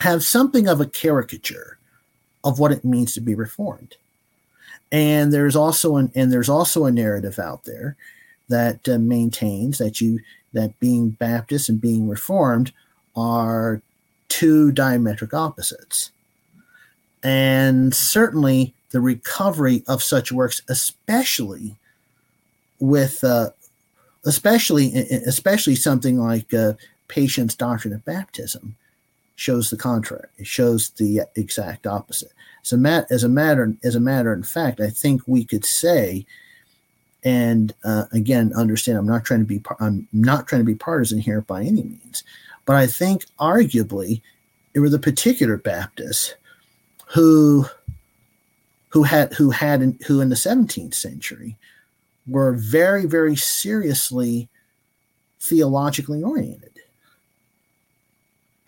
have 0.00 0.24
something 0.24 0.66
of 0.66 0.80
a 0.80 0.86
caricature 0.86 1.78
of 2.44 2.58
what 2.58 2.72
it 2.72 2.84
means 2.84 3.12
to 3.14 3.20
be 3.20 3.34
reformed. 3.34 3.96
And 4.92 5.32
there's 5.32 5.56
also 5.56 5.96
an 5.96 6.10
and 6.14 6.32
there's 6.32 6.48
also 6.48 6.84
a 6.84 6.92
narrative 6.92 7.38
out 7.38 7.64
there 7.64 7.96
that 8.48 8.88
uh, 8.88 8.98
maintains 8.98 9.78
that 9.78 10.00
you 10.00 10.20
that 10.52 10.78
being 10.80 11.10
Baptist 11.10 11.68
and 11.68 11.80
being 11.80 12.08
reformed 12.08 12.72
are 13.14 13.82
two 14.28 14.72
diametric 14.72 15.34
opposites. 15.34 16.10
And 17.22 17.94
certainly 17.94 18.74
the 18.90 19.00
recovery 19.00 19.84
of 19.86 20.02
such 20.02 20.32
works, 20.32 20.62
especially 20.68 21.76
with, 22.78 23.22
uh, 23.22 23.50
especially 24.24 24.94
especially 24.94 25.74
something 25.74 26.18
like 26.18 26.52
uh, 26.54 26.74
Doctrine 27.56 27.94
of 27.94 28.04
Baptism, 28.04 28.76
shows 29.40 29.70
the 29.70 29.76
contrary. 29.76 30.28
It 30.36 30.46
shows 30.46 30.90
the 30.90 31.22
exact 31.34 31.86
opposite. 31.86 32.32
So, 32.62 32.76
as 33.10 33.24
a 33.24 33.28
matter 33.28 33.74
as 33.82 33.94
a 33.94 34.00
matter 34.00 34.32
of 34.32 34.46
fact, 34.46 34.80
I 34.80 34.90
think 34.90 35.22
we 35.26 35.46
could 35.46 35.64
say, 35.64 36.26
and 37.24 37.74
uh, 37.82 38.04
again, 38.12 38.52
understand 38.54 38.98
I'm 38.98 39.06
not 39.06 39.24
trying 39.24 39.40
to 39.40 39.46
be 39.46 39.62
I'm 39.80 40.06
not 40.12 40.46
trying 40.46 40.60
to 40.60 40.66
be 40.66 40.74
partisan 40.74 41.18
here 41.18 41.40
by 41.40 41.62
any 41.62 41.82
means, 41.82 42.22
but 42.66 42.76
I 42.76 42.86
think 42.86 43.24
arguably 43.38 44.20
it 44.74 44.80
were 44.80 44.90
the 44.90 44.98
particular 44.98 45.56
Baptists 45.56 46.34
who 47.06 47.64
who 48.90 49.04
had 49.04 49.32
who 49.32 49.50
had 49.50 49.80
in, 49.80 49.98
who 50.06 50.20
in 50.20 50.28
the 50.28 50.34
17th 50.34 50.94
century 50.94 51.56
were 52.26 52.52
very 52.52 53.06
very 53.06 53.36
seriously 53.36 54.50
theologically 55.40 56.22
oriented 56.22 56.69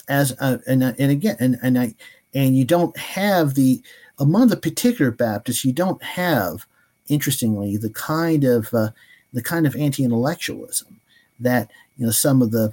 as 0.08 0.32
a, 0.40 0.60
and 0.66 0.82
and 0.82 1.10
again 1.10 1.36
and 1.40 1.58
and 1.62 1.78
I 1.78 1.94
and 2.34 2.56
you 2.56 2.64
don't 2.64 2.96
have 2.96 3.54
the 3.54 3.82
among 4.18 4.48
the 4.48 4.56
particular 4.56 5.10
Baptists 5.10 5.64
you 5.64 5.72
don't 5.72 6.02
have 6.02 6.66
interestingly 7.08 7.76
the 7.76 7.90
kind 7.90 8.44
of 8.44 8.72
uh, 8.74 8.90
the 9.32 9.42
kind 9.42 9.66
of 9.66 9.76
anti-intellectualism 9.76 11.00
that 11.40 11.70
you 11.96 12.06
know 12.06 12.12
some 12.12 12.42
of 12.42 12.50
the 12.50 12.72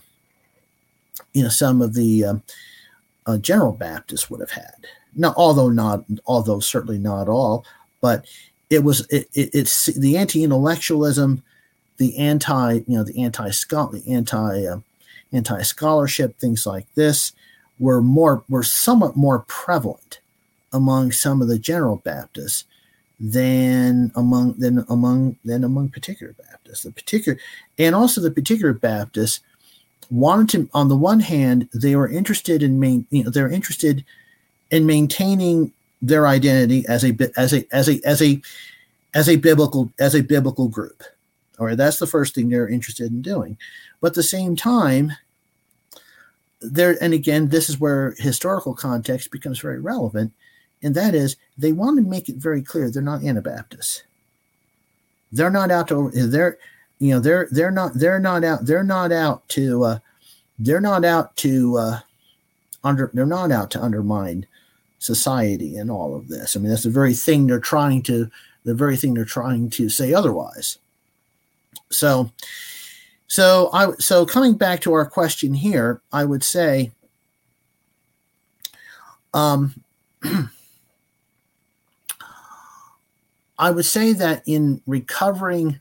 you 1.33 1.43
know 1.43 1.49
some 1.49 1.81
of 1.81 1.93
the 1.93 2.25
um, 2.25 2.43
uh, 3.25 3.37
general 3.37 3.73
Baptists 3.73 4.29
would 4.29 4.39
have 4.39 4.51
had. 4.51 4.87
No, 5.15 5.33
although 5.35 5.69
not, 5.69 6.03
although 6.25 6.59
certainly 6.59 6.99
not 6.99 7.27
all, 7.27 7.65
but 8.01 8.25
it 8.69 8.83
was 8.83 9.01
it, 9.09 9.27
it, 9.33 9.49
it's 9.53 9.87
the 9.87 10.17
anti-intellectualism, 10.17 11.43
the 11.97 12.17
anti, 12.17 12.73
you 12.73 12.83
know, 12.87 13.03
the 13.03 13.21
anti 13.23 13.49
the 13.49 14.03
anti 14.07 14.65
uh, 14.65 14.79
anti 15.31 15.61
scholarship, 15.61 16.37
things 16.37 16.65
like 16.65 16.85
this 16.95 17.33
were 17.79 18.01
more 18.01 18.43
were 18.49 18.63
somewhat 18.63 19.15
more 19.15 19.39
prevalent 19.47 20.19
among 20.73 21.11
some 21.11 21.41
of 21.41 21.47
the 21.47 21.59
general 21.59 21.97
Baptists 21.97 22.65
than 23.19 24.11
among 24.15 24.53
than 24.53 24.85
among 24.89 25.37
than 25.43 25.63
among 25.63 25.89
particular 25.89 26.33
Baptists. 26.33 26.83
The 26.83 26.91
particular 26.91 27.39
and 27.77 27.95
also 27.95 28.21
the 28.21 28.31
particular 28.31 28.73
Baptists 28.73 29.41
wanted 30.11 30.49
to 30.49 30.69
on 30.73 30.89
the 30.89 30.97
one 30.97 31.19
hand 31.19 31.69
they 31.73 31.95
were 31.95 32.09
interested 32.09 32.63
in 32.63 32.79
main 32.79 33.05
you 33.09 33.23
know 33.23 33.29
they're 33.29 33.49
interested 33.49 34.03
in 34.71 34.85
maintaining 34.85 35.71
their 36.01 36.27
identity 36.27 36.85
as 36.87 37.03
a 37.03 37.15
as 37.35 37.53
a 37.53 37.65
as 37.71 37.89
a 37.89 37.99
as 38.05 38.21
a 38.21 38.41
as 39.13 39.29
a 39.29 39.35
biblical 39.35 39.91
as 39.99 40.15
a 40.15 40.21
biblical 40.21 40.67
group. 40.67 41.03
All 41.59 41.65
right, 41.65 41.77
that's 41.77 41.99
the 41.99 42.07
first 42.07 42.35
thing 42.35 42.49
they're 42.49 42.69
interested 42.69 43.11
in 43.11 43.21
doing. 43.21 43.57
But 44.01 44.07
at 44.07 44.13
the 44.15 44.23
same 44.23 44.55
time, 44.55 45.11
there 46.61 46.97
and 47.01 47.13
again, 47.13 47.49
this 47.49 47.69
is 47.69 47.79
where 47.79 48.15
historical 48.17 48.73
context 48.73 49.31
becomes 49.31 49.59
very 49.59 49.79
relevant, 49.79 50.33
and 50.83 50.95
that 50.95 51.15
is 51.15 51.37
they 51.57 51.71
want 51.71 51.97
to 51.97 52.03
make 52.03 52.29
it 52.29 52.35
very 52.35 52.61
clear 52.61 52.89
they're 52.89 53.01
not 53.01 53.23
Anabaptists. 53.23 54.03
They're 55.31 55.49
not 55.49 55.71
out 55.71 55.87
to 55.89 56.09
they're 56.11 56.57
you 56.99 57.13
know 57.13 57.19
they're 57.19 57.47
they're 57.51 57.71
not 57.71 57.93
they're 57.95 58.19
not 58.19 58.43
out 58.43 58.65
they're 58.65 58.83
not 58.83 59.11
out 59.11 59.47
to 59.49 59.83
uh, 59.83 59.99
they're 60.57 60.81
not 60.81 61.05
out 61.05 61.35
to 61.37 61.77
uh, 61.77 61.99
under 62.83 63.09
they're 63.13 63.25
not 63.25 63.51
out 63.51 63.71
to 63.71 63.81
undermine 63.81 64.45
society 64.99 65.77
and 65.77 65.89
all 65.89 66.15
of 66.15 66.27
this. 66.27 66.55
I 66.55 66.59
mean, 66.59 66.69
that's 66.69 66.83
the 66.83 66.89
very 66.89 67.13
thing 67.13 67.47
they're 67.47 67.59
trying 67.59 68.03
to 68.03 68.29
the 68.65 68.73
very 68.73 68.97
thing 68.97 69.13
they're 69.13 69.25
trying 69.25 69.69
to 69.71 69.89
say 69.89 70.13
otherwise. 70.13 70.77
So, 71.89 72.31
so 73.29 73.69
I 73.71 73.93
so 73.99 74.25
coming 74.25 74.55
back 74.55 74.81
to 74.81 74.91
our 74.93 75.05
question 75.05 75.53
here, 75.53 76.01
I 76.11 76.25
would 76.25 76.43
say, 76.43 76.91
um, 79.35 79.83
I 83.59 83.69
would 83.69 83.85
say 83.85 84.13
that 84.13 84.41
in 84.47 84.81
recovering 84.87 85.79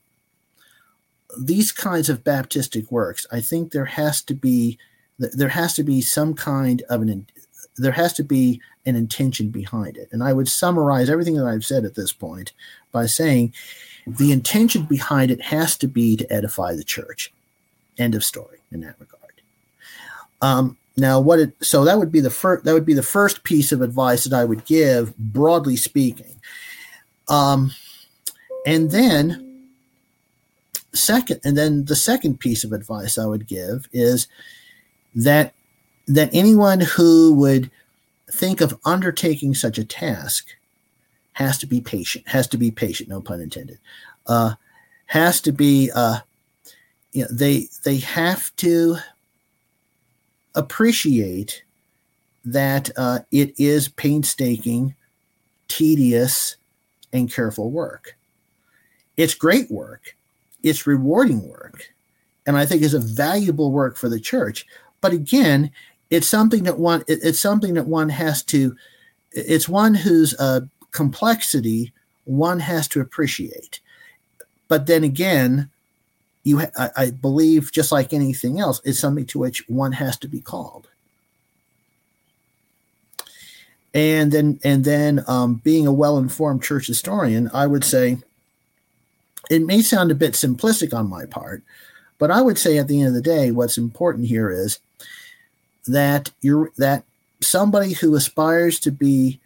these 1.38 1.72
kinds 1.72 2.10
of 2.10 2.22
Baptistic 2.22 2.90
works, 2.92 3.26
I 3.32 3.40
think 3.40 3.72
there 3.72 3.86
has 3.86 4.22
to 4.24 4.34
be 4.34 4.78
there 5.18 5.48
has 5.48 5.74
to 5.76 5.82
be 5.82 6.02
some 6.02 6.34
kind 6.34 6.82
of 6.90 7.00
an 7.00 7.26
there 7.78 7.92
has 7.92 8.12
to 8.14 8.22
be 8.22 8.60
an 8.84 8.94
intention 8.94 9.48
behind 9.48 9.96
it. 9.96 10.10
And 10.12 10.22
I 10.22 10.34
would 10.34 10.48
summarize 10.50 11.08
everything 11.08 11.36
that 11.36 11.46
I've 11.46 11.64
said 11.64 11.86
at 11.86 11.94
this 11.94 12.12
point 12.12 12.52
by 12.92 13.06
saying 13.06 13.54
the 14.06 14.32
intention 14.32 14.82
behind 14.82 15.30
it 15.30 15.40
has 15.40 15.78
to 15.78 15.88
be 15.88 16.14
to 16.16 16.30
edify 16.30 16.74
the 16.74 16.84
church. 16.84 17.32
End 17.98 18.14
of 18.14 18.24
story 18.24 18.58
in 18.70 18.80
that 18.80 18.96
regard. 18.98 19.32
Um, 20.40 20.76
now, 20.96 21.20
what 21.20 21.38
it 21.38 21.52
so 21.60 21.84
that 21.84 21.98
would 21.98 22.12
be 22.12 22.20
the 22.20 22.30
first 22.30 22.64
that 22.64 22.72
would 22.74 22.86
be 22.86 22.94
the 22.94 23.02
first 23.02 23.44
piece 23.44 23.72
of 23.72 23.82
advice 23.82 24.24
that 24.24 24.36
I 24.36 24.44
would 24.44 24.64
give, 24.64 25.16
broadly 25.16 25.76
speaking. 25.76 26.40
Um, 27.28 27.72
and 28.66 28.90
then 28.90 29.66
second, 30.94 31.40
and 31.44 31.56
then 31.56 31.84
the 31.84 31.96
second 31.96 32.40
piece 32.40 32.64
of 32.64 32.72
advice 32.72 33.18
I 33.18 33.26
would 33.26 33.46
give 33.46 33.88
is 33.92 34.28
that 35.14 35.54
that 36.06 36.30
anyone 36.32 36.80
who 36.80 37.34
would 37.34 37.70
think 38.30 38.60
of 38.60 38.78
undertaking 38.84 39.54
such 39.54 39.78
a 39.78 39.84
task 39.84 40.48
has 41.32 41.58
to 41.58 41.66
be 41.66 41.80
patient, 41.80 42.26
has 42.28 42.46
to 42.48 42.58
be 42.58 42.70
patient, 42.70 43.08
no 43.08 43.20
pun 43.20 43.40
intended. 43.40 43.78
uh, 44.28 44.54
has 45.06 45.40
to 45.40 45.52
be 45.52 45.90
uh, 45.94 46.18
you 47.12 47.22
know 47.22 47.28
they 47.30 47.68
they 47.84 47.98
have 47.98 48.54
to 48.56 48.96
appreciate 50.54 51.62
that 52.44 52.90
uh, 52.96 53.20
it 53.30 53.58
is 53.58 53.88
painstaking, 53.88 54.94
tedious, 55.68 56.56
and 57.12 57.32
careful 57.32 57.70
work. 57.70 58.16
It's 59.16 59.34
great 59.34 59.70
work. 59.70 60.16
It's 60.62 60.86
rewarding 60.86 61.48
work. 61.48 61.92
And 62.46 62.56
I 62.56 62.64
think 62.64 62.82
is 62.82 62.94
a 62.94 63.00
valuable 63.00 63.70
work 63.70 63.96
for 63.96 64.08
the 64.08 64.20
church. 64.20 64.66
But 65.00 65.12
again, 65.12 65.70
it's 66.10 66.28
something 66.28 66.62
that 66.64 66.78
one 66.78 67.04
it's 67.06 67.40
something 67.40 67.74
that 67.74 67.86
one 67.86 68.08
has 68.08 68.42
to 68.44 68.74
it's 69.32 69.68
one 69.68 69.94
whose 69.94 70.34
uh, 70.38 70.60
complexity 70.92 71.92
one 72.24 72.60
has 72.60 72.88
to 72.88 73.00
appreciate. 73.00 73.80
But 74.68 74.86
then 74.86 75.04
again, 75.04 75.70
you 76.48 76.62
I, 76.76 76.90
I 76.96 77.10
believe 77.10 77.70
just 77.72 77.92
like 77.92 78.12
anything 78.12 78.58
else, 78.58 78.80
it's 78.84 78.98
something 78.98 79.26
to 79.26 79.38
which 79.38 79.68
one 79.68 79.92
has 79.92 80.16
to 80.18 80.28
be 80.28 80.40
called. 80.40 80.88
And 83.94 84.32
then 84.32 84.60
and 84.64 84.84
then 84.84 85.24
um, 85.26 85.56
being 85.56 85.86
a 85.86 85.92
well-informed 85.92 86.62
church 86.62 86.86
historian 86.86 87.50
i 87.54 87.66
would 87.66 87.84
say 87.84 88.18
it 89.50 89.64
may 89.64 89.80
sound 89.80 90.10
a 90.10 90.14
bit 90.14 90.34
simplistic 90.34 90.92
on 90.92 91.08
my 91.08 91.24
part 91.24 91.62
but 92.18 92.30
i 92.30 92.42
would 92.42 92.58
say 92.58 92.76
at 92.76 92.86
the 92.86 93.00
end 93.00 93.08
of 93.08 93.14
the 93.14 93.22
day 93.22 93.50
what's 93.50 93.78
important 93.78 94.26
here 94.26 94.50
is 94.50 94.78
that 95.86 96.30
you're 96.42 96.70
that 96.76 97.02
somebody 97.40 97.94
who 97.94 98.14
aspires 98.14 98.78
to 98.80 98.92
be 98.92 99.40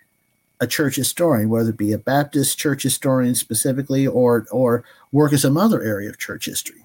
a 0.60 0.66
church 0.66 0.96
historian 0.96 1.48
whether 1.48 1.70
it 1.70 1.76
be 1.76 1.92
a 1.92 1.98
baptist 1.98 2.58
church 2.58 2.82
historian 2.82 3.36
specifically 3.36 4.08
or 4.08 4.46
or 4.50 4.84
work 5.12 5.30
in 5.30 5.38
some 5.38 5.56
other 5.56 5.82
area 5.82 6.10
of 6.10 6.18
church 6.18 6.46
history 6.46 6.81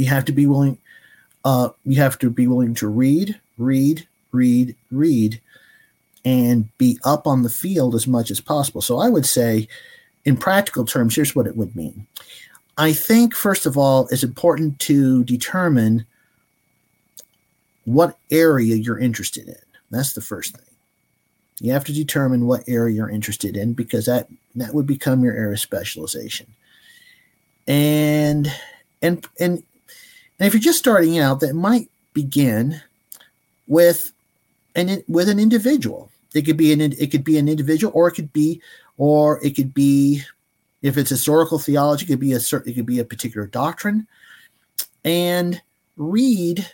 you 0.00 0.06
have 0.06 0.24
to 0.24 0.32
be 0.32 0.46
willing 0.46 0.78
uh, 1.44 1.68
you 1.84 2.00
have 2.00 2.18
to 2.18 2.30
be 2.30 2.46
willing 2.46 2.74
to 2.74 2.88
read 2.88 3.38
read 3.58 4.06
read 4.32 4.74
read 4.90 5.40
and 6.24 6.68
be 6.78 6.98
up 7.04 7.26
on 7.26 7.42
the 7.42 7.50
field 7.50 7.94
as 7.94 8.06
much 8.06 8.30
as 8.30 8.40
possible. 8.40 8.82
So 8.82 8.98
I 8.98 9.08
would 9.08 9.24
say, 9.24 9.68
in 10.24 10.36
practical 10.36 10.84
terms, 10.84 11.16
here's 11.16 11.34
what 11.34 11.46
it 11.46 11.56
would 11.56 11.74
mean. 11.74 12.06
I 12.76 12.92
think, 12.92 13.34
first 13.34 13.64
of 13.64 13.78
all, 13.78 14.06
it's 14.10 14.22
important 14.22 14.78
to 14.80 15.24
determine 15.24 16.04
what 17.84 18.18
area 18.30 18.76
you're 18.76 18.98
interested 18.98 19.48
in. 19.48 19.56
That's 19.90 20.12
the 20.12 20.20
first 20.20 20.56
thing. 20.56 20.66
You 21.60 21.72
have 21.72 21.84
to 21.84 21.92
determine 21.92 22.46
what 22.46 22.64
area 22.68 22.94
you're 22.94 23.10
interested 23.10 23.56
in 23.56 23.72
because 23.74 24.06
that 24.06 24.28
that 24.54 24.74
would 24.74 24.86
become 24.86 25.22
your 25.22 25.34
area 25.34 25.52
of 25.52 25.60
specialization. 25.60 26.46
And 27.66 28.52
and 29.02 29.26
and 29.38 29.62
and 30.40 30.46
if 30.46 30.54
you're 30.54 30.60
just 30.60 30.78
starting 30.78 31.18
out, 31.18 31.40
that 31.40 31.54
might 31.54 31.90
begin 32.14 32.80
with 33.68 34.12
an 34.74 35.04
with 35.06 35.28
an 35.28 35.38
individual. 35.38 36.10
It 36.34 36.42
could 36.42 36.56
be 36.56 36.72
an 36.72 36.80
it 36.80 37.10
could 37.10 37.24
be 37.24 37.38
an 37.38 37.48
individual, 37.48 37.92
or 37.94 38.08
it 38.08 38.12
could 38.12 38.32
be, 38.32 38.60
or 38.96 39.44
it 39.44 39.50
could 39.50 39.74
be, 39.74 40.22
if 40.82 40.96
it's 40.96 41.10
historical 41.10 41.58
theology, 41.58 42.04
it 42.04 42.08
could 42.08 42.20
be 42.20 42.32
a 42.32 42.40
certain, 42.40 42.72
it 42.72 42.74
could 42.74 42.86
be 42.86 43.00
a 43.00 43.04
particular 43.04 43.46
doctrine, 43.46 44.06
and 45.04 45.60
read 45.96 46.66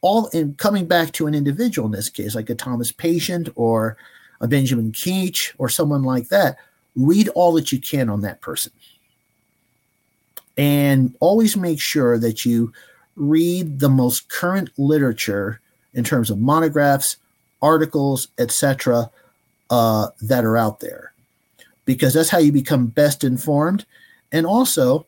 all. 0.00 0.28
And 0.32 0.58
coming 0.58 0.86
back 0.86 1.12
to 1.12 1.26
an 1.26 1.34
individual 1.34 1.86
in 1.86 1.92
this 1.92 2.10
case, 2.10 2.34
like 2.34 2.50
a 2.50 2.54
Thomas 2.54 2.90
Patient 2.90 3.48
or 3.54 3.96
a 4.40 4.48
Benjamin 4.48 4.90
Keach 4.90 5.52
or 5.58 5.68
someone 5.68 6.02
like 6.02 6.28
that, 6.30 6.56
read 6.96 7.28
all 7.28 7.52
that 7.52 7.70
you 7.70 7.78
can 7.78 8.08
on 8.08 8.22
that 8.22 8.40
person, 8.40 8.72
and 10.56 11.14
always 11.20 11.56
make 11.56 11.80
sure 11.80 12.18
that 12.18 12.44
you 12.44 12.72
read 13.16 13.80
the 13.80 13.88
most 13.88 14.28
current 14.28 14.70
literature 14.76 15.60
in 15.92 16.04
terms 16.04 16.30
of 16.30 16.38
monographs, 16.38 17.16
articles, 17.62 18.28
etc., 18.38 19.10
uh, 19.70 20.08
that 20.20 20.44
are 20.44 20.56
out 20.56 20.80
there, 20.80 21.12
because 21.84 22.12
that's 22.14 22.28
how 22.28 22.38
you 22.38 22.52
become 22.52 22.86
best 22.86 23.24
informed. 23.24 23.86
And 24.30 24.46
also, 24.46 25.06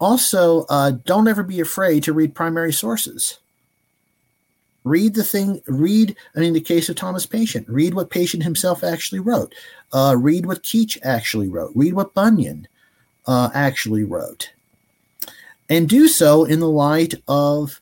also 0.00 0.66
uh, 0.68 0.92
don't 1.04 1.28
ever 1.28 1.42
be 1.42 1.60
afraid 1.60 2.02
to 2.04 2.12
read 2.12 2.34
primary 2.34 2.72
sources. 2.72 3.38
Read 4.84 5.14
the 5.14 5.22
thing. 5.22 5.62
Read. 5.66 6.16
I 6.34 6.40
mean, 6.40 6.54
the 6.54 6.60
case 6.60 6.88
of 6.88 6.96
Thomas 6.96 7.24
Patient, 7.24 7.68
read 7.68 7.94
what 7.94 8.10
Patient 8.10 8.42
himself 8.42 8.82
actually 8.82 9.20
wrote. 9.20 9.54
Uh, 9.92 10.16
read 10.18 10.46
what 10.46 10.64
Keach 10.64 10.98
actually 11.04 11.48
wrote. 11.48 11.70
Read 11.76 11.92
what 11.92 12.14
Bunyan 12.14 12.66
uh, 13.26 13.50
actually 13.54 14.02
wrote, 14.02 14.50
and 15.72 15.88
do 15.88 16.06
so 16.06 16.44
in 16.44 16.60
the 16.60 16.68
light 16.68 17.14
of 17.26 17.80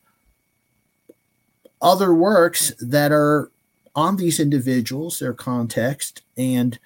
other 1.83 2.15
works 2.15 2.73
that 2.81 3.11
are 3.11 3.51
on 3.97 4.17
these 4.17 4.39
individuals, 4.39 5.19
their 5.19 5.35
context, 5.35 6.23
and 6.37 6.79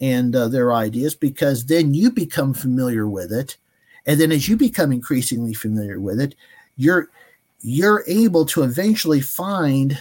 and 0.00 0.34
uh, 0.34 0.48
their 0.48 0.74
ideas, 0.74 1.14
because 1.14 1.66
then 1.66 1.94
you 1.94 2.10
become 2.10 2.52
familiar 2.52 3.06
with 3.06 3.32
it, 3.32 3.56
and 4.04 4.20
then 4.20 4.32
as 4.32 4.48
you 4.48 4.56
become 4.56 4.90
increasingly 4.90 5.54
familiar 5.54 6.00
with 6.00 6.20
it, 6.20 6.34
you're 6.76 7.08
you're 7.60 8.02
able 8.08 8.44
to 8.46 8.64
eventually 8.64 9.20
find 9.20 9.96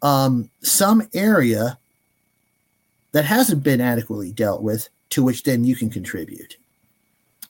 um, 0.00 0.48
some 0.62 1.06
area 1.12 1.76
that 3.12 3.26
hasn't 3.26 3.62
been 3.62 3.82
adequately 3.82 4.32
dealt 4.32 4.62
with, 4.62 4.88
to 5.10 5.22
which 5.22 5.42
then 5.42 5.64
you 5.64 5.76
can 5.76 5.90
contribute, 5.90 6.56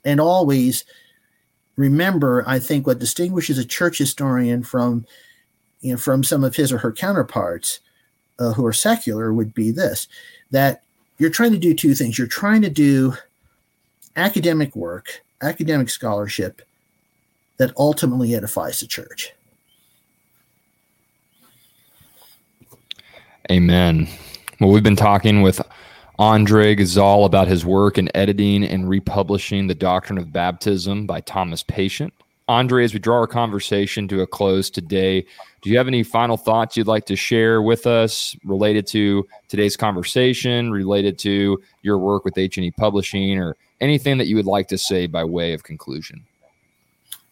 and 0.05 0.21
always 0.21 0.85
remember, 1.77 2.45
I 2.47 2.59
think 2.59 2.87
what 2.87 2.99
distinguishes 2.99 3.59
a 3.59 3.65
church 3.65 3.99
historian 3.99 4.63
from 4.63 5.07
you 5.81 5.93
know, 5.93 5.99
from 5.99 6.25
some 6.25 6.43
of 6.43 6.57
his 6.57 6.73
or 6.73 6.79
her 6.79 6.93
counterparts 6.93 7.81
uh, 8.39 8.53
who 8.53 8.65
are 8.67 8.73
secular 8.73 9.33
would 9.33 9.55
be 9.55 9.71
this 9.71 10.09
that 10.51 10.83
you're 11.19 11.31
trying 11.31 11.53
to 11.53 11.59
do 11.59 11.75
two 11.75 11.95
things. 11.95 12.19
You're 12.19 12.27
trying 12.27 12.63
to 12.63 12.71
do 12.71 13.15
academic 14.17 14.75
work, 14.77 15.23
academic 15.43 15.91
scholarship 15.91 16.63
that 17.59 17.73
ultimately 17.77 18.35
edifies 18.35 18.81
the 18.81 18.87
church. 18.87 19.33
Amen. 23.51 24.09
Well, 24.61 24.71
we've 24.71 24.83
been 24.83 24.97
talking 24.97 25.43
with 25.43 25.61
Andre 26.19 26.75
Gazal 26.75 27.27
about 27.27 27.47
his 27.47 27.67
work 27.67 27.99
in 27.99 28.09
editing 28.15 28.65
and 28.65 28.89
republishing 28.89 29.67
The 29.67 29.75
Doctrine 29.75 30.19
of 30.19 30.33
Baptism 30.33 31.07
by 31.07 31.21
Thomas 31.21 31.63
Patient. 31.63 32.13
Andre, 32.49 32.85
as 32.85 32.95
we 32.95 33.01
draw 33.01 33.17
our 33.17 33.27
conversation 33.27 34.09
to 34.09 34.23
a 34.23 34.27
close 34.27 34.71
today, 34.71 35.27
do 35.63 35.69
you 35.69 35.77
have 35.77 35.89
any 35.89 36.03
final 36.03 36.37
thoughts 36.37 36.77
you'd 36.77 36.87
like 36.87 37.05
to 37.07 37.17
share 37.17 37.61
with 37.61 37.87
us 37.87 38.37
related 38.45 38.87
to 38.89 39.27
today's 39.49 39.77
conversation, 39.77 40.71
related 40.71 41.19
to 41.19 41.61
your 41.83 41.99
work 41.99 42.25
with 42.25 42.39
H&E 42.39 42.71
Publishing, 42.71 43.39
or 43.39 43.57
anything 43.81 44.17
that 44.19 44.27
you 44.27 44.37
would 44.37 44.47
like 44.47 44.69
to 44.69 44.79
say 44.79 45.07
by 45.07 45.25
way 45.25 45.53
of 45.53 45.65
conclusion? 45.65 46.25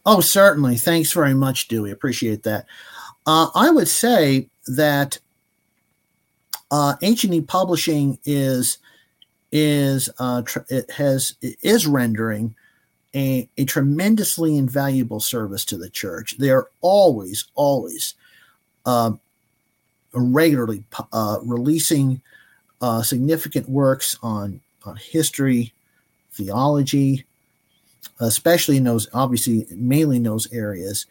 Oh, 0.05 0.19
certainly. 0.19 0.75
Thanks 0.77 1.11
very 1.11 1.33
much, 1.33 1.69
Dewey. 1.69 1.91
Appreciate 1.91 2.43
that. 2.43 2.65
Uh, 3.25 3.47
I 3.55 3.71
would 3.71 3.87
say 3.87 4.49
that 4.67 5.17
uh, 6.75 7.41
Publishing 7.47 8.19
is 8.25 8.77
is 9.51 10.09
uh, 10.19 10.41
tr- 10.41 10.59
it 10.69 10.91
has 10.91 11.35
it 11.41 11.57
is 11.61 11.87
rendering 11.87 12.55
a, 13.15 13.47
a 13.57 13.65
tremendously 13.65 14.57
invaluable 14.57 15.21
service 15.21 15.63
to 15.65 15.77
the 15.77 15.89
church. 15.89 16.37
They 16.37 16.49
are 16.49 16.67
always, 16.81 17.45
always 17.55 18.13
uh, 18.85 19.13
regularly 20.13 20.83
uh, 21.13 21.39
releasing 21.43 22.21
uh, 22.81 23.01
significant 23.01 23.69
works 23.69 24.17
on, 24.21 24.59
on 24.85 24.97
history, 24.97 25.73
theology, 26.33 27.25
especially 28.19 28.77
in 28.77 28.83
those, 28.83 29.07
obviously, 29.13 29.65
mainly 29.71 30.17
in 30.17 30.23
those 30.23 30.51
areas 30.51 31.05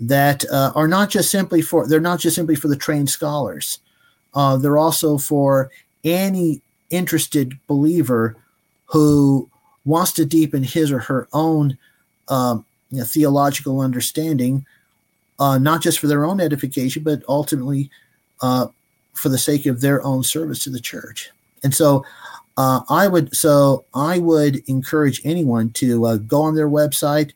that 0.00 0.44
uh, 0.50 0.72
are 0.74 0.88
not 0.88 1.08
just 1.08 1.30
simply 1.30 1.62
for, 1.62 1.86
they're 1.86 2.00
not 2.00 2.18
just 2.18 2.34
simply 2.34 2.56
for 2.56 2.66
the 2.66 2.76
trained 2.76 3.08
scholars. 3.08 3.78
Uh, 4.34 4.56
they're 4.56 4.78
also 4.78 5.18
for 5.18 5.70
any 6.02 6.60
interested 6.90 7.58
believer 7.66 8.36
who 8.86 9.48
wants 9.84 10.12
to 10.12 10.24
deepen 10.24 10.62
his 10.62 10.90
or 10.90 10.98
her 10.98 11.28
own 11.32 11.76
um, 12.28 12.64
you 12.90 12.98
know, 12.98 13.04
theological 13.04 13.80
understanding, 13.80 14.64
uh, 15.38 15.58
not 15.58 15.82
just 15.82 15.98
for 15.98 16.06
their 16.06 16.24
own 16.24 16.40
edification, 16.40 17.02
but 17.02 17.22
ultimately 17.28 17.90
uh, 18.40 18.68
for 19.14 19.28
the 19.28 19.38
sake 19.38 19.66
of 19.66 19.80
their 19.80 20.02
own 20.04 20.22
service 20.22 20.62
to 20.64 20.70
the 20.70 20.80
church. 20.80 21.30
And 21.62 21.74
so, 21.74 22.04
uh, 22.56 22.82
I 22.88 23.08
would 23.08 23.34
so 23.34 23.84
I 23.94 24.18
would 24.18 24.62
encourage 24.68 25.20
anyone 25.24 25.70
to 25.70 26.06
uh, 26.06 26.16
go 26.18 26.42
on 26.42 26.54
their 26.54 26.68
website 26.68 27.32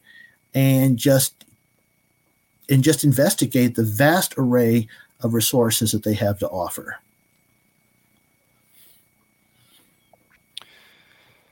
and 0.55 0.97
just 0.97 1.45
and 2.71 2.85
just 2.85 3.03
investigate 3.03 3.75
the 3.75 3.83
vast 3.83 4.35
array 4.39 4.87
of 5.21 5.35
resources 5.35 5.93
that 5.93 6.05
they 6.05 6.15
have 6.15 6.39
to 6.39 6.49
offer. 6.49 6.97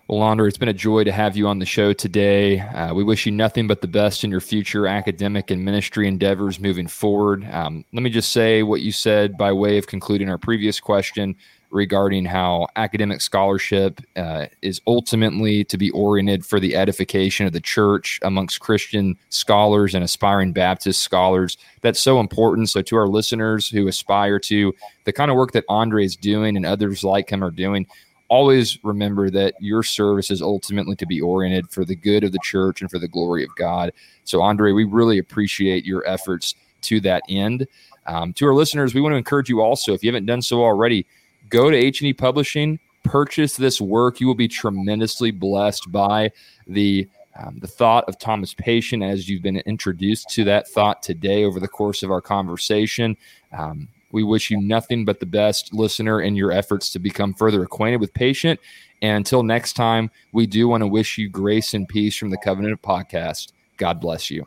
Well, 0.08 0.22
Andre, 0.22 0.46
it's 0.46 0.56
been 0.56 0.68
a 0.68 0.72
joy 0.72 1.02
to 1.02 1.10
have 1.10 1.36
you 1.36 1.48
on 1.48 1.58
the 1.58 1.66
show 1.66 1.92
today. 1.92 2.60
Uh, 2.60 2.94
we 2.94 3.02
wish 3.02 3.26
you 3.26 3.32
nothing 3.32 3.66
but 3.66 3.80
the 3.80 3.88
best 3.88 4.22
in 4.22 4.30
your 4.30 4.40
future 4.40 4.86
academic 4.86 5.50
and 5.50 5.64
ministry 5.64 6.06
endeavors 6.06 6.60
moving 6.60 6.86
forward. 6.86 7.44
Um, 7.50 7.84
let 7.92 8.04
me 8.04 8.10
just 8.10 8.30
say 8.30 8.62
what 8.62 8.82
you 8.82 8.92
said 8.92 9.36
by 9.36 9.52
way 9.52 9.78
of 9.78 9.88
concluding 9.88 10.28
our 10.28 10.38
previous 10.38 10.78
question 10.78 11.34
regarding 11.70 12.24
how 12.24 12.68
academic 12.76 13.20
scholarship 13.20 14.00
uh, 14.16 14.46
is 14.62 14.80
ultimately 14.86 15.64
to 15.64 15.76
be 15.76 15.90
oriented 15.90 16.44
for 16.44 16.60
the 16.60 16.76
edification 16.76 17.46
of 17.46 17.52
the 17.52 17.60
church 17.60 18.18
amongst 18.22 18.60
Christian 18.60 19.16
scholars 19.30 19.94
and 19.94 20.04
aspiring 20.04 20.52
Baptist 20.52 21.02
scholars. 21.02 21.56
That's 21.82 22.00
so 22.00 22.20
important. 22.20 22.70
So, 22.70 22.82
to 22.82 22.96
our 22.96 23.08
listeners 23.08 23.68
who 23.68 23.88
aspire 23.88 24.38
to 24.40 24.72
the 25.04 25.12
kind 25.12 25.30
of 25.30 25.36
work 25.36 25.52
that 25.52 25.64
Andre 25.68 26.04
is 26.04 26.16
doing 26.16 26.56
and 26.56 26.66
others 26.66 27.04
like 27.04 27.30
him 27.30 27.42
are 27.42 27.50
doing, 27.50 27.86
always 28.28 28.78
remember 28.82 29.30
that 29.30 29.54
your 29.60 29.82
service 29.82 30.30
is 30.30 30.42
ultimately 30.42 30.96
to 30.96 31.06
be 31.06 31.20
oriented 31.20 31.70
for 31.70 31.84
the 31.84 31.96
good 31.96 32.24
of 32.24 32.32
the 32.32 32.40
church 32.42 32.80
and 32.80 32.90
for 32.90 32.98
the 32.98 33.08
glory 33.08 33.44
of 33.44 33.54
God. 33.56 33.92
So, 34.24 34.42
Andre, 34.42 34.72
we 34.72 34.84
really 34.84 35.18
appreciate 35.18 35.84
your 35.84 36.06
efforts 36.08 36.54
to 36.82 37.00
that 37.00 37.22
end. 37.28 37.66
Um, 38.06 38.32
to 38.34 38.46
our 38.46 38.54
listeners, 38.54 38.94
we 38.94 39.00
want 39.00 39.12
to 39.12 39.18
encourage 39.18 39.48
you 39.48 39.60
also, 39.60 39.92
if 39.92 40.02
you 40.02 40.08
haven't 40.08 40.26
done 40.26 40.42
so 40.42 40.62
already, 40.62 41.06
go 41.48 41.70
to 41.70 41.76
H&E 41.76 42.12
Publishing, 42.12 42.78
purchase 43.04 43.56
this 43.56 43.80
work. 43.80 44.20
You 44.20 44.26
will 44.26 44.34
be 44.34 44.48
tremendously 44.48 45.30
blessed 45.30 45.90
by 45.90 46.32
the 46.66 47.08
um, 47.38 47.58
the 47.60 47.66
thought 47.66 48.04
of 48.08 48.18
Thomas 48.18 48.54
Patient 48.54 49.02
as 49.02 49.28
you've 49.28 49.42
been 49.42 49.58
introduced 49.58 50.30
to 50.30 50.44
that 50.44 50.68
thought 50.68 51.02
today 51.02 51.44
over 51.44 51.60
the 51.60 51.68
course 51.68 52.02
of 52.02 52.10
our 52.10 52.22
conversation. 52.22 53.14
Um, 53.52 53.88
we 54.10 54.22
wish 54.22 54.50
you 54.50 54.60
nothing 54.60 55.04
but 55.04 55.20
the 55.20 55.26
best, 55.26 55.74
listener, 55.74 56.22
in 56.22 56.34
your 56.34 56.50
efforts 56.50 56.90
to 56.92 56.98
become 56.98 57.34
further 57.34 57.62
acquainted 57.62 58.00
with 58.00 58.14
Patient. 58.14 58.58
And 59.02 59.18
until 59.18 59.42
next 59.42 59.74
time, 59.74 60.10
we 60.32 60.46
do 60.46 60.68
want 60.68 60.82
to 60.82 60.86
wish 60.86 61.18
you 61.18 61.28
grace 61.28 61.74
and 61.74 61.86
peace 61.86 62.16
from 62.16 62.30
the 62.30 62.38
Covenant 62.38 62.72
of 62.72 62.80
Podcast. 62.80 63.52
God 63.76 64.00
bless 64.00 64.30
you. 64.30 64.46